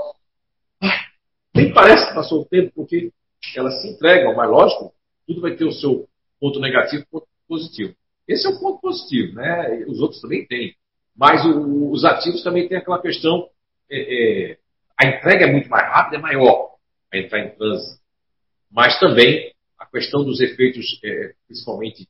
nem 1.55 1.71
parece 1.71 2.07
que 2.07 2.15
passou 2.15 2.41
o 2.41 2.45
tempo, 2.45 2.71
porque 2.75 3.11
elas 3.55 3.81
se 3.81 3.89
entregam, 3.89 4.35
mas 4.35 4.49
lógico, 4.49 4.93
tudo 5.25 5.41
vai 5.41 5.55
ter 5.55 5.65
o 5.65 5.71
seu 5.71 6.07
ponto 6.39 6.59
negativo 6.59 7.03
e 7.03 7.05
ponto 7.05 7.27
positivo. 7.47 7.95
Esse 8.27 8.47
é 8.47 8.49
o 8.49 8.59
ponto 8.59 8.79
positivo, 8.79 9.35
né? 9.35 9.85
Os 9.87 9.99
outros 9.99 10.21
também 10.21 10.45
têm. 10.45 10.75
Mas 11.15 11.45
o, 11.45 11.91
os 11.91 12.03
ativos 12.05 12.43
também 12.43 12.67
têm 12.67 12.77
aquela 12.77 13.01
questão, 13.01 13.49
é, 13.89 14.51
é, 14.51 14.57
a 14.99 15.07
entrega 15.07 15.45
é 15.45 15.51
muito 15.51 15.69
mais 15.69 15.85
rápida, 15.85 16.17
é 16.17 16.19
maior 16.19 16.75
a 17.11 17.17
entrar 17.17 17.39
em 17.39 17.55
transe. 17.55 17.99
Mas 18.71 18.99
também 18.99 19.53
a 19.77 19.85
questão 19.85 20.23
dos 20.23 20.39
efeitos, 20.41 20.99
é, 21.03 21.33
principalmente 21.45 22.07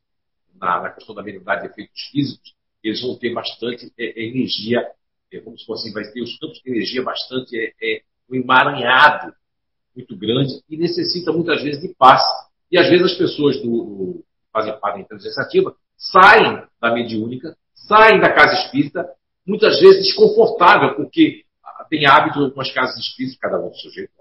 na, 0.54 0.82
na, 0.82 0.90
questão 0.90 1.14
da 1.14 1.22
mediunidade 1.22 1.62
de 1.62 1.72
efeitos 1.72 2.00
físicos, 2.10 2.54
eles 2.82 3.02
vão 3.02 3.16
ter 3.16 3.32
bastante 3.32 3.92
é 3.98 4.26
energia, 4.26 4.86
é, 5.32 5.40
como 5.40 5.58
se 5.58 5.66
fosse, 5.66 5.92
vai 5.92 6.04
ter 6.10 6.22
os 6.22 6.38
campos 6.38 6.60
de 6.62 6.70
energia 6.70 7.02
bastante 7.02 7.58
é, 7.58 7.72
é, 7.82 8.02
um 8.30 8.36
emaranhado 8.36 9.34
muito 9.94 10.16
grande 10.16 10.62
e 10.68 10.76
necessita 10.76 11.32
muitas 11.32 11.62
vezes 11.62 11.80
de 11.80 11.94
paz. 11.94 12.22
E 12.70 12.78
às 12.78 12.88
vezes 12.88 13.12
as 13.12 13.18
pessoas 13.18 13.60
do, 13.60 13.68
do 13.68 14.24
fazem 14.52 14.78
parte 14.78 14.96
da 14.96 15.00
inteligência 15.02 15.42
ativa 15.42 15.76
saem 15.96 16.62
da 16.80 16.92
mediúnica, 16.92 17.56
saem 17.74 18.20
da 18.20 18.32
casa 18.32 18.54
espírita, 18.64 19.08
muitas 19.46 19.80
vezes 19.80 20.06
desconfortável, 20.06 20.94
porque 20.96 21.44
tem 21.88 22.06
hábito 22.06 22.40
em 22.40 22.44
algumas 22.44 22.72
casas 22.72 22.96
espíritas, 22.96 23.38
cada 23.38 23.58
um 23.58 23.68
do 23.68 23.76
seu 23.76 23.90
jeito, 23.90 24.12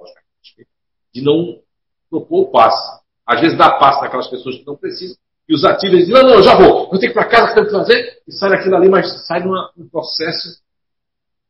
de 1.13 1.21
não 1.21 1.62
propor 2.09 2.41
o 2.41 2.51
passe. 2.51 3.01
Às 3.25 3.41
vezes 3.41 3.57
dá 3.57 3.77
passe 3.77 4.01
naquelas 4.01 4.27
pessoas 4.27 4.57
que 4.57 4.65
não 4.65 4.75
precisam, 4.75 5.17
e 5.47 5.55
os 5.55 5.63
ativos 5.63 5.99
dizem, 5.99 6.13
não, 6.13 6.23
não, 6.23 6.36
eu 6.36 6.43
já 6.43 6.55
vou, 6.55 6.83
eu 6.91 6.99
tenho 6.99 6.99
que 6.99 7.07
ir 7.07 7.13
para 7.13 7.29
casa, 7.29 7.49
que 7.49 7.55
tenho 7.55 7.67
que 7.67 7.71
fazer, 7.71 8.21
e 8.27 8.31
sai 8.31 8.49
daquilo 8.49 8.75
ali, 8.75 8.89
mas 8.89 9.27
sai 9.27 9.43
num 9.43 9.89
processo 9.89 10.62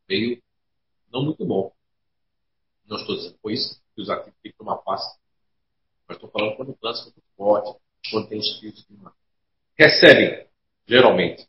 meio 0.07 0.41
não 1.11 1.23
muito 1.23 1.45
bom. 1.45 1.71
Não 2.87 2.97
estou 2.97 3.15
dizendo 3.15 3.37
por 3.41 3.51
isso 3.51 3.79
que 3.95 4.01
os 4.01 4.09
ativos 4.09 4.37
têm 4.41 4.51
que 4.51 4.57
tomar 4.57 4.77
passe. 4.77 5.17
Mas 6.07 6.17
estou 6.17 6.29
falando 6.29 6.55
quando 6.55 6.69
o 6.69 6.75
câncer 6.75 7.01
é 7.01 7.05
muito 7.05 7.23
forte, 7.37 7.79
quando 8.11 8.27
tem 8.27 8.39
espíritos 8.39 8.83
que 8.83 8.93
recebem, 9.77 10.45
geralmente, 10.87 11.47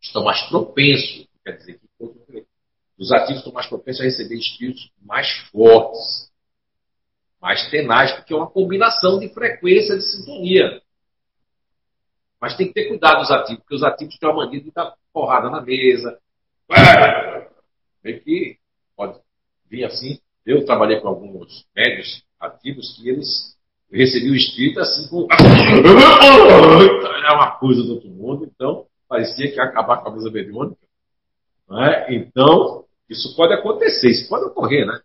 estão 0.00 0.24
mais 0.24 0.42
propensos, 0.48 1.26
quer 1.44 1.56
dizer 1.56 1.78
que 1.78 2.46
os 2.98 3.12
ativos 3.12 3.38
estão 3.38 3.52
mais 3.52 3.66
propensos 3.66 4.00
a 4.02 4.04
receber 4.04 4.36
espíritos 4.36 4.90
mais 5.00 5.28
fortes, 5.50 6.30
mais 7.40 7.70
tenaz, 7.70 8.12
porque 8.12 8.32
é 8.32 8.36
uma 8.36 8.50
combinação 8.50 9.18
de 9.18 9.28
frequência 9.32 9.96
de 9.96 10.02
sintonia. 10.02 10.82
Mas 12.38 12.56
tem 12.56 12.68
que 12.68 12.74
ter 12.74 12.88
cuidado 12.88 13.22
os 13.22 13.30
ativos, 13.30 13.60
porque 13.62 13.74
os 13.74 13.82
ativos 13.82 14.18
têm 14.18 14.28
uma 14.28 14.44
mania 14.44 14.62
de 14.62 14.70
dar 14.70 14.94
porrada 15.12 15.48
na 15.50 15.60
mesa. 15.60 16.18
Vê 18.02 18.20
que 18.20 18.58
pode 18.94 19.18
vir 19.66 19.84
assim. 19.84 20.18
Eu 20.44 20.64
trabalhei 20.64 21.00
com 21.00 21.08
alguns 21.08 21.66
médios 21.74 22.22
ativos 22.38 22.96
que 22.96 23.08
eles 23.08 23.56
recebiam 23.98 24.32
o 24.32 24.36
espírito 24.36 24.80
assim 24.80 25.08
com. 25.08 25.26
É 27.22 27.32
uma 27.32 27.52
coisa 27.52 27.82
do 27.82 27.94
outro 27.94 28.08
mundo, 28.08 28.44
então 28.44 28.86
parecia 29.08 29.48
que 29.48 29.56
ia 29.56 29.62
acabar 29.62 29.98
com 29.98 30.08
a 30.08 30.12
mesa 30.12 30.30
mediúnica. 30.30 30.80
É? 31.70 32.14
Então, 32.14 32.84
isso 33.08 33.36
pode 33.36 33.52
acontecer, 33.52 34.08
isso 34.08 34.28
pode 34.28 34.46
ocorrer, 34.46 34.84
né? 34.84 35.00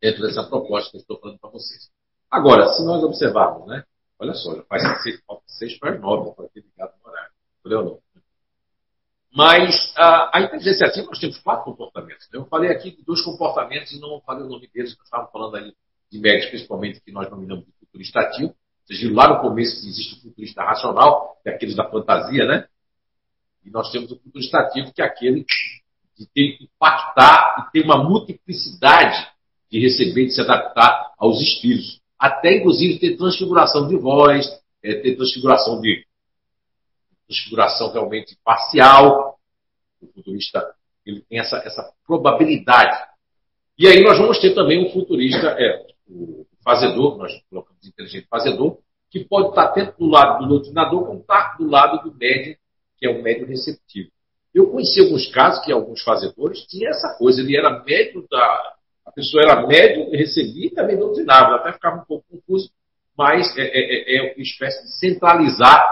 dentro 0.00 0.22
dessa 0.22 0.42
proposta 0.44 0.90
que 0.90 0.96
eu 0.96 1.00
estou 1.00 1.18
falando 1.18 1.38
para 1.38 1.50
vocês. 1.50 1.90
Agora, 2.30 2.66
se 2.68 2.84
nós 2.84 3.02
observarmos, 3.02 3.66
né? 3.66 3.84
Olha 4.18 4.34
só, 4.34 4.54
já 4.54 4.62
faz 4.62 4.82
seis 5.46 5.78
para 5.78 5.98
nove 5.98 6.34
para 6.34 6.48
ter 6.48 6.60
ligado 6.60 6.94
no 7.02 7.10
horário. 7.10 7.32
Entendeu 7.60 7.84
não? 7.84 7.98
Mas 9.34 9.92
a, 9.96 10.38
a 10.38 10.40
inteligência 10.40 10.86
ativa, 10.86 11.08
nós 11.08 11.18
temos 11.18 11.38
quatro 11.38 11.64
comportamentos. 11.64 12.26
Né? 12.32 12.38
Eu 12.38 12.46
falei 12.46 12.70
aqui 12.70 12.96
de 12.96 13.04
dois 13.04 13.20
comportamentos 13.20 13.92
e 13.92 14.00
não 14.00 14.20
falei 14.22 14.44
o 14.44 14.48
nome 14.48 14.68
deles, 14.72 14.94
que 14.94 15.00
eu 15.00 15.04
estava 15.04 15.26
falando 15.30 15.56
aí 15.56 15.74
de 16.10 16.18
médicos, 16.18 16.50
principalmente, 16.50 17.00
que 17.00 17.12
nós 17.12 17.28
nominamos 17.30 17.66
de 17.66 17.72
futurista 17.96 18.20
ativo. 18.20 18.54
Vocês 18.84 19.00
viram 19.00 19.14
lá 19.14 19.28
no 19.28 19.40
começo 19.40 19.80
que 19.80 19.88
existe 19.88 20.14
o 20.14 20.22
futurista 20.22 20.62
racional, 20.62 21.36
que 21.42 21.48
é 21.48 21.54
aqueles 21.54 21.74
da 21.74 21.88
fantasia, 21.88 22.44
né? 22.44 22.68
E 23.64 23.70
nós 23.70 23.90
temos 23.90 24.12
o 24.12 24.18
futurista 24.18 24.58
ativo, 24.58 24.92
que 24.92 25.02
é 25.02 25.04
aquele 25.04 25.44
de 26.16 26.26
ter 26.28 26.58
impactar 26.62 27.66
e 27.68 27.72
ter 27.72 27.84
uma 27.84 28.02
multiplicidade 28.02 29.28
de 29.70 29.80
receber, 29.80 30.26
de 30.26 30.34
se 30.34 30.40
adaptar 30.40 31.14
aos 31.18 31.40
espíritos. 31.40 32.00
Até, 32.18 32.56
inclusive, 32.56 32.98
ter 32.98 33.16
transfiguração 33.16 33.88
de 33.88 33.96
voz, 33.96 34.46
é, 34.82 34.94
ter 34.94 35.16
transfiguração 35.16 35.80
de 35.80 36.06
transfiguração 37.26 37.92
realmente 37.92 38.38
parcial. 38.44 39.38
O 40.00 40.06
futurista 40.06 40.64
ele 41.04 41.22
tem 41.28 41.38
essa, 41.38 41.58
essa 41.58 41.92
probabilidade. 42.06 42.96
E 43.78 43.86
aí 43.86 44.02
nós 44.02 44.18
vamos 44.18 44.38
ter 44.40 44.54
também 44.54 44.86
um 44.86 44.90
futurista, 44.92 45.48
é, 45.58 45.86
o 46.08 46.45
fazedor, 46.66 47.16
nós 47.16 47.32
colocamos 47.48 47.86
inteligente 47.86 48.26
fazedor, 48.28 48.78
que 49.08 49.24
pode 49.24 49.50
estar 49.50 49.68
tanto 49.68 49.96
do 49.96 50.06
lado 50.06 50.42
do 50.42 50.48
doutrinador 50.48 51.06
como 51.06 51.20
estar 51.20 51.56
do 51.56 51.70
lado 51.70 52.02
do 52.02 52.16
médium, 52.16 52.56
que 52.98 53.06
é 53.06 53.10
o 53.10 53.22
médium 53.22 53.46
receptivo. 53.46 54.10
Eu 54.52 54.72
conheci 54.72 55.00
alguns 55.00 55.28
casos 55.28 55.64
que 55.64 55.70
alguns 55.70 56.02
fazedores 56.02 56.66
tinham 56.66 56.90
essa 56.90 57.16
coisa, 57.16 57.40
ele 57.40 57.56
era 57.56 57.84
médium 57.84 58.26
da, 58.28 58.74
a 59.06 59.12
pessoa 59.12 59.44
era 59.44 59.64
médium, 59.64 60.10
recebia 60.10 60.66
e 60.66 60.70
também 60.70 60.96
doutrinava. 60.96 61.54
Até 61.54 61.72
ficava 61.72 62.02
um 62.02 62.04
pouco 62.04 62.26
confuso, 62.28 62.68
mas 63.16 63.56
é, 63.56 63.62
é, 63.62 64.16
é, 64.16 64.16
é 64.16 64.34
uma 64.34 64.42
espécie 64.42 64.82
de 64.82 64.98
centralizar 64.98 65.86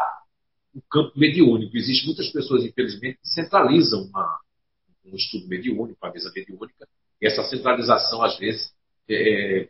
o 0.75 0.83
campo 0.91 1.13
mediúnico. 1.17 1.77
Existem 1.77 2.07
muitas 2.07 2.29
pessoas, 2.31 2.65
infelizmente, 2.65 3.21
que 3.23 3.29
centralizam 3.29 4.03
uma, 4.03 4.41
um 5.07 5.15
estudo 5.15 5.47
mediúnico, 5.47 5.97
uma 6.03 6.13
mesa 6.13 6.33
mediúnica, 6.35 6.89
e 7.23 7.27
essa 7.29 7.45
centralização, 7.45 8.21
às 8.21 8.37
vezes, 8.37 8.73
é, 9.09 9.61
é 9.61 9.69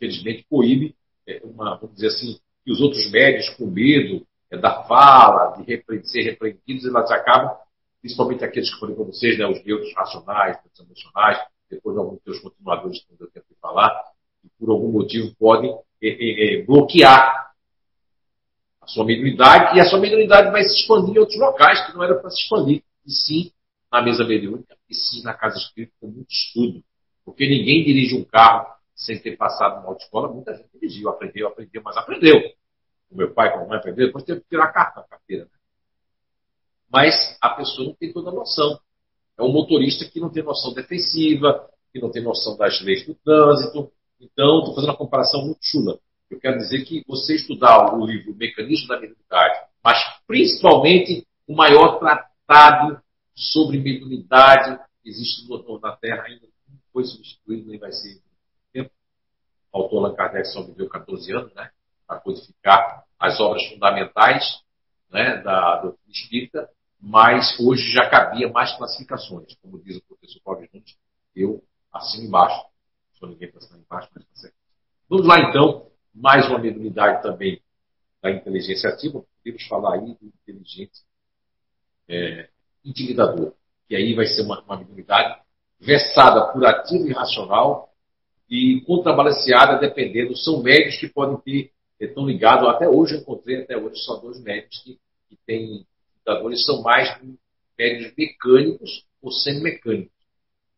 infelizmente, 0.00 0.46
coíbe 0.48 0.96
é, 1.28 1.42
uma, 1.44 1.76
vamos 1.76 1.94
dizer 1.94 2.08
assim, 2.08 2.38
que 2.64 2.72
os 2.72 2.80
outros 2.80 3.10
médios, 3.10 3.50
com 3.50 3.66
medo 3.66 4.26
é, 4.50 4.56
da 4.56 4.82
fala, 4.84 5.56
de 5.56 5.62
repre 5.64 6.02
ser 6.04 6.22
repreendidos, 6.22 6.86
elas 6.86 7.10
acabam, 7.10 7.54
principalmente 8.00 8.44
aqueles 8.44 8.72
que 8.72 8.80
foram 8.80 8.94
com 8.94 9.04
vocês, 9.04 9.38
né, 9.38 9.46
os 9.46 9.62
neutros 9.64 9.94
racionais, 9.94 10.58
os 10.72 10.80
emocionais, 10.80 11.38
depois 11.68 11.96
alguns 11.96 12.22
seus 12.22 12.40
continuadores 12.40 13.00
que 13.00 13.22
eu 13.22 13.30
tenho 13.30 13.44
que 13.44 13.54
falar, 13.60 13.90
que 14.42 14.48
por 14.58 14.70
algum 14.70 14.90
motivo 14.90 15.34
podem 15.38 15.70
é, 16.02 16.08
é, 16.08 16.54
é, 16.54 16.62
bloquear 16.64 17.52
a 18.80 18.86
sua 18.86 19.04
mediunidade, 19.04 19.76
e 19.76 19.80
a 19.80 19.84
sua 19.84 20.00
mediunidade 20.00 20.50
vai 20.50 20.64
se 20.64 20.74
expandir 20.74 21.14
em 21.14 21.18
outros 21.18 21.38
locais 21.38 21.86
que 21.86 21.92
não 21.94 22.02
era 22.02 22.14
para 22.14 22.30
se 22.30 22.42
expandir, 22.42 22.82
e 23.06 23.10
sim 23.12 23.52
na 23.92 24.00
mesa 24.02 24.24
mediúnica, 24.24 24.76
e 24.88 24.94
sim 24.94 25.22
na 25.22 25.34
casa 25.34 25.58
espírita 25.58 25.92
com 26.00 26.08
muito 26.08 26.30
estudo. 26.30 26.82
Porque 27.24 27.46
ninguém 27.46 27.84
dirige 27.84 28.16
um 28.16 28.24
carro 28.24 28.66
sem 29.00 29.18
ter 29.18 29.34
passado 29.36 29.76
numa 29.76 29.88
autoescola, 29.88 30.28
muita 30.28 30.54
gente 30.54 30.68
dirigiu, 30.74 31.08
aprendeu, 31.08 31.48
aprendeu, 31.48 31.80
mas 31.82 31.96
aprendeu. 31.96 32.36
O 33.10 33.16
meu 33.16 33.32
pai, 33.32 33.50
como 33.50 33.66
mãe, 33.66 33.78
aprendeu, 33.78 34.06
depois 34.06 34.24
teve 34.24 34.40
que 34.42 34.48
tirar 34.50 34.64
a 34.64 34.72
carta, 34.72 35.06
carteira. 35.08 35.44
Né? 35.44 35.50
Mas 36.92 37.38
a 37.40 37.48
pessoa 37.50 37.88
não 37.88 37.94
tem 37.94 38.12
toda 38.12 38.28
a 38.28 38.34
noção. 38.34 38.78
É 39.38 39.42
um 39.42 39.50
motorista 39.50 40.04
que 40.04 40.20
não 40.20 40.28
tem 40.28 40.42
noção 40.42 40.74
defensiva, 40.74 41.70
que 41.90 41.98
não 41.98 42.10
tem 42.10 42.22
noção 42.22 42.58
das 42.58 42.78
leis 42.82 43.06
do 43.06 43.14
trânsito. 43.14 43.90
Então, 44.20 44.58
estou 44.58 44.74
fazendo 44.74 44.90
uma 44.90 44.96
comparação 44.98 45.46
muito 45.46 45.60
chula. 45.62 45.98
Eu 46.30 46.38
quero 46.38 46.58
dizer 46.58 46.84
que 46.84 47.02
você 47.08 47.36
estudar 47.36 47.94
o 47.94 48.06
livro 48.06 48.34
Mecanismo 48.36 48.86
da 48.86 49.00
Mediunidade, 49.00 49.66
mas 49.82 49.98
principalmente 50.26 51.26
o 51.48 51.56
maior 51.56 51.98
tratado 51.98 53.00
sobre 53.34 53.78
mediunidade 53.78 54.78
que 55.02 55.08
existe 55.08 55.48
na 55.82 55.96
Terra, 55.96 56.24
ainda 56.24 56.46
não 56.68 56.78
foi 56.92 57.04
substituído, 57.04 57.66
nem 57.66 57.78
vai 57.78 57.90
ser. 57.92 58.20
O 59.72 59.78
autor 59.78 60.04
Allan 60.04 60.14
Kardec 60.14 60.48
só 60.48 60.62
viveu 60.62 60.88
14 60.88 61.32
anos, 61.32 61.54
né? 61.54 61.70
Para 62.06 62.20
codificar 62.20 63.04
as 63.18 63.38
obras 63.38 63.64
fundamentais 63.68 64.62
né, 65.10 65.36
da 65.42 65.76
doutrina 65.82 66.10
espírita, 66.10 66.70
mas 67.00 67.58
hoje 67.58 67.90
já 67.92 68.08
cabia 68.08 68.48
mais 68.50 68.76
classificações, 68.76 69.54
como 69.62 69.82
diz 69.82 69.96
o 69.96 70.02
professor 70.02 70.40
Paulo 70.42 70.66
Nunes, 70.72 70.96
eu 71.34 71.62
assino 71.92 72.26
embaixo. 72.26 72.64
Sou 73.18 73.28
ninguém 73.28 73.50
para 73.50 73.58
assinar 73.58 73.80
embaixo, 73.80 74.08
mas 74.14 74.24
está 74.24 74.36
certo. 74.36 74.56
Vamos 75.08 75.26
lá 75.26 75.38
então 75.40 75.90
mais 76.14 76.48
uma 76.48 76.58
mediunidade 76.58 77.22
também 77.22 77.62
da 78.22 78.30
inteligência 78.30 78.90
ativa, 78.90 79.24
podemos 79.38 79.66
falar 79.66 79.94
aí 79.94 80.14
do 80.14 80.26
inteligente 80.26 81.00
é, 82.08 82.48
intimidador, 82.84 83.54
que 83.88 83.94
aí 83.96 84.14
vai 84.14 84.26
ser 84.26 84.42
uma, 84.42 84.60
uma 84.62 84.76
mediunidade 84.76 85.40
versada 85.78 86.52
por 86.52 86.64
ativo 86.66 87.06
e 87.06 87.12
racional 87.12 87.89
e 88.50 88.80
contrabalanceada 88.80 89.78
dependendo, 89.78 90.36
são 90.36 90.62
médios 90.62 90.96
que 90.96 91.08
podem 91.08 91.36
ter, 91.38 91.70
estão 92.00 92.26
ligados, 92.26 92.68
até 92.68 92.88
hoje 92.88 93.14
eu 93.14 93.20
encontrei 93.20 93.62
até 93.62 93.76
hoje 93.76 94.02
só 94.02 94.16
dois 94.16 94.42
médios 94.42 94.82
que, 94.82 94.98
que 95.28 95.38
têm 95.46 95.86
intimidadores, 96.24 96.64
são 96.64 96.82
mais 96.82 97.16
médios 97.78 98.12
mecânicos 98.16 99.04
ou 99.22 99.30
semimecânicos, 99.30 100.12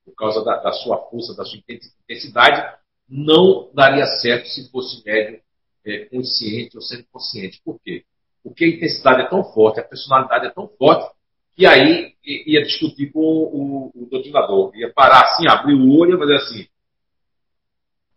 por 0.04 0.14
causa 0.14 0.44
da, 0.44 0.56
da 0.56 0.72
sua 0.72 0.98
força, 1.08 1.34
da 1.34 1.44
sua 1.44 1.60
intensidade, 1.68 2.76
não 3.08 3.70
daria 3.72 4.06
certo 4.06 4.48
se 4.48 4.70
fosse 4.70 5.02
médium 5.04 5.40
é, 5.84 6.04
consciente 6.06 6.76
ou 6.76 6.82
semi-consciente. 6.82 7.60
Por 7.64 7.80
quê? 7.82 8.04
Porque 8.42 8.64
a 8.64 8.68
intensidade 8.68 9.22
é 9.22 9.28
tão 9.28 9.44
forte, 9.44 9.80
a 9.80 9.84
personalidade 9.84 10.46
é 10.46 10.50
tão 10.50 10.68
forte, 10.68 11.10
que 11.54 11.66
aí 11.66 12.14
ia 12.24 12.62
discutir 12.62 13.12
com 13.12 13.20
o, 13.20 13.92
o, 13.94 14.02
o 14.02 14.06
doutrinador. 14.06 14.74
Ia 14.74 14.92
parar 14.92 15.22
assim, 15.22 15.46
abrir 15.46 15.74
o 15.74 15.96
olho 15.96 16.16
e 16.16 16.18
fazer 16.18 16.36
assim. 16.36 16.66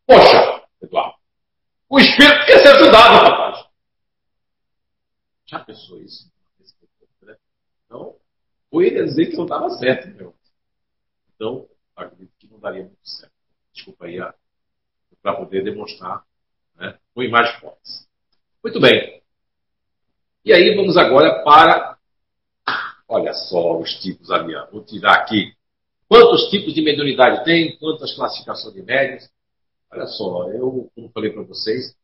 Poxa, 0.05 0.63
Eduardo, 0.81 1.15
o 1.89 1.99
espírito 1.99 2.45
quer 2.45 2.59
ser 2.59 2.67
ajudado, 2.69 3.25
rapaz. 3.25 3.65
Já 5.45 5.59
pensou 5.59 6.01
isso? 6.01 6.31
Então, 7.85 8.15
ou 8.71 8.81
ele 8.81 8.97
ia 8.97 9.05
dizer 9.05 9.27
que 9.27 9.37
não 9.37 9.45
estava 9.45 9.69
certo, 9.69 10.07
meu. 10.09 10.35
Então, 11.35 11.67
acredito 11.95 12.33
que 12.37 12.47
não 12.47 12.59
daria 12.59 12.83
muito 12.83 13.07
certo. 13.07 13.33
Desculpa 13.73 14.05
aí 14.05 14.19
a 14.19 14.33
para 15.25 15.33
poder 15.33 15.63
demonstrar 15.63 16.23
né, 16.75 16.99
com 17.15 17.23
imagens 17.23 17.59
fortes. 17.59 18.07
Muito 18.63 18.79
bem. 18.79 19.23
E 20.43 20.53
aí 20.53 20.75
vamos 20.75 20.97
agora 20.97 21.43
para. 21.43 21.97
Olha 23.07 23.33
só 23.33 23.79
os 23.79 23.95
tipos 23.95 24.29
ali. 24.29 24.53
Vou 24.71 24.83
tirar 24.83 25.15
aqui. 25.15 25.55
Quantos 26.07 26.49
tipos 26.51 26.75
de 26.75 26.81
mediunidade 26.83 27.43
tem? 27.43 27.75
Quantas 27.77 28.13
classificações 28.13 28.75
de 28.75 28.83
médios? 28.83 29.27
Olha 29.95 30.07
só, 30.07 30.51
eu, 30.51 30.91
como 30.93 31.09
falei 31.11 31.31
para 31.31 31.43
vocês, 31.43 31.95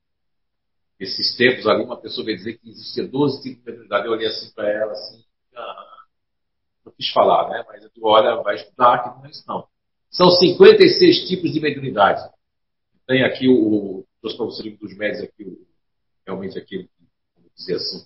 esses 0.97 1.35
tempos 1.35 1.67
ali, 1.67 1.83
uma 1.83 1.99
pessoa 1.99 2.23
veio 2.23 2.37
dizer 2.37 2.57
que 2.57 2.69
existia 2.69 3.05
12 3.05 3.41
tipos 3.41 3.59
de 3.59 3.65
mediunidade. 3.65 4.05
Eu 4.05 4.13
olhei 4.13 4.27
assim 4.27 4.49
para 4.53 4.69
ela, 4.69 4.93
assim, 4.93 5.25
ah, 5.53 6.05
não 6.85 6.93
quis 6.93 7.11
falar, 7.11 7.49
né? 7.49 7.65
Mas 7.67 7.83
eu 7.83 7.89
digo, 7.93 8.07
olha, 8.07 8.41
vai 8.41 8.55
estudar, 8.55 9.03
que 9.03 9.09
não 9.09 9.25
é 9.25 9.29
isso 9.29 9.43
não. 9.45 9.67
São 10.09 10.31
56 10.31 11.27
tipos 11.27 11.51
de 11.51 11.59
mediunidade. 11.59 12.21
Tem 13.05 13.23
aqui 13.23 13.49
o. 13.49 14.05
Trouxe 14.21 14.37
para 14.37 14.45
você 14.45 14.69
o 14.69 14.77
dos 14.77 14.95
médios 14.95 15.23
aqui, 15.23 15.43
o, 15.43 15.67
realmente 16.25 16.57
aquele, 16.57 16.89
como 17.35 17.49
dizer 17.57 17.75
assim, 17.75 18.05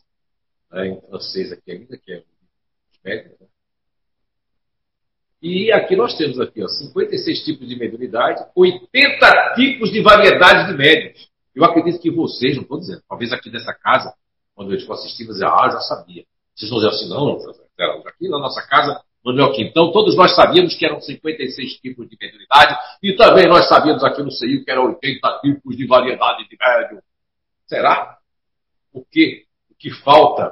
né, 0.71 0.87
em 0.87 1.01
francês 1.01 1.51
aqui 1.51 1.71
ainda, 1.71 1.95
que 1.95 2.11
é 2.11 2.17
os 2.19 2.99
médios. 3.03 3.39
Né? 3.39 3.47
E 5.47 5.71
aqui 5.71 5.95
nós 5.95 6.17
temos 6.17 6.39
aqui, 6.39 6.63
ó, 6.63 6.67
56 6.67 7.45
tipos 7.45 7.69
de 7.69 7.75
mediunidade, 7.75 8.43
80 8.55 9.53
tipos 9.53 9.91
de 9.91 10.01
variedade 10.01 10.71
de 10.71 10.75
médios. 10.75 11.29
Eu 11.53 11.63
acredito 11.63 12.01
que 12.01 12.09
vocês, 12.09 12.55
não 12.55 12.63
estou 12.63 12.79
dizendo, 12.79 13.03
talvez 13.07 13.31
aqui 13.31 13.51
nessa 13.51 13.71
casa, 13.71 14.11
quando 14.55 14.73
eu 14.73 14.81
for 14.87 14.93
assistir, 14.93 15.23
dizer, 15.23 15.45
ah, 15.45 15.69
já 15.69 15.79
sabia. 15.81 16.25
Vocês 16.55 16.71
vão 16.71 16.79
dizer 16.79 16.89
assim, 16.89 17.09
não, 17.09 17.37
aqui 18.07 18.27
na 18.27 18.39
nossa 18.39 18.59
casa 18.67 18.99
Manuel 19.23 19.51
Quintão, 19.51 19.91
todos 19.91 20.15
nós 20.15 20.35
sabíamos 20.35 20.73
que 20.73 20.83
eram 20.83 20.99
56 20.99 21.73
tipos 21.79 22.09
de 22.09 22.17
mediunidade 22.19 22.75
e 23.03 23.15
também 23.15 23.45
nós 23.47 23.69
sabíamos 23.69 24.03
aqui 24.03 24.23
no 24.23 24.31
CEI 24.31 24.63
que 24.63 24.71
eram 24.71 24.87
80 24.87 25.41
tipos 25.43 25.77
de 25.77 25.85
variedade 25.85 26.49
de 26.49 26.57
médium. 26.59 27.01
Será? 27.67 28.17
Porque 28.91 29.45
o 29.69 29.75
que 29.75 29.91
falta 29.91 30.51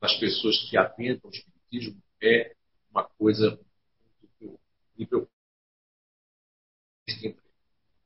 nas 0.00 0.14
pessoas 0.14 0.56
que 0.70 0.78
atentam 0.78 1.28
ao 1.28 1.30
espiritismo 1.30 2.00
é 2.22 2.52
uma 2.90 3.06
coisa 3.18 3.58
preocupa. 4.96 5.30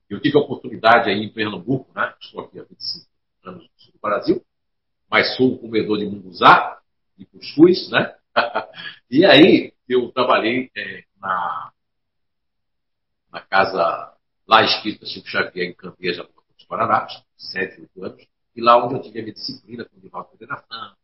Eu 0.09 0.21
tive 0.21 0.39
a 0.39 0.41
oportunidade 0.41 1.11
aí 1.11 1.23
em 1.23 1.33
Pernambuco, 1.33 1.93
né? 1.95 2.15
estou 2.21 2.41
aqui 2.41 2.61
há 2.61 2.63
25 2.63 3.07
anos 3.45 3.63
no 3.65 3.71
sul 3.77 3.93
do 3.93 3.99
Brasil, 3.99 4.45
mas 5.11 5.37
sou 5.37 5.53
um 5.53 5.59
comedor 5.59 5.99
de 5.99 6.07
munguzá, 6.07 6.81
de 7.17 7.25
cuscuz, 7.27 7.91
né? 7.91 8.17
e 9.11 9.25
aí, 9.25 9.73
eu 9.89 10.11
trabalhei 10.13 10.71
é, 10.77 11.05
na, 11.21 11.73
na 13.33 13.41
casa 13.41 14.15
lá 14.47 14.63
escrita 14.63 15.07
Chico 15.07 15.29
Xavier, 15.29 15.69
em 15.69 15.75
Campinas, 15.75 16.17
dos 16.17 16.67
Paraná, 16.67 17.07
sete, 17.37 17.81
oito 17.81 18.05
anos, 18.05 18.27
e 18.55 18.61
lá 18.61 18.85
onde 18.85 18.95
eu 18.95 19.03
tive 19.03 19.19
a 19.19 19.23
minha 19.23 19.35
disciplina 19.35 19.85
com 19.85 19.97
o 19.97 20.01
Divaldo 20.01 20.31
Federação, 20.31 20.97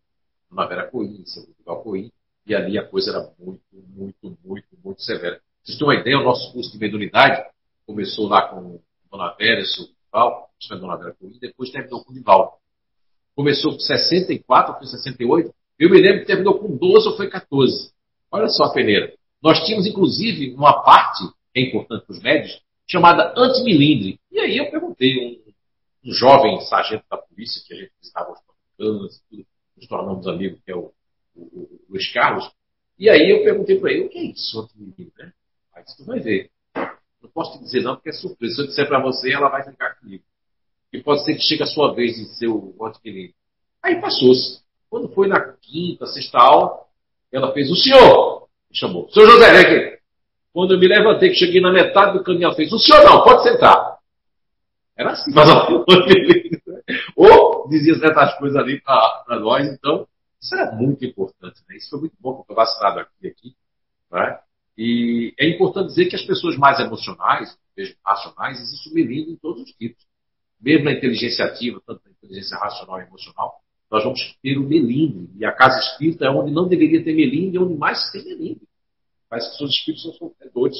Dona 0.48 0.66
Vera 0.66 0.90
Coim, 0.90 1.24
seu 1.26 1.46
Divaldo 1.58 1.82
Coim, 1.82 2.12
e 2.46 2.54
ali 2.54 2.78
a 2.78 2.86
coisa 2.86 3.10
era 3.10 3.32
muito, 3.38 3.62
muito, 3.72 4.38
muito, 4.44 4.66
muito 4.82 5.02
severa. 5.02 5.40
Vocês 5.64 5.78
têm 5.78 5.86
uma 5.86 5.94
ideia, 5.94 6.18
o 6.18 6.24
nosso 6.24 6.52
curso 6.52 6.72
de 6.72 6.78
mediunidade 6.78 7.44
começou 7.86 8.28
lá 8.28 8.48
com 8.48 8.80
Dona 9.10 9.34
Vera 9.34 9.64
seu 9.64 9.86
Divaldo, 9.86 10.46
foi 10.66 10.78
Dona 10.78 10.96
Vera 10.96 11.16
depois 11.40 11.70
terminou 11.70 12.04
com 12.04 12.10
o 12.10 12.14
Divaldo. 12.14 12.52
Começou 13.34 13.72
com 13.72 13.78
64, 13.78 14.78
foi 14.78 14.86
68, 14.86 15.54
eu 15.78 15.90
me 15.90 16.00
lembro 16.00 16.20
que 16.20 16.26
terminou 16.26 16.58
com 16.58 16.76
12 16.76 17.08
ou 17.08 17.16
foi 17.16 17.28
14. 17.28 17.92
Olha 18.30 18.48
só 18.48 18.64
a 18.64 18.72
peneira. 18.72 19.14
Nós 19.42 19.64
tínhamos, 19.64 19.86
inclusive, 19.86 20.54
uma 20.54 20.82
parte, 20.82 21.24
que 21.52 21.60
é 21.60 21.62
importante 21.62 22.06
para 22.06 22.12
os 22.12 22.22
médios, 22.22 22.62
chamada 22.86 23.34
antimilindre. 23.36 24.18
E 24.30 24.38
aí 24.38 24.56
eu 24.56 24.70
perguntei 24.70 25.42
um, 26.04 26.10
um 26.10 26.12
jovem 26.12 26.60
sargento 26.62 27.04
da 27.10 27.16
polícia, 27.16 27.62
que 27.66 27.74
a 27.74 27.76
gente 27.76 27.92
estava 28.00 28.30
aos 28.30 28.38
tudo, 28.76 29.08
nos 29.76 29.88
tornamos 29.88 30.26
amigos, 30.26 30.60
que 30.64 30.70
é 30.70 30.76
o, 30.76 30.92
o, 31.34 31.40
o, 31.40 31.80
Luiz 31.88 32.12
Carlos. 32.12 32.50
E 32.98 33.08
aí 33.08 33.30
eu 33.30 33.42
perguntei 33.42 33.78
para 33.78 33.92
ele, 33.92 34.06
o 34.06 34.08
que 34.08 34.18
é 34.18 34.24
isso, 34.24 34.60
antimilindre? 34.60 35.12
Né? 35.18 35.32
Aí 35.74 35.84
tu 35.96 36.04
vai 36.04 36.20
ver. 36.20 36.50
Não 37.22 37.30
posso 37.30 37.52
te 37.52 37.64
dizer 37.64 37.82
não, 37.82 37.94
porque 37.94 38.10
é 38.10 38.12
surpresa. 38.12 38.54
Se 38.54 38.60
eu 38.62 38.66
disser 38.66 38.88
para 38.88 39.00
você, 39.00 39.32
ela 39.32 39.48
vai 39.48 39.62
ficar 39.64 39.94
comigo. 39.96 40.24
E 40.92 41.02
pode 41.02 41.24
ser 41.24 41.34
que 41.34 41.42
chegue 41.42 41.62
a 41.62 41.66
sua 41.66 41.94
vez 41.94 42.16
de 42.16 42.26
ser 42.36 42.48
o 42.48 42.74
antimilindre. 42.84 43.34
Aí 43.82 44.00
passou-se. 44.00 44.62
Quando 44.90 45.08
foi 45.08 45.26
na 45.26 45.40
quinta, 45.40 46.06
sexta 46.06 46.38
aula, 46.38 46.84
ela 47.32 47.52
fez, 47.52 47.70
o 47.70 47.76
senhor, 47.76 48.46
me 48.70 48.76
chamou, 48.76 49.08
senhor 49.10 49.26
José, 49.26 49.50
vem 49.50 49.60
aqui. 49.60 50.02
Quando 50.52 50.74
eu 50.74 50.78
me 50.78 50.86
levantei, 50.86 51.30
que 51.30 51.36
cheguei 51.36 51.62
na 51.62 51.72
metade 51.72 52.18
do 52.18 52.22
caminho, 52.22 52.44
ela 52.44 52.54
fez, 52.54 52.70
o 52.70 52.78
senhor 52.78 53.02
não, 53.02 53.24
pode 53.24 53.42
sentar. 53.42 53.98
Era 54.94 55.12
assim, 55.12 55.32
mas 55.34 55.48
Ou 57.16 57.68
dizia 57.70 57.98
certas 57.98 58.36
coisas 58.38 58.56
ali 58.58 58.82
para 58.82 59.40
nós, 59.40 59.66
então, 59.66 60.06
isso 60.40 60.54
era 60.54 60.72
muito 60.72 61.02
importante, 61.06 61.60
né? 61.68 61.76
Isso 61.76 61.88
foi 61.88 62.00
muito 62.00 62.16
bom, 62.20 62.34
porque 62.34 62.52
eu 62.52 62.56
vacinado 62.56 63.00
aqui, 63.00 63.28
aqui, 63.28 63.56
né? 64.10 64.38
E 64.76 65.34
é 65.38 65.48
importante 65.48 65.88
dizer 65.88 66.06
que 66.06 66.16
as 66.16 66.24
pessoas 66.24 66.56
mais 66.56 66.80
emocionais, 66.80 67.56
mesmo 67.76 67.96
racionais, 68.04 68.60
existe 68.60 68.90
o 68.90 68.94
melindre 68.94 69.32
em 69.32 69.36
todos 69.36 69.62
os 69.62 69.72
tipos. 69.72 70.04
Mesmo 70.60 70.84
na 70.84 70.92
inteligência 70.92 71.44
ativa, 71.44 71.82
tanto 71.86 72.02
na 72.04 72.12
inteligência 72.12 72.56
racional 72.56 73.00
e 73.00 73.04
emocional, 73.04 73.60
nós 73.90 74.02
vamos 74.04 74.20
ter 74.42 74.56
o 74.56 74.62
melindre. 74.62 75.28
E 75.38 75.44
a 75.44 75.52
casa 75.52 75.78
espírita 75.78 76.24
é 76.24 76.30
onde 76.30 76.50
não 76.50 76.68
deveria 76.68 77.04
ter 77.04 77.14
melindre, 77.14 77.58
é 77.58 77.60
onde 77.60 77.74
mais 77.74 78.10
tem 78.10 78.24
melindre. 78.24 78.66
Parece 79.28 79.56
que 79.56 79.64
os 79.64 79.70
espíritos 79.70 80.02
são 80.02 80.12
sofredores. 80.14 80.76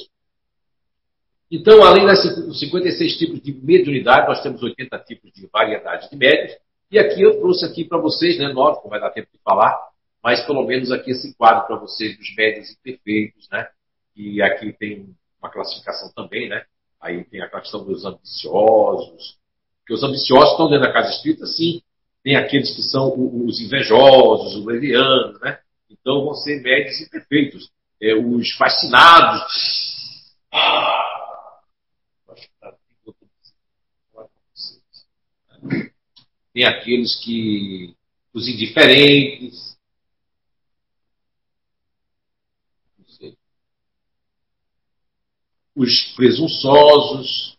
Então, 1.51 1.85
além 1.85 2.07
dos 2.07 2.59
56 2.59 3.19
tipos 3.19 3.43
de 3.43 3.53
mediunidade, 3.53 4.27
nós 4.27 4.43
temos 4.43 4.63
80 4.63 4.99
tipos 5.01 5.31
de 5.33 5.47
variedade 5.53 6.09
de 6.09 6.17
médios. 6.17 6.57
E 6.91 6.99
aqui 6.99 7.21
eu 7.21 7.39
trouxe 7.41 7.65
aqui 7.67 7.85
para 7.85 7.99
vocês, 7.99 8.39
né, 8.39 8.49
nove, 8.49 8.81
não 8.83 8.91
vai 8.91 9.01
dar 9.01 9.11
tempo 9.11 9.29
de 9.33 9.39
falar, 9.43 9.79
mas 10.23 10.47
pelo 10.47 10.65
menos 10.65 10.91
aqui 10.91 11.11
esse 11.11 11.35
quadro 11.35 11.67
para 11.67 11.77
vocês 11.77 12.17
dos 12.17 12.35
médios 12.35 12.71
imperfeitos, 12.71 13.49
né? 13.51 13.69
E 14.15 14.43
aqui 14.43 14.73
tem 14.73 15.15
uma 15.41 15.51
classificação 15.51 16.13
também, 16.13 16.49
né? 16.49 16.65
Aí 17.01 17.25
tem 17.25 17.43
a 17.43 17.49
questão 17.49 17.85
dos 17.85 18.05
ambiciosos, 18.05 19.39
porque 19.81 19.95
os 19.95 20.03
ambiciosos 20.03 20.53
estão 20.53 20.69
dentro 20.69 20.87
da 20.87 20.93
casa 20.93 21.11
espírita, 21.11 21.47
sim, 21.47 21.83
tem 22.23 22.37
aqueles 22.37 22.75
que 22.75 22.83
são 22.83 23.13
os 23.47 23.61
invejosos, 23.61 24.55
os 24.55 24.65
levianos, 24.65 25.41
né? 25.41 25.59
Então 25.91 26.25
vão 26.25 26.35
ser 26.35 26.63
médios 26.63 27.01
imperfeitos. 27.01 27.71
É, 28.01 28.15
os 28.15 28.51
fascinados. 28.53 29.43
tem 36.53 36.65
aqueles 36.65 37.15
que. 37.25 37.97
os 38.33 38.47
indiferentes. 38.49 39.77
Não 42.99 43.09
sei. 43.09 43.37
Os 45.75 46.15
presunçosos, 46.17 47.59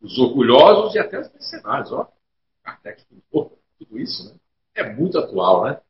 os 0.00 0.18
orgulhosos 0.18 0.94
e 0.94 0.98
até 0.98 1.20
os 1.20 1.32
mercenários. 1.32 1.92
Ó, 1.92 2.06
Kardec 2.62 3.02
tudo 3.32 3.98
isso, 3.98 4.24
né? 4.28 4.34
É 4.74 4.92
muito 4.92 5.18
atual, 5.18 5.64
né? 5.64 5.80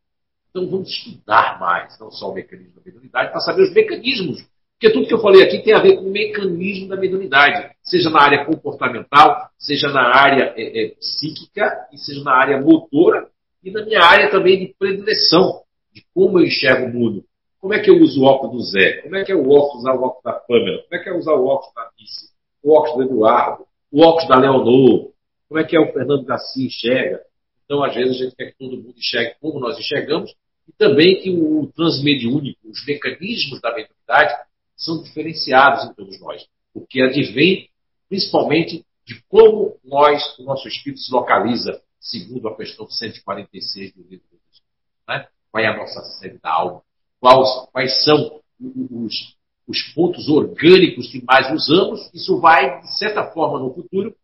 Então 0.51 0.69
vamos 0.69 0.89
estudar 0.89 1.59
mais, 1.61 1.99
não 1.99 2.11
só 2.11 2.31
o 2.31 2.35
mecanismo 2.35 2.75
da 2.75 2.83
mediunidade, 2.85 3.31
para 3.31 3.41
saber 3.41 3.63
os 3.63 3.75
mecanismos 3.75 4.45
porque 4.81 4.95
tudo 4.95 5.07
que 5.07 5.13
eu 5.13 5.21
falei 5.21 5.43
aqui 5.43 5.59
tem 5.59 5.75
a 5.75 5.83
ver 5.83 5.97
com 5.97 6.07
o 6.07 6.11
mecanismo 6.11 6.89
da 6.89 6.97
mediunidade, 6.97 7.71
seja 7.83 8.09
na 8.09 8.23
área 8.23 8.47
comportamental, 8.47 9.51
seja 9.59 9.89
na 9.89 10.17
área 10.17 10.55
é, 10.57 10.85
é, 10.85 10.89
psíquica, 10.95 11.87
e 11.93 11.99
seja 11.99 12.25
na 12.25 12.33
área 12.33 12.59
motora, 12.59 13.29
e 13.63 13.71
na 13.71 13.85
minha 13.85 14.03
área 14.03 14.31
também 14.31 14.59
de 14.59 14.75
predileção, 14.79 15.61
de 15.93 16.03
como 16.15 16.39
eu 16.39 16.47
enxergo 16.47 16.87
o 16.87 16.93
mundo. 16.95 17.25
Como 17.61 17.75
é 17.75 17.81
que 17.81 17.91
eu 17.91 18.01
uso 18.01 18.23
o 18.23 18.25
óculos 18.25 18.53
do 18.57 18.71
Zé? 18.71 19.03
Como 19.03 19.17
é 19.17 19.25
que 19.25 19.33
é 19.33 19.35
o 19.35 19.49
óculos 19.51 19.83
usar 19.83 19.95
o 19.95 20.03
óculos 20.03 20.25
da 20.25 20.33
Pamela? 20.33 20.83
Como 20.83 20.95
é 20.95 20.99
que 20.99 21.09
é 21.09 21.13
usar 21.13 21.35
o 21.35 21.47
óculos 21.47 21.75
da 21.75 21.83
Alice? 21.83 22.31
O 22.63 22.73
óculos 22.73 22.97
do 22.97 23.03
Eduardo? 23.03 23.67
O 23.93 24.03
óculos 24.03 24.29
da 24.29 24.37
Leonor? 24.37 25.11
Como 25.49 25.61
é 25.61 25.65
que 25.65 25.77
é 25.77 25.81
o 25.81 25.93
Fernando 25.93 26.25
Garcia 26.25 26.67
enxerga? 26.67 27.21
Então, 27.65 27.85
às 27.85 27.95
vezes, 27.95 28.17
a 28.17 28.25
gente 28.25 28.37
quer 28.37 28.53
que 28.53 28.59
todo 28.59 28.77
mundo 28.77 28.95
enxergue 28.97 29.37
como 29.41 29.61
nós 29.61 29.79
enxergamos, 29.79 30.35
e 30.69 30.73
também 30.73 31.21
que 31.21 31.31
o 31.31 31.71
transmediúnico, 31.75 32.69
os 32.69 32.85
mecanismos 32.87 33.61
da 33.61 33.75
mediunidade, 33.75 34.35
são 34.77 35.03
diferenciados 35.03 35.85
em 35.85 35.95
todos 35.95 36.19
nós, 36.21 36.47
porque 36.73 37.03
advém 37.03 37.69
principalmente 38.11 38.85
de 39.07 39.23
como 39.29 39.79
nós, 39.85 40.37
o 40.39 40.43
nosso 40.43 40.67
espírito 40.67 41.01
se 41.01 41.13
localiza, 41.13 41.81
segundo 42.01 42.49
a 42.49 42.57
questão 42.57 42.89
146 42.91 43.95
do 43.95 44.03
livro 44.03 44.27
dos 44.31 44.63
né? 45.09 45.29
Qual 45.51 45.63
é 45.63 45.69
a 45.69 45.77
nossa 45.77 46.01
sede 46.19 46.39
da 46.39 46.51
alma? 46.51 46.83
Quais, 47.21 47.49
quais 47.71 48.05
são 48.05 48.41
os, 48.59 49.37
os 49.69 49.83
pontos 49.95 50.29
orgânicos 50.29 51.09
que 51.09 51.23
mais 51.23 51.53
usamos? 51.53 52.11
Isso 52.15 52.41
vai, 52.41 52.81
de 52.81 52.99
certa 52.99 53.31
forma, 53.31 53.59
no 53.59 53.75
futuro, 53.75 54.15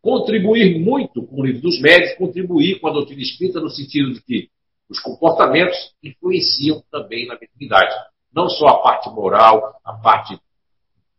contribuir 0.00 0.78
muito 0.78 1.26
com 1.26 1.40
o 1.40 1.44
livro 1.44 1.62
dos 1.62 1.80
médios, 1.80 2.16
contribuir 2.16 2.78
com 2.78 2.88
a 2.88 2.92
doutrina 2.92 3.22
espírita, 3.22 3.60
no 3.60 3.70
sentido 3.70 4.14
de 4.14 4.22
que 4.22 4.48
os 4.88 5.00
comportamentos 5.00 5.76
influenciam 6.02 6.82
também 6.90 7.26
na 7.26 7.38
mediunidade. 7.38 7.94
Não 8.32 8.48
só 8.48 8.66
a 8.66 8.82
parte 8.82 9.08
moral, 9.10 9.80
a 9.84 9.94
parte 9.94 10.38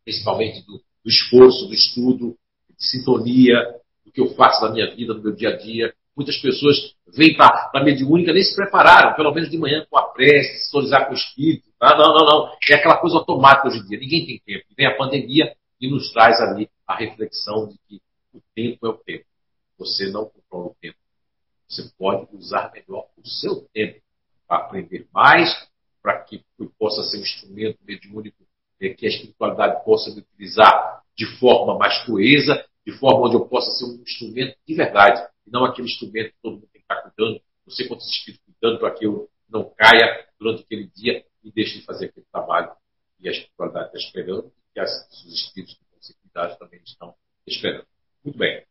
principalmente 0.04 0.64
do, 0.66 0.74
do 0.78 1.10
esforço, 1.10 1.68
do 1.68 1.74
estudo, 1.74 2.38
de 2.78 2.86
sintonia, 2.86 3.58
do 4.06 4.12
que 4.12 4.22
eu 4.22 4.36
faço 4.36 4.64
na 4.64 4.72
minha 4.72 4.96
vida, 4.96 5.14
no 5.14 5.24
meu 5.24 5.34
dia 5.34 5.50
a 5.50 5.58
dia. 5.58 5.94
Muitas 6.16 6.38
pessoas 6.38 6.96
vêm 7.14 7.36
para 7.36 7.72
a 7.74 7.84
mediúnica, 7.84 8.32
nem 8.32 8.44
se 8.44 8.56
prepararam, 8.56 9.16
pelo 9.16 9.34
menos 9.34 9.50
de 9.50 9.58
manhã 9.58 9.86
com 9.90 9.98
a 9.98 10.04
prece, 10.04 10.66
sintonizar 10.66 11.08
com 11.08 11.14
o 11.14 11.16
espírito. 11.16 11.70
Tá? 11.78 11.98
Não, 11.98 12.14
não, 12.14 12.26
não. 12.26 12.58
É 12.70 12.76
aquela 12.76 12.98
coisa 12.98 13.18
automática 13.18 13.68
hoje 13.68 13.80
em 13.80 13.86
dia. 13.86 14.00
Ninguém 14.00 14.26
tem 14.26 14.42
tempo. 14.46 14.66
Vem 14.78 14.88
a 14.88 14.96
pandemia 14.96 15.56
e 15.80 15.90
nos 15.90 16.12
traz 16.12 16.40
ali 16.40 16.70
a 16.88 16.96
reflexão 16.96 17.68
de 17.68 17.78
que 17.88 18.02
o 18.34 18.42
tempo 18.56 18.88
é 18.88 18.90
o 18.90 18.94
tempo. 18.94 19.26
Você 19.78 20.10
não 20.10 20.26
controla 20.26 20.68
o 20.68 20.76
tempo. 20.82 20.98
Você 21.68 21.90
pode 21.98 22.28
usar 22.34 22.72
melhor 22.72 23.08
o 23.18 23.28
seu 23.28 23.68
tempo 23.74 24.00
para 24.48 24.58
aprender 24.58 25.08
mais, 25.14 25.68
para 26.02 26.20
que 26.22 26.44
possa 26.78 27.04
ser 27.04 27.18
um 27.18 27.22
instrumento 27.22 27.80
mediúnico 27.86 28.38
é, 28.80 28.90
que 28.90 29.06
a 29.06 29.10
espiritualidade 29.10 29.84
possa 29.84 30.12
utilizar 30.12 31.02
de 31.18 31.26
forma 31.40 31.78
mais 31.78 32.06
coesa, 32.06 32.64
de 32.86 32.94
forma 32.94 33.28
onde 33.28 33.36
eu 33.36 33.46
possa 33.46 33.72
ser 33.72 33.86
um 33.86 34.02
instrumento 34.02 34.58
de 34.66 34.76
verdade, 34.76 35.28
e 35.46 35.52
não 35.52 35.66
aquele 35.66 35.88
instrumento 35.88 36.32
que 36.32 36.42
todo 36.42 36.54
mundo 36.54 36.70
tem 36.72 36.82
que 36.82 36.94
estar 36.94 37.02
cuidando, 37.02 37.42
não 37.66 37.74
sei 37.74 37.88
quantos 37.88 38.10
espíritos 38.10 38.46
cuidando 38.46 38.80
para 38.80 38.92
que 38.92 39.06
eu 39.06 39.30
não 39.50 39.70
caia 39.76 40.28
durante 40.40 40.64
aquele 40.64 40.88
dia 40.88 41.26
e 41.44 41.52
deixe 41.52 41.80
de 41.80 41.86
fazer 41.86 42.06
aquele 42.06 42.26
trabalho 42.32 42.72
que 43.20 43.28
a 43.28 43.32
espiritualidade 43.32 43.88
está 43.88 43.98
esperando, 43.98 44.52
e 44.76 44.82
os 44.82 45.34
espíritos 45.34 45.76
que 45.76 45.86
vão 45.92 46.02
ser 46.02 46.14
cuidados 46.22 46.58
também 46.58 46.82
estão 46.86 47.16
esperando. 47.48 47.86
Muito 48.24 48.38
bem. 48.38 48.64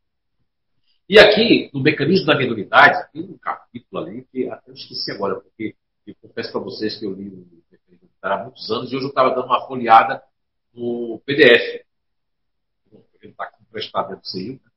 E 1.08 1.18
aqui, 1.18 1.70
no 1.72 1.80
mecanismo 1.80 2.26
da 2.26 2.36
mediunidade, 2.36 3.10
tem 3.12 3.22
um 3.22 3.38
capítulo 3.38 4.02
ali 4.02 4.24
que 4.30 4.48
até 4.48 4.70
eu 4.70 4.74
esqueci 4.74 5.10
agora, 5.12 5.40
porque 5.40 5.74
eu 6.06 6.14
confesso 6.20 6.52
para 6.52 6.60
vocês 6.60 6.98
que 6.98 7.06
eu 7.06 7.12
li 7.12 7.28
o 7.28 7.64
há 8.24 8.42
muitos 8.42 8.70
anos 8.70 8.90
e 8.90 8.96
hoje 8.96 9.04
eu 9.04 9.10
estava 9.10 9.34
dando 9.34 9.46
uma 9.46 9.66
folheada 9.66 10.22
no 10.72 11.20
PDF. 11.26 11.84
Está 13.22 13.46
aqui 13.74 13.86
emprestado 13.86 14.08
dentro 14.08 14.22
do 14.22 14.26
CIU. 14.26 14.52
Né? 14.54 14.70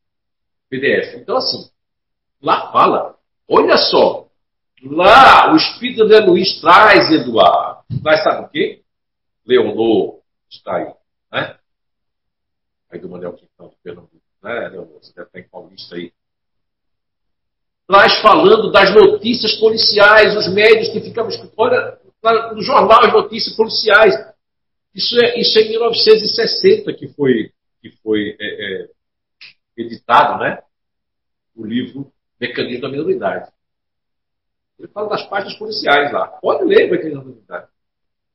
PDF. 0.69 1.15
Então, 1.15 1.37
assim, 1.37 1.69
lá 2.41 2.71
fala, 2.71 3.15
olha 3.47 3.77
só, 3.77 4.27
lá 4.83 5.53
o 5.53 5.55
Espírito 5.55 6.07
de 6.07 6.19
Luiz 6.19 6.59
traz 6.59 7.11
Eduardo. 7.11 7.83
Traz 8.01 8.23
sabe 8.23 8.45
o 8.45 8.49
quê? 8.49 8.81
Leonor 9.45 10.19
está 10.49 10.75
aí. 10.75 10.93
Né? 11.31 11.57
Aí 12.91 12.99
do 12.99 13.09
Manuel 13.09 13.33
Quintão, 13.33 13.69
de 13.69 13.75
Pernambuco. 13.83 14.17
Né, 14.43 14.69
Leonor? 14.69 14.99
Você 15.01 15.13
deve 15.13 15.27
estar 15.27 15.39
em 15.39 15.47
Paulista 15.49 15.95
aí 15.95 16.11
traz 17.87 18.19
falando 18.19 18.69
das 18.69 18.93
notícias 18.93 19.55
policiais, 19.55 20.35
os 20.35 20.53
médios 20.53 20.89
que 20.89 20.99
ficam 20.99 21.27
olha 21.55 21.99
no 22.53 22.61
jornal 22.61 23.05
as 23.05 23.13
notícias 23.13 23.55
policiais. 23.55 24.13
Isso 24.93 25.17
é, 25.19 25.39
isso 25.39 25.57
é 25.57 25.61
em 25.61 25.69
1960 25.69 26.93
que 26.93 27.07
foi, 27.09 27.51
que 27.89 27.97
foi 28.01 28.35
é, 28.39 28.83
é, 28.83 28.89
editado, 29.77 30.43
né? 30.43 30.61
O 31.55 31.65
livro 31.65 32.11
Mecanismo 32.39 32.81
da 32.81 32.89
Minoridade. 32.89 33.51
Ele 34.77 34.87
fala 34.89 35.09
das 35.09 35.27
páginas 35.27 35.57
policiais 35.57 36.11
lá. 36.11 36.27
Pode 36.27 36.65
ler 36.65 36.87
o 36.87 36.91
Mecanismo 36.91 37.21
da 37.21 37.27
Minoridade. 37.27 37.67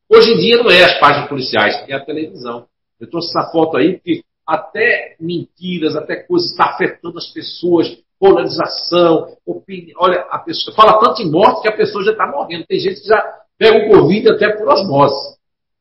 Hoje 0.08 0.32
em 0.32 0.38
dia 0.38 0.62
não 0.62 0.70
é 0.70 0.84
as 0.84 0.98
páginas 0.98 1.28
policiais, 1.28 1.88
é 1.88 1.94
a 1.94 2.04
televisão. 2.04 2.68
Eu 2.98 3.08
trouxe 3.08 3.30
essa 3.30 3.50
foto 3.50 3.76
aí 3.76 3.94
porque 3.94 4.24
até 4.46 5.16
mentiras, 5.18 5.96
até 5.96 6.16
coisas 6.16 6.58
afetando 6.58 7.18
as 7.18 7.28
pessoas 7.32 8.02
polarização, 8.22 9.36
opinião. 9.44 9.98
Olha, 10.00 10.20
a 10.30 10.38
pessoa 10.38 10.76
fala 10.76 11.00
tanto 11.00 11.22
em 11.22 11.28
morte 11.28 11.62
que 11.62 11.68
a 11.68 11.76
pessoa 11.76 12.04
já 12.04 12.12
está 12.12 12.24
morrendo. 12.24 12.64
Tem 12.66 12.78
gente 12.78 13.00
que 13.00 13.08
já 13.08 13.20
pega 13.58 13.84
o 13.84 13.90
Covid 13.90 14.28
até 14.28 14.56
por 14.56 14.68
osmose. 14.68 15.36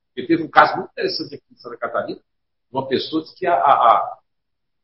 Porque 0.08 0.28
teve 0.28 0.42
um 0.42 0.50
caso 0.50 0.76
muito 0.76 0.90
interessante 0.90 1.36
aqui 1.36 1.44
em 1.52 1.56
Santa 1.56 1.78
Catarina, 1.78 2.20
uma 2.72 2.88
pessoa 2.88 3.24
que 3.36 3.46
a, 3.46 3.54
a, 3.54 4.20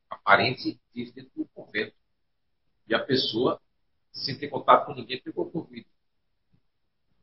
a 0.10 0.16
parente 0.18 0.80
vive 0.94 1.12
dentro 1.12 1.32
do 1.36 1.46
convento. 1.54 1.94
E 2.88 2.96
a 2.96 3.00
pessoa, 3.00 3.60
sem 4.12 4.38
ter 4.38 4.48
contato 4.48 4.86
com 4.86 4.94
ninguém, 4.94 5.22
pegou 5.22 5.50
Covid. 5.50 5.86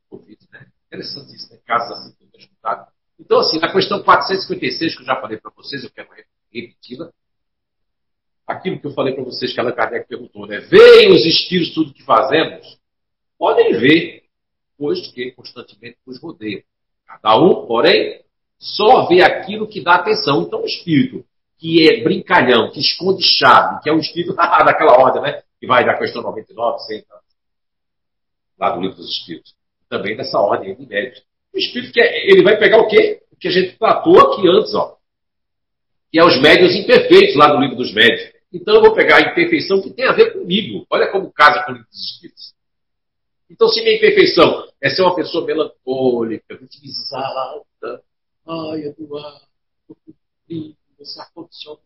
Covid, 0.09 0.47
né? 0.51 0.67
Interessante 0.87 1.35
isso, 1.35 1.51
né? 1.51 1.59
Casos 1.65 1.91
assim 1.91 2.15
que 2.15 2.23
eu 2.23 2.39
escutado. 2.39 2.91
Então, 3.19 3.39
assim, 3.39 3.59
na 3.59 3.71
questão 3.71 4.03
456, 4.03 4.95
que 4.95 5.01
eu 5.01 5.05
já 5.05 5.19
falei 5.19 5.37
para 5.37 5.51
vocês, 5.55 5.83
eu 5.83 5.89
quero 5.89 6.09
repeti-la, 6.51 7.11
aquilo 8.45 8.79
que 8.79 8.87
eu 8.87 8.93
falei 8.93 9.13
para 9.13 9.23
vocês 9.23 9.53
que 9.53 9.59
Allan 9.59 9.73
Kardec 9.73 10.07
perguntou, 10.07 10.45
né? 10.45 10.59
Veem 10.59 11.11
os 11.11 11.25
espíritos 11.25 11.73
tudo 11.73 11.93
que 11.93 12.03
fazemos? 12.03 12.79
Podem 13.37 13.73
ver, 13.79 14.23
pois 14.77 15.07
que 15.11 15.31
constantemente 15.31 15.97
nos 16.05 16.19
rodeiam. 16.19 16.61
Cada 17.05 17.37
um, 17.37 17.65
porém, 17.65 18.24
só 18.65 19.05
vê 19.05 19.21
aquilo 19.21 19.67
que 19.67 19.79
dá 19.79 19.95
atenção. 19.95 20.41
Então, 20.41 20.63
o 20.63 20.65
espírito 20.65 21.23
que 21.57 21.87
é 21.87 22.03
brincalhão, 22.03 22.71
que 22.71 22.79
esconde 22.79 23.23
chave, 23.23 23.81
que 23.81 23.89
é 23.89 23.93
o 23.93 23.99
espírito 23.99 24.33
daquela 24.35 24.99
ordem, 24.99 25.21
né? 25.21 25.43
Que 25.59 25.67
vai 25.67 25.85
da 25.85 25.97
questão 25.97 26.23
99, 26.23 26.79
100, 26.79 27.05
lá 28.59 28.71
do 28.71 28.81
livro 28.81 28.97
dos 28.97 29.09
espíritos. 29.09 29.53
Também 29.87 30.17
dessa 30.17 30.39
ordem 30.39 30.75
de 30.75 30.85
médios. 30.85 31.23
O 31.53 31.57
espírito 31.59 31.93
que 31.93 32.01
é, 32.01 32.29
ele 32.29 32.43
vai 32.43 32.57
pegar 32.57 32.79
o 32.79 32.87
quê? 32.87 33.21
O 33.31 33.35
que 33.35 33.47
a 33.47 33.51
gente 33.51 33.77
tratou 33.77 34.19
aqui 34.19 34.47
antes, 34.47 34.73
ó. 34.73 34.97
Que 36.11 36.19
é 36.19 36.25
os 36.25 36.41
médios 36.41 36.75
imperfeitos 36.75 37.35
lá 37.35 37.47
do 37.47 37.59
livro 37.59 37.75
dos 37.75 37.93
médios. 37.93 38.33
Então 38.51 38.75
eu 38.75 38.81
vou 38.81 38.95
pegar 38.95 39.17
a 39.17 39.31
imperfeição 39.31 39.81
que 39.81 39.91
tem 39.91 40.05
a 40.05 40.11
ver 40.11 40.33
comigo. 40.33 40.85
Olha 40.89 41.11
como 41.11 41.31
casa 41.31 41.63
com 41.63 41.73
os 41.73 42.11
espíritos. 42.11 42.55
Então, 43.49 43.67
se 43.69 43.81
minha 43.81 43.95
imperfeição 43.95 44.67
é 44.81 44.89
ser 44.89 45.03
uma 45.03 45.15
pessoa 45.15 45.45
melancólica, 45.45 46.57
vitimizada, 46.57 48.01
ai, 48.47 48.85
Eduardo, 48.85 49.41
estou 49.81 50.15
triste, 50.47 50.77
você 50.97 51.19
ar-condicionado. 51.19 51.81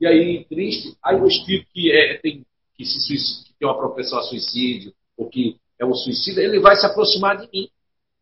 E 0.00 0.06
aí, 0.06 0.44
triste, 0.44 0.96
aí 1.02 1.20
o 1.20 1.26
espírito 1.26 1.68
que, 1.72 1.90
é, 1.90 2.18
tem, 2.18 2.44
que, 2.74 2.84
se, 2.84 3.44
que 3.44 3.54
tem 3.58 3.68
uma 3.68 3.78
propensão 3.78 4.18
a 4.18 4.22
suicídio, 4.22 4.92
ou 5.16 5.28
que 5.28 5.58
é 5.78 5.84
um 5.84 5.94
suicida, 5.94 6.42
ele 6.42 6.60
vai 6.60 6.76
se 6.76 6.84
aproximar 6.84 7.38
de 7.38 7.48
mim. 7.52 7.70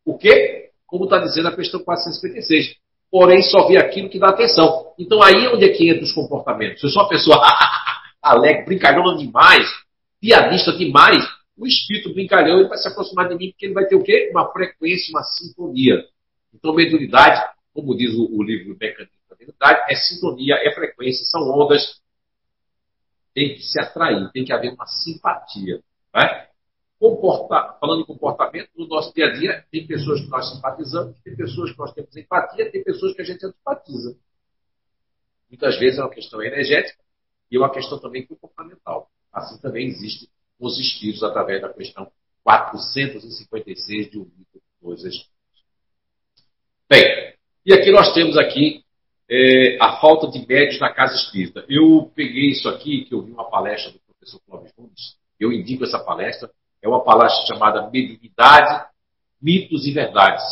O 0.04 0.16
quê? 0.16 0.70
Como 0.86 1.04
está 1.04 1.18
dizendo 1.18 1.48
a 1.48 1.56
questão 1.56 1.82
456 1.82 2.76
porém 3.14 3.42
só 3.42 3.68
vê 3.68 3.76
aquilo 3.76 4.08
que 4.08 4.18
dá 4.18 4.30
atenção. 4.30 4.92
Então 4.98 5.22
aí 5.22 5.44
é 5.44 5.48
onde 5.48 5.64
é 5.64 5.68
que 5.68 5.88
entra 5.88 6.02
os 6.02 6.10
comportamentos. 6.10 6.80
Se 6.80 6.86
eu 6.86 6.90
sou 6.90 7.00
uma 7.00 7.08
pessoa 7.08 7.40
alegre, 8.20 8.64
brincalhona 8.64 9.16
demais, 9.16 9.64
piadista 10.20 10.72
demais, 10.72 11.24
o 11.56 11.64
espírito 11.64 12.12
brincalhão 12.12 12.58
ele 12.58 12.68
vai 12.68 12.76
se 12.76 12.88
aproximar 12.88 13.28
de 13.28 13.36
mim 13.36 13.52
porque 13.52 13.66
ele 13.66 13.74
vai 13.74 13.86
ter 13.86 13.94
o 13.94 14.02
quê? 14.02 14.30
Uma 14.32 14.50
frequência, 14.50 15.12
uma 15.12 15.22
sintonia. 15.22 16.04
Então, 16.54 16.72
mediunidade, 16.72 17.52
como 17.74 17.96
diz 17.96 18.14
o, 18.14 18.26
o 18.32 18.42
livro 18.42 18.76
Mecanismo 18.80 19.18
da 19.28 19.36
Mediunidade, 19.36 19.92
é 19.92 19.96
sintonia, 19.96 20.54
é 20.54 20.72
frequência, 20.72 21.24
são 21.26 21.42
ondas. 21.50 22.00
tem 23.34 23.54
que 23.54 23.62
se 23.62 23.80
atrair, 23.80 24.30
tem 24.32 24.44
que 24.44 24.52
haver 24.52 24.72
uma 24.72 24.86
simpatia. 24.86 25.82
Né? 26.14 26.48
Comportar, 26.98 27.78
falando 27.80 28.02
em 28.02 28.06
comportamento, 28.06 28.70
no 28.76 28.86
nosso 28.86 29.12
dia 29.12 29.26
a 29.26 29.32
dia, 29.32 29.66
tem 29.70 29.86
pessoas 29.86 30.20
que 30.20 30.28
nós 30.28 30.48
simpatizamos, 30.54 31.20
tem 31.20 31.36
pessoas 31.36 31.72
que 31.72 31.78
nós 31.78 31.92
temos 31.92 32.16
empatia, 32.16 32.70
tem 32.70 32.84
pessoas 32.84 33.14
que 33.14 33.22
a 33.22 33.24
gente 33.24 33.44
antipatiza. 33.44 34.16
Muitas 35.50 35.78
vezes 35.78 35.98
é 35.98 36.02
uma 36.02 36.10
questão 36.10 36.42
energética 36.42 37.02
e 37.50 37.56
é 37.56 37.58
uma 37.58 37.70
questão 37.70 37.98
também 37.98 38.26
comportamental. 38.26 39.10
Assim 39.32 39.60
também 39.60 39.88
existe 39.88 40.30
os 40.58 40.78
espíritos 40.78 41.22
através 41.22 41.60
da 41.60 41.72
questão 41.72 42.10
456 42.44 44.10
de 44.10 44.18
um 44.18 44.24
mito 44.24 44.62
dos 44.80 45.04
espíritos. 45.04 45.33
Bem, 46.94 47.34
e 47.66 47.74
aqui 47.74 47.90
nós 47.90 48.14
temos 48.14 48.36
aqui 48.36 48.84
é, 49.28 49.76
a 49.80 49.96
falta 49.96 50.28
de 50.28 50.46
médios 50.46 50.78
na 50.78 50.92
casa 50.92 51.16
espírita. 51.16 51.64
Eu 51.68 52.12
peguei 52.14 52.50
isso 52.50 52.68
aqui, 52.68 53.04
que 53.04 53.12
eu 53.12 53.22
vi 53.22 53.32
uma 53.32 53.50
palestra 53.50 53.90
do 53.90 53.98
professor 53.98 54.40
Clóvis 54.46 54.72
Nunes, 54.78 55.16
eu 55.40 55.52
indico 55.52 55.82
essa 55.82 55.98
palestra, 55.98 56.48
é 56.80 56.86
uma 56.88 57.02
palestra 57.02 57.46
chamada 57.48 57.90
Mediunidade, 57.90 58.86
Mitos 59.42 59.88
e 59.88 59.90
Verdades. 59.90 60.44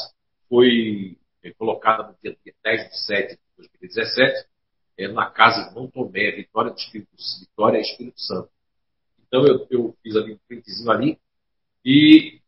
Foi 0.49 1.17
é, 1.45 1.53
colocada 1.53 2.09
no 2.09 2.17
dia 2.21 2.37
10 2.65 2.91
de 2.91 2.99
7 3.07 3.35
de 3.35 3.39
2017, 3.59 4.47
é, 4.99 5.07
na 5.07 5.27
casa 5.27 5.69
de 5.69 5.93
Tomé, 5.93 6.33
Vitória 6.33 6.73
do 6.73 6.77
Espírito, 6.77 7.11
Vitória 7.39 7.79
Espírito 7.79 8.21
Santo. 8.21 8.49
Então 9.29 9.47
eu, 9.47 9.65
eu 9.71 9.97
fiz 10.03 10.17
ali 10.17 10.33
um 10.33 10.39
printzinho 10.49 10.91
ali 10.91 11.21
e 11.85 12.41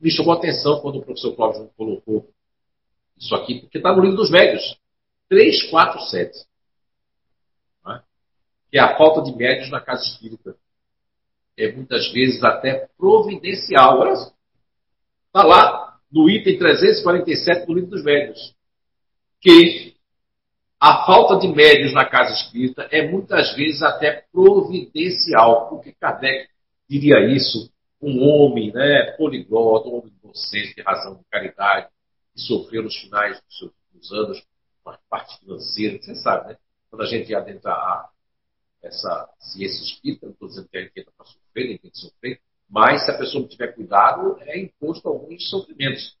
me 0.00 0.12
chamou 0.12 0.32
a 0.32 0.36
atenção 0.36 0.78
quando 0.80 1.00
o 1.00 1.02
professor 1.04 1.34
Cláudio 1.34 1.68
colocou 1.76 2.30
isso 3.18 3.34
aqui, 3.34 3.60
porque 3.60 3.78
está 3.78 3.94
no 3.94 4.02
livro 4.02 4.16
dos 4.16 4.30
médios. 4.30 4.78
347. 5.28 6.46
É? 7.88 8.00
Que 8.70 8.78
é 8.78 8.80
a 8.80 8.96
falta 8.96 9.22
de 9.22 9.36
médios 9.36 9.70
na 9.70 9.80
casa 9.80 10.04
espírita. 10.04 10.56
É 11.56 11.72
muitas 11.72 12.12
vezes 12.12 12.42
até 12.44 12.88
providencial. 12.96 14.00
Olha 14.00 14.12
Está 14.12 15.42
lá 15.42 15.98
no 16.10 16.28
item 16.28 16.58
347 16.58 17.66
do 17.66 17.74
livro 17.74 17.90
dos 17.90 18.04
médios. 18.04 18.54
Que 19.40 19.96
a 20.78 21.06
falta 21.06 21.38
de 21.38 21.48
médios 21.48 21.92
na 21.92 22.04
casa 22.04 22.32
espírita 22.34 22.88
é 22.90 23.08
muitas 23.08 23.54
vezes 23.54 23.82
até 23.82 24.24
providencial. 24.30 25.68
Por 25.68 25.82
que 25.82 25.92
Kardec 25.92 26.48
diria 26.88 27.20
isso? 27.26 27.70
Um 28.00 28.22
homem 28.22 28.72
né, 28.72 29.12
poliglota, 29.12 29.88
um 29.88 29.98
homem 29.98 30.12
inocente, 30.22 30.74
de 30.74 30.82
razão 30.82 31.16
de 31.16 31.24
caridade, 31.30 31.88
que 32.36 32.42
sofreu 32.42 32.82
nos 32.82 32.94
finais 32.94 33.40
dos 33.40 33.58
seus 33.58 34.12
anos 34.12 34.46
uma 34.84 34.98
parte 35.08 35.40
financeira, 35.40 35.98
você 36.00 36.14
sabe, 36.16 36.50
né? 36.50 36.58
Quando 36.90 37.02
a 37.02 37.06
gente 37.06 37.34
adentra 37.34 37.72
a 37.72 38.10
essa 38.82 39.28
ciência 39.40 39.82
espírita, 39.82 40.26
não 40.26 40.32
estou 40.34 40.48
dizendo 40.48 40.68
que 40.68 40.76
a 40.76 40.82
gente 40.82 40.92
para 41.16 41.26
sofrer, 41.26 41.66
nem 41.66 41.78
tem 41.78 41.90
que 41.90 41.98
sofrer, 41.98 42.40
mas 42.68 43.04
se 43.04 43.10
a 43.10 43.18
pessoa 43.18 43.40
não 43.40 43.48
tiver 43.48 43.68
cuidado, 43.74 44.36
é 44.42 44.58
imposto 44.60 45.08
alguns 45.08 45.48
sofrimentos, 45.48 46.16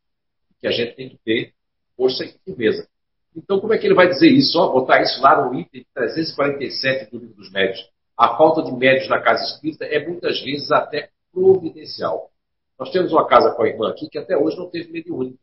que 0.58 0.66
a 0.66 0.72
gente 0.72 0.96
tem 0.96 1.10
que 1.10 1.18
ter 1.18 1.54
força 1.96 2.24
e 2.24 2.32
firmeza. 2.44 2.88
Então, 3.36 3.60
como 3.60 3.74
é 3.74 3.78
que 3.78 3.86
ele 3.86 3.94
vai 3.94 4.08
dizer 4.08 4.28
isso? 4.28 4.58
Ó, 4.58 4.72
botar 4.72 5.02
isso 5.02 5.20
lá 5.20 5.44
no 5.44 5.54
item 5.54 5.86
347 5.94 7.10
do 7.10 7.18
livro 7.18 7.34
dos 7.36 7.50
médios. 7.50 7.86
A 8.16 8.36
falta 8.36 8.62
de 8.62 8.72
médios 8.72 9.08
na 9.08 9.20
casa 9.20 9.44
espírita 9.44 9.84
é 9.84 10.04
muitas 10.04 10.40
vezes 10.40 10.72
até 10.72 11.10
providencial. 11.30 12.30
Nós 12.78 12.90
temos 12.90 13.12
uma 13.12 13.26
casa 13.26 13.54
com 13.54 13.62
a 13.62 13.68
irmã 13.68 13.90
aqui 13.90 14.08
que 14.08 14.18
até 14.18 14.36
hoje 14.36 14.56
não 14.56 14.70
teve 14.70 14.90
mediúnico. 14.90 15.38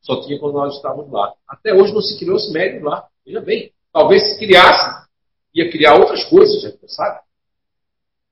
Só 0.00 0.20
tinha 0.22 0.38
quando 0.38 0.54
nós 0.54 0.76
estávamos 0.76 1.12
lá. 1.12 1.34
Até 1.46 1.74
hoje 1.74 1.92
não 1.92 2.00
se 2.00 2.18
criou 2.18 2.36
esse 2.36 2.52
médium 2.52 2.84
lá. 2.84 3.06
Veja 3.24 3.40
bem. 3.40 3.72
Talvez 3.92 4.22
se 4.22 4.38
criasse, 4.38 5.08
ia 5.54 5.70
criar 5.70 5.94
outras 5.94 6.24
coisas, 6.24 6.62
não 6.80 6.88
sabe. 6.88 7.20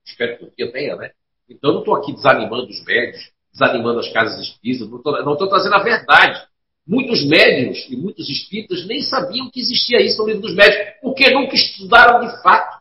Espero 0.07 0.39
que 0.39 0.45
um 0.45 0.51
dia 0.57 0.73
tenha, 0.73 0.97
né? 0.97 1.11
Então, 1.49 1.73
não 1.73 1.81
estou 1.81 1.97
aqui 1.97 2.13
desanimando 2.13 2.69
os 2.69 2.85
médios, 2.85 3.31
desanimando 3.53 3.99
as 3.99 4.09
casas 4.13 4.41
espíritas, 4.41 4.89
não 4.89 5.33
estou 5.33 5.49
trazendo 5.49 5.75
a 5.75 5.83
verdade. 5.83 6.47
Muitos 6.87 7.27
médios 7.27 7.87
e 7.91 7.97
muitos 7.97 8.29
espíritas 8.31 8.87
nem 8.87 9.03
sabiam 9.03 9.51
que 9.51 9.61
existia 9.61 10.01
isso 10.01 10.23
no 10.23 10.29
livro 10.29 10.43
dos 10.43 10.55
médios, 10.55 10.95
porque 11.03 11.31
nunca 11.31 11.55
estudaram 11.55 12.21
de 12.21 12.43
fato. 12.43 12.79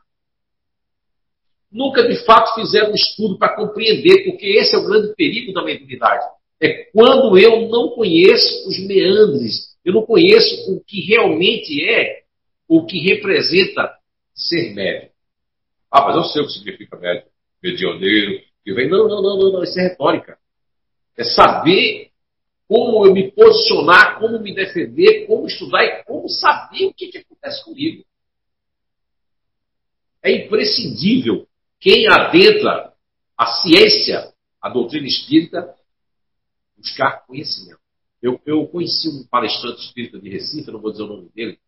Nunca 1.71 2.07
de 2.07 2.15
fato 2.25 2.55
fizeram 2.55 2.91
um 2.91 2.95
estudo 2.95 3.38
para 3.38 3.55
compreender, 3.55 4.23
porque 4.25 4.45
esse 4.45 4.75
é 4.75 4.77
o 4.77 4.85
grande 4.85 5.13
perigo 5.15 5.51
da 5.51 5.63
mediunidade. 5.63 6.25
É 6.62 6.86
quando 6.91 7.38
eu 7.38 7.68
não 7.70 7.89
conheço 7.89 8.68
os 8.68 8.80
meandres, 8.80 9.76
eu 9.86 9.93
não 9.93 10.01
conheço 10.03 10.74
o 10.74 10.84
que 10.84 11.01
realmente 11.01 11.88
é, 11.88 12.24
o 12.68 12.86
que 12.86 12.99
representa 12.99 13.95
ser 14.34 14.74
médio. 14.74 15.10
Ah, 15.91 16.01
mas 16.05 16.16
eu 16.16 16.24
sei 16.26 16.41
o 16.41 16.45
que 16.47 16.53
significa 16.53 16.97
médio. 16.97 17.28
Medioneiro. 17.64 18.41
Que 18.64 18.74
vem. 18.74 18.89
Não, 18.89 19.08
não, 19.08 19.22
não, 19.22 19.38
não, 19.38 19.51
não, 19.53 19.64
isso 19.64 19.80
é 19.80 19.84
retórica. 19.89 20.38
É 21.16 21.24
saber 21.24 22.10
como 22.68 23.05
eu 23.05 23.14
me 23.14 23.32
posicionar, 23.32 24.20
como 24.20 24.39
me 24.39 24.53
defender, 24.53 25.26
como 25.26 25.47
estudar 25.47 25.84
e 25.86 26.03
como 26.03 26.28
saber 26.28 26.86
o 26.86 26.93
que, 26.93 27.08
que 27.08 27.20
acontece 27.20 27.64
comigo. 27.64 28.03
É 30.22 30.32
imprescindível 30.32 31.47
quem 31.80 32.08
adentra 32.08 32.91
a 33.38 33.45
ciência, 33.45 34.34
a 34.62 34.70
doutrina 34.70 35.08
espírita, 35.08 35.74
buscar 36.78 37.25
conhecimento. 37.25 37.80
Eu, 38.21 38.39
eu 38.45 38.67
conheci 38.67 39.09
um 39.09 39.25
palestrante 39.28 39.82
espírita 39.82 40.19
de 40.19 40.30
Recife, 40.30 40.71
não 40.71 40.82
vou 40.82 40.91
dizer 40.91 41.03
o 41.03 41.07
nome 41.07 41.30
dele, 41.36 41.59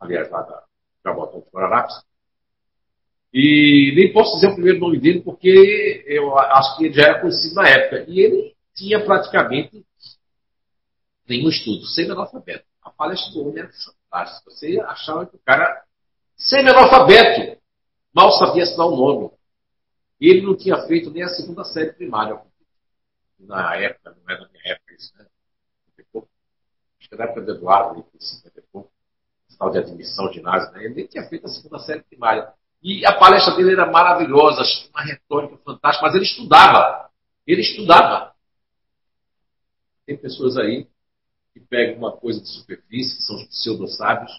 aliás, 0.00 0.30
lá 0.30 0.42
da 0.42 0.64
Jabotão 1.04 1.40
de 1.40 1.50
Guararapes, 1.50 1.96
e 3.32 3.92
nem 3.94 4.12
posso 4.12 4.36
dizer 4.36 4.48
o 4.48 4.54
primeiro 4.54 4.80
nome 4.80 4.98
dele 4.98 5.20
porque 5.20 6.04
eu 6.06 6.36
acho 6.38 6.76
que 6.76 6.86
ele 6.86 6.94
já 6.94 7.02
era 7.02 7.20
conhecido 7.20 7.54
na 7.54 7.68
época. 7.68 8.04
E 8.08 8.20
ele 8.20 8.54
tinha 8.74 9.04
praticamente 9.04 9.84
nenhum 11.28 11.48
estudo, 11.48 11.84
semi-analfabeto. 11.84 12.64
A 12.82 12.90
palestra 12.90 13.32
do 13.32 13.42
homem 13.42 13.58
era 13.58 13.70
fantástica. 13.70 14.50
Você 14.50 14.80
achava 14.80 15.26
que 15.26 15.36
o 15.36 15.40
cara, 15.44 15.82
semi-analfabeto, 16.36 17.60
mal 18.14 18.32
sabia 18.32 18.62
assinar 18.62 18.86
o 18.86 18.96
nome. 18.96 19.30
Ele 20.18 20.40
não 20.40 20.56
tinha 20.56 20.76
feito 20.86 21.10
nem 21.10 21.22
a 21.22 21.28
segunda 21.28 21.64
série 21.64 21.92
primária. 21.92 22.40
Na 23.38 23.76
época, 23.76 24.16
não 24.16 24.34
é 24.34 24.38
da 24.38 24.48
minha 24.48 24.62
época 24.64 24.94
isso, 24.94 25.16
né? 25.16 25.26
Acho 27.00 27.08
que 27.08 27.16
na 27.16 27.24
época 27.24 27.42
do 27.42 27.52
Eduardo, 27.52 28.06
50 28.18 28.58
e 28.58 28.62
pouco, 28.72 28.90
tal 29.58 29.70
de 29.70 29.78
admissão 29.78 30.32
ginásio, 30.32 30.72
né? 30.72 30.84
ele 30.84 30.94
nem 30.94 31.06
tinha 31.06 31.28
feito 31.28 31.46
a 31.46 31.48
segunda 31.48 31.78
série 31.80 32.02
primária. 32.02 32.52
E 32.82 33.04
a 33.04 33.18
palestra 33.18 33.56
dele 33.56 33.72
era 33.72 33.90
maravilhosa, 33.90 34.62
uma 34.90 35.02
retórica 35.02 35.56
fantástica, 35.58 36.06
mas 36.06 36.14
ele 36.14 36.24
estudava. 36.24 37.10
Ele 37.46 37.62
estudava. 37.62 38.34
Tem 40.06 40.16
pessoas 40.16 40.56
aí 40.56 40.86
que 41.52 41.60
pegam 41.60 41.98
uma 41.98 42.12
coisa 42.12 42.40
de 42.40 42.48
superfície, 42.48 43.16
que 43.16 43.22
são 43.22 43.36
os 43.36 43.46
pseudo-sábios, 43.48 44.30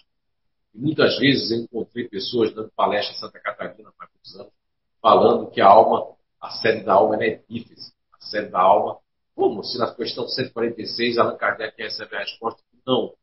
e 0.74 0.78
muitas 0.78 1.18
vezes 1.18 1.50
eu 1.50 1.58
encontrei 1.58 2.08
pessoas 2.08 2.54
dando 2.54 2.70
palestra 2.70 3.14
em 3.14 3.18
Santa 3.18 3.40
Catarina, 3.40 3.92
há 3.98 4.08
muitos 4.12 4.36
anos, 4.36 4.52
falando 5.02 5.50
que 5.50 5.60
a 5.60 5.66
alma, 5.66 6.16
a 6.40 6.50
sede 6.50 6.84
da 6.84 6.94
alma 6.94 7.22
é 7.22 7.28
epífise. 7.28 7.92
Sede 8.20 8.50
da 8.50 8.60
alma, 8.60 8.98
como 9.34 9.64
se 9.64 9.78
na 9.78 9.92
questão 9.94 10.28
146 10.28 11.18
Allan 11.18 11.36
Kardec 11.36 11.80
recebe 11.80 12.14
a 12.16 12.20
resposta 12.20 12.62
que 12.70 12.78
não. 12.86 13.14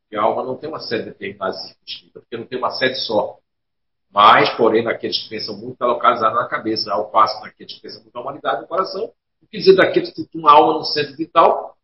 Porque 0.00 0.16
a 0.16 0.22
alma 0.22 0.42
não 0.42 0.56
tem 0.56 0.68
uma 0.68 0.80
sede 0.80 1.04
determinada 1.06 1.56
porque 2.12 2.36
não 2.36 2.46
tem 2.46 2.58
uma 2.58 2.70
sede 2.70 2.96
só. 3.06 3.38
Mas, 4.10 4.48
porém, 4.56 4.82
naqueles 4.82 5.22
que 5.22 5.28
pensam 5.28 5.54
muito, 5.56 5.74
está 5.74 5.86
localizada 5.86 6.34
na 6.34 6.48
cabeça, 6.48 6.90
ao 6.90 7.10
passo 7.10 7.40
naqueles 7.42 7.74
que 7.74 7.82
pensam 7.82 8.02
muito 8.02 8.14
na 8.14 8.20
humanidade 8.20 8.62
no 8.62 8.68
coração. 8.68 9.12
O 9.42 9.46
que 9.46 9.58
dizer 9.58 9.76
daqueles 9.76 10.10
que 10.10 10.24
têm 10.24 10.40
uma 10.40 10.52
alma 10.52 10.74
no 10.74 10.84
centro 10.84 11.14
vital? 11.16 11.76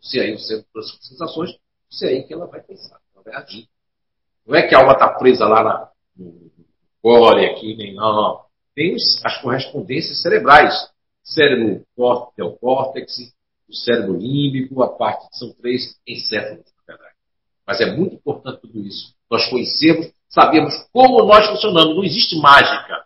Se 0.00 0.18
aí 0.18 0.34
o 0.34 0.38
centro 0.38 0.66
das 0.74 0.90
sensações, 1.00 1.56
se 1.88 2.06
aí 2.06 2.24
que 2.24 2.32
ela 2.32 2.46
vai 2.46 2.60
pensar, 2.60 2.98
ela 3.14 3.22
vai 3.22 3.34
agir. 3.34 3.68
Não 4.46 4.56
é 4.56 4.66
que 4.66 4.74
a 4.74 4.78
alma 4.78 4.94
está 4.94 5.08
presa 5.10 5.46
lá 5.46 5.62
na, 5.62 5.90
no 6.16 6.50
core 7.02 7.46
aqui, 7.46 7.76
nem 7.76 7.94
não. 7.94 8.49
Tem 8.74 8.94
as 9.24 9.40
correspondências 9.40 10.20
cerebrais. 10.22 10.74
Cérebro 11.22 11.84
córtex, 12.60 13.32
o 13.68 13.74
cérebro 13.74 14.16
límbico, 14.16 14.82
a 14.82 14.88
parte 14.88 15.26
são 15.38 15.52
três 15.52 15.98
encéfalos. 16.06 16.64
Mas 17.66 17.80
é 17.80 17.94
muito 17.94 18.16
importante 18.16 18.62
tudo 18.62 18.80
isso. 18.80 19.14
Nós 19.30 19.48
conhecemos, 19.48 20.10
sabemos 20.28 20.74
como 20.92 21.24
nós 21.24 21.46
funcionamos. 21.48 21.94
Não 21.94 22.02
existe 22.02 22.36
mágica. 22.36 23.04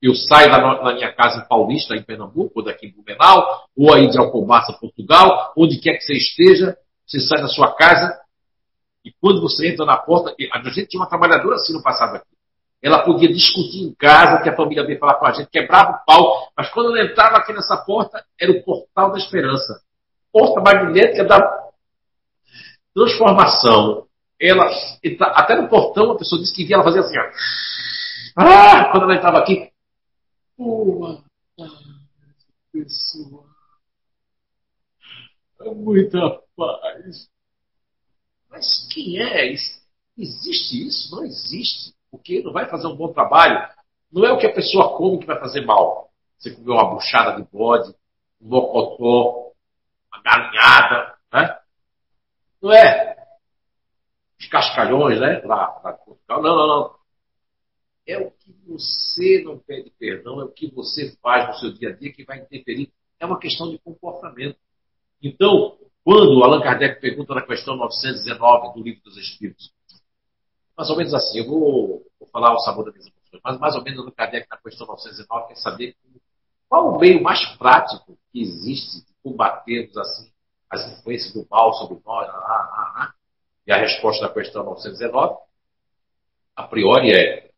Eu 0.00 0.14
saio 0.14 0.50
da, 0.50 0.82
na 0.82 0.94
minha 0.94 1.12
casa 1.12 1.42
em 1.42 1.48
Paulista, 1.48 1.94
em 1.94 2.02
Pernambuco, 2.02 2.60
ou 2.60 2.64
daqui 2.64 2.86
em 2.86 2.92
Blumenau, 2.92 3.68
ou 3.76 3.92
aí 3.92 4.08
de 4.08 4.18
Alcobaça, 4.18 4.72
Portugal, 4.72 5.52
onde 5.54 5.78
quer 5.78 5.94
que 5.94 6.04
você 6.04 6.14
esteja, 6.14 6.78
você 7.06 7.20
sai 7.20 7.42
da 7.42 7.48
sua 7.48 7.74
casa 7.74 8.18
e 9.04 9.12
quando 9.20 9.40
você 9.40 9.68
entra 9.68 9.84
na 9.84 9.96
porta, 9.96 10.34
a 10.52 10.68
gente 10.70 10.88
tinha 10.88 11.00
uma 11.00 11.08
trabalhadora 11.08 11.56
assim 11.56 11.72
no 11.72 11.82
passado 11.82 12.16
aqui. 12.16 12.26
Ela 12.82 13.02
podia 13.02 13.32
discutir 13.32 13.82
em 13.82 13.94
casa, 13.94 14.42
que 14.42 14.48
a 14.48 14.56
família 14.56 14.84
veio 14.84 14.98
falar 14.98 15.14
com 15.14 15.26
a 15.26 15.32
gente, 15.32 15.50
quebrava 15.50 15.92
o 15.92 16.04
pau, 16.04 16.50
mas 16.56 16.70
quando 16.70 16.96
ela 16.96 17.10
entrava 17.10 17.36
aqui 17.36 17.52
nessa 17.52 17.76
porta, 17.76 18.24
era 18.40 18.50
o 18.50 18.62
portal 18.62 19.12
da 19.12 19.18
esperança 19.18 19.82
porta 20.32 20.60
magnética 20.60 21.24
da 21.24 21.70
transformação. 22.94 24.06
ela, 24.40 24.70
até 25.34 25.60
no 25.60 25.68
portão, 25.68 26.12
a 26.12 26.18
pessoa 26.18 26.40
disse 26.40 26.54
que 26.54 26.64
via 26.64 26.76
ela 26.76 26.84
fazer 26.84 27.00
assim, 27.00 27.18
ó. 27.18 27.30
Ah, 28.36 28.90
quando 28.90 29.04
ela 29.04 29.16
entrava 29.16 29.38
aqui. 29.38 29.70
Boa 30.56 31.22
tarde, 31.56 31.74
pessoal. 32.72 33.46
Muita 35.74 36.40
paz. 36.56 37.28
Mas 38.48 38.88
quem 38.92 39.20
é? 39.20 39.52
Existe 40.16 40.86
isso? 40.86 41.14
Não 41.14 41.24
existe. 41.24 41.94
Porque 42.10 42.42
não 42.42 42.52
vai 42.52 42.68
fazer 42.68 42.86
um 42.86 42.96
bom 42.96 43.12
trabalho. 43.12 43.68
Não 44.12 44.24
é 44.24 44.32
o 44.32 44.38
que 44.38 44.46
a 44.46 44.52
pessoa 44.52 44.96
come 44.96 45.18
que 45.18 45.26
vai 45.26 45.38
fazer 45.38 45.60
mal. 45.64 46.10
Você 46.38 46.54
comeu 46.54 46.74
uma 46.74 46.90
buchada 46.90 47.40
de 47.40 47.48
bode, 47.50 47.94
um 48.40 48.48
mocotó, 48.48 49.52
uma 50.12 50.22
galinhada, 50.22 51.14
né? 51.32 51.58
Não 52.60 52.72
é? 52.72 53.16
Os 54.38 54.46
cascalhões, 54.48 55.20
né? 55.20 55.40
Lá, 55.44 55.80
lá. 55.84 55.98
Não, 56.28 56.42
não, 56.42 56.66
não. 56.66 57.00
É 58.06 58.18
o 58.18 58.30
que 58.30 58.52
você 58.66 59.42
não 59.44 59.58
pede 59.58 59.90
perdão, 59.90 60.40
é 60.40 60.44
o 60.44 60.48
que 60.48 60.68
você 60.74 61.16
faz 61.22 61.46
no 61.48 61.54
seu 61.54 61.72
dia 61.72 61.90
a 61.90 61.92
dia 61.92 62.12
que 62.12 62.24
vai 62.24 62.38
interferir. 62.38 62.90
É 63.20 63.26
uma 63.26 63.38
questão 63.38 63.70
de 63.70 63.78
comportamento. 63.78 64.58
Então, 65.22 65.78
quando 66.02 66.42
Allan 66.42 66.62
Kardec 66.62 67.00
pergunta 67.00 67.34
na 67.34 67.42
questão 67.42 67.76
919 67.76 68.74
do 68.74 68.82
Livro 68.82 69.02
dos 69.02 69.16
Espíritos, 69.18 69.72
mais 70.80 70.88
ou 70.88 70.96
menos 70.96 71.12
assim, 71.12 71.40
eu 71.40 71.46
vou, 71.46 72.06
vou 72.18 72.28
falar 72.32 72.54
o 72.54 72.58
sabor 72.60 72.90
minhas 72.90 73.06
emoções, 73.06 73.40
mas 73.44 73.58
mais 73.58 73.74
ou 73.74 73.82
menos 73.82 74.00
Allan 74.00 74.12
Kardec 74.12 74.46
na 74.48 74.56
questão 74.56 74.86
919 74.86 75.48
quer 75.48 75.56
saber 75.56 75.96
qual 76.70 76.94
o 76.94 76.98
meio 76.98 77.22
mais 77.22 77.44
prático 77.56 78.18
que 78.32 78.40
existe 78.40 79.04
de 79.04 79.12
combatermos 79.22 79.94
assim 79.98 80.32
as 80.70 80.90
influências 80.90 81.34
do 81.34 81.46
mal 81.50 81.74
sobre 81.74 82.00
nós. 82.02 82.26
Ah, 82.30 82.32
ah, 82.32 82.92
ah. 82.96 83.14
E 83.66 83.72
a 83.72 83.76
resposta 83.76 84.26
da 84.26 84.32
questão 84.32 84.64
919, 84.64 85.36
a 86.56 86.62
priori, 86.62 87.12
é 87.12 87.50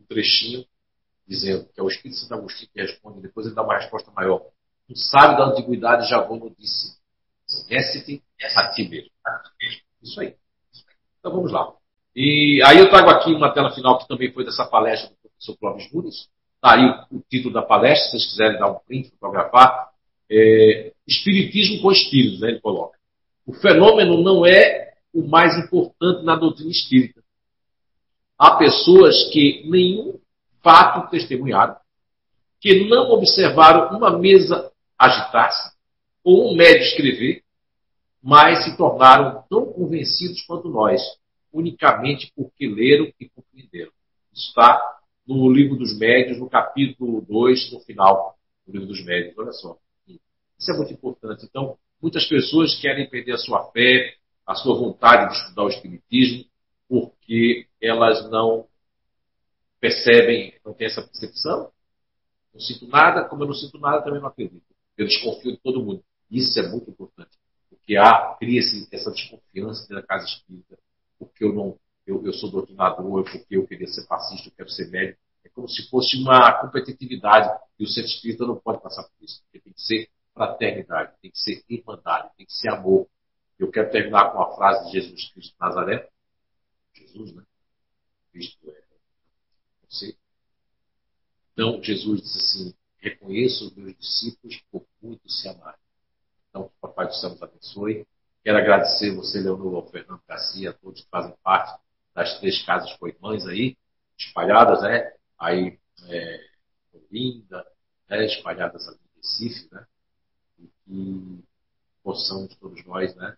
um 0.00 0.06
trechinho 0.06 0.64
dizendo 1.26 1.68
que 1.68 1.78
é 1.78 1.82
o 1.82 1.88
Espírito 1.88 2.18
Santo 2.18 2.32
Agostinho 2.32 2.70
que 2.72 2.80
responde, 2.80 3.20
depois 3.20 3.44
ele 3.44 3.54
dá 3.54 3.62
uma 3.62 3.76
resposta 3.76 4.10
maior. 4.12 4.40
Um 4.88 4.96
sábio 4.96 5.36
da 5.36 5.44
antiguidade 5.48 6.08
já 6.08 6.22
vou 6.22 6.48
disse: 6.58 6.96
Conhece-te 7.66 8.24
a 8.56 8.70
ti 8.70 8.88
mesmo. 8.88 9.10
Isso 10.00 10.18
aí. 10.18 10.34
Então 11.18 11.32
vamos 11.32 11.52
lá. 11.52 11.77
E 12.20 12.60
aí 12.64 12.78
eu 12.78 12.90
trago 12.90 13.10
aqui 13.10 13.32
uma 13.32 13.54
tela 13.54 13.70
final 13.70 13.96
que 13.96 14.08
também 14.08 14.32
foi 14.32 14.44
dessa 14.44 14.66
palestra 14.66 15.08
do 15.08 15.16
professor 15.30 15.56
Clóvis 15.56 15.92
Nunes. 15.92 16.28
Está 16.56 16.74
aí 16.74 17.06
o, 17.12 17.20
título 17.30 17.54
da 17.54 17.62
palestra, 17.62 18.06
se 18.06 18.10
vocês 18.10 18.30
quiserem 18.32 18.58
dar 18.58 18.72
um 18.72 18.80
print, 18.80 19.08
fotografar. 19.10 19.90
É, 20.28 20.92
espiritismo 21.06 21.80
com 21.80 21.92
espíritos, 21.92 22.40
né, 22.40 22.48
ele 22.48 22.60
coloca. 22.60 22.98
O 23.46 23.52
fenômeno 23.52 24.20
não 24.20 24.44
é 24.44 24.94
o 25.14 25.28
mais 25.28 25.56
importante 25.64 26.24
na 26.24 26.34
doutrina 26.34 26.72
espírita. 26.72 27.22
Há 28.36 28.56
pessoas 28.56 29.30
que 29.32 29.64
nenhum 29.70 30.18
fato 30.60 31.08
testemunharam, 31.12 31.76
que 32.60 32.88
não 32.88 33.12
observaram 33.12 33.96
uma 33.96 34.18
mesa 34.18 34.72
agitar-se 34.98 35.72
ou 36.24 36.50
um 36.50 36.56
médio 36.56 36.82
escrever, 36.82 37.44
mas 38.20 38.64
se 38.64 38.76
tornaram 38.76 39.44
tão 39.48 39.66
convencidos 39.66 40.42
quanto 40.42 40.68
nós, 40.68 41.00
unicamente 41.52 42.32
porque 42.34 42.66
leram 42.66 43.12
e 43.18 43.28
compreenderam. 43.28 43.92
Está 44.32 44.80
no 45.26 45.50
livro 45.50 45.76
dos 45.76 45.96
médios, 45.98 46.38
no 46.38 46.48
capítulo 46.48 47.20
2, 47.20 47.72
no 47.72 47.80
final 47.80 48.36
do 48.66 48.72
livro 48.72 48.88
dos 48.88 49.04
médios. 49.04 49.36
Olha 49.36 49.52
só. 49.52 49.76
Isso 50.58 50.72
é 50.72 50.76
muito 50.76 50.92
importante. 50.92 51.44
Então, 51.44 51.78
muitas 52.00 52.26
pessoas 52.26 52.74
querem 52.80 53.08
perder 53.08 53.32
a 53.32 53.38
sua 53.38 53.70
fé, 53.70 54.16
a 54.46 54.54
sua 54.54 54.74
vontade 54.76 55.30
de 55.30 55.40
estudar 55.40 55.64
o 55.64 55.68
Espiritismo, 55.68 56.44
porque 56.88 57.66
elas 57.80 58.28
não 58.30 58.66
percebem, 59.78 60.54
não 60.64 60.72
têm 60.72 60.86
essa 60.86 61.02
percepção. 61.02 61.70
Não 62.52 62.60
sinto 62.60 62.88
nada, 62.88 63.24
como 63.28 63.42
eu 63.42 63.48
não 63.48 63.54
sinto 63.54 63.78
nada, 63.78 64.02
também 64.02 64.20
não 64.20 64.28
acredito. 64.28 64.64
Eu 64.96 65.06
desconfio 65.06 65.52
de 65.52 65.58
todo 65.58 65.82
mundo. 65.82 66.02
Isso 66.30 66.58
é 66.58 66.68
muito 66.68 66.90
importante. 66.90 67.30
Porque 67.68 67.96
há, 67.96 68.36
cria-se 68.38 68.88
essa 68.90 69.10
desconfiança 69.10 69.94
da 69.94 70.02
casa 70.02 70.26
espírita, 70.26 70.78
porque 71.18 71.44
eu 71.44 71.52
não, 71.52 71.78
eu, 72.06 72.24
eu 72.24 72.32
sou 72.32 72.50
doutrinador, 72.50 73.24
porque 73.24 73.56
eu 73.56 73.66
queria 73.66 73.86
ser 73.86 74.06
fascista, 74.06 74.48
eu 74.48 74.52
quero 74.52 74.70
ser 74.70 74.88
médico. 74.90 75.20
É 75.44 75.48
como 75.48 75.68
se 75.68 75.88
fosse 75.88 76.16
uma 76.16 76.60
competitividade. 76.60 77.48
E 77.78 77.84
o 77.84 77.88
centro 77.88 78.10
espírita 78.10 78.46
não 78.46 78.56
pode 78.56 78.82
passar 78.82 79.04
por 79.04 79.24
isso. 79.24 79.42
Porque 79.42 79.60
tem 79.60 79.72
que 79.72 79.82
ser 79.82 80.10
fraternidade, 80.34 81.12
tem 81.20 81.30
que 81.30 81.38
ser 81.38 81.64
irmandade, 81.68 82.30
tem 82.36 82.46
que 82.46 82.52
ser 82.52 82.70
amor. 82.70 83.08
Eu 83.58 83.70
quero 83.70 83.90
terminar 83.90 84.32
com 84.32 84.40
a 84.40 84.54
frase 84.54 84.86
de 84.86 84.92
Jesus 84.92 85.30
Cristo 85.32 85.52
de 85.52 85.60
Nazaré. 85.60 86.08
Jesus, 86.94 87.34
né? 87.34 87.42
Cristo 88.32 88.70
é 88.70 88.82
você. 89.88 90.16
Então, 91.52 91.82
Jesus 91.82 92.22
disse 92.22 92.38
assim: 92.38 92.74
reconheço 92.98 93.66
os 93.66 93.74
meus 93.74 93.96
discípulos 93.96 94.60
por 94.70 94.86
muito 95.02 95.28
se 95.28 95.48
amarem. 95.48 95.80
Então, 96.48 96.68
que 96.68 96.74
o 96.76 96.80
Papai 96.80 97.06
do 97.06 97.14
Céu 97.14 97.30
nos 97.30 97.42
abençoe. 97.42 98.06
Quero 98.48 98.60
agradecer 98.60 99.14
você, 99.14 99.40
Leonor 99.40 99.90
Fernando 99.90 100.22
Garcia, 100.26 100.72
todos 100.72 101.02
que 101.02 101.10
fazem 101.10 101.36
parte 101.42 101.78
das 102.14 102.40
três 102.40 102.64
casas 102.64 102.96
coirmãs 102.96 103.46
aí, 103.46 103.76
espalhadas, 104.18 104.80
né? 104.80 105.12
Aí, 105.38 105.78
é, 106.06 106.40
né? 108.08 108.24
espalhadas 108.24 108.88
ali 108.88 108.96
em 108.96 109.18
Recife, 109.18 109.68
né? 109.70 109.86
E 110.58 110.66
que 110.66 111.44
possamos 112.02 112.56
todos 112.56 112.82
nós, 112.86 113.14
né? 113.16 113.36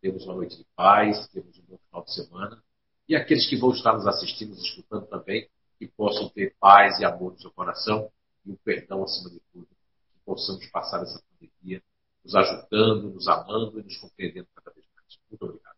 Temos 0.00 0.24
uma 0.24 0.36
noite 0.36 0.56
de 0.56 0.66
paz, 0.74 1.28
temos 1.28 1.58
um 1.58 1.62
bom 1.68 1.78
final 1.86 2.04
de 2.06 2.14
semana. 2.14 2.62
E 3.06 3.14
aqueles 3.14 3.46
que 3.46 3.56
vão 3.56 3.72
estar 3.72 3.92
nos 3.92 4.06
assistindo, 4.06 4.54
nos 4.54 4.64
escutando 4.64 5.06
também, 5.08 5.46
que 5.78 5.86
possam 5.88 6.26
ter 6.30 6.56
paz 6.58 6.98
e 7.00 7.04
amor 7.04 7.32
no 7.32 7.38
seu 7.38 7.50
coração 7.50 8.10
e 8.46 8.52
o 8.52 8.56
perdão 8.64 9.04
acima 9.04 9.28
de 9.28 9.42
tudo. 9.52 9.66
Que 9.66 10.20
possamos 10.24 10.66
passar 10.70 11.02
essa 11.02 11.22
pandemia 11.38 11.82
nos 12.28 12.34
ajudando, 12.34 13.14
nos 13.14 13.26
amando 13.26 13.80
e 13.80 13.82
nos 13.82 13.96
compreendendo 13.96 14.48
cada 14.54 14.70
vez 14.74 14.86
mais. 14.94 15.18
Muito 15.30 15.44
obrigado. 15.44 15.77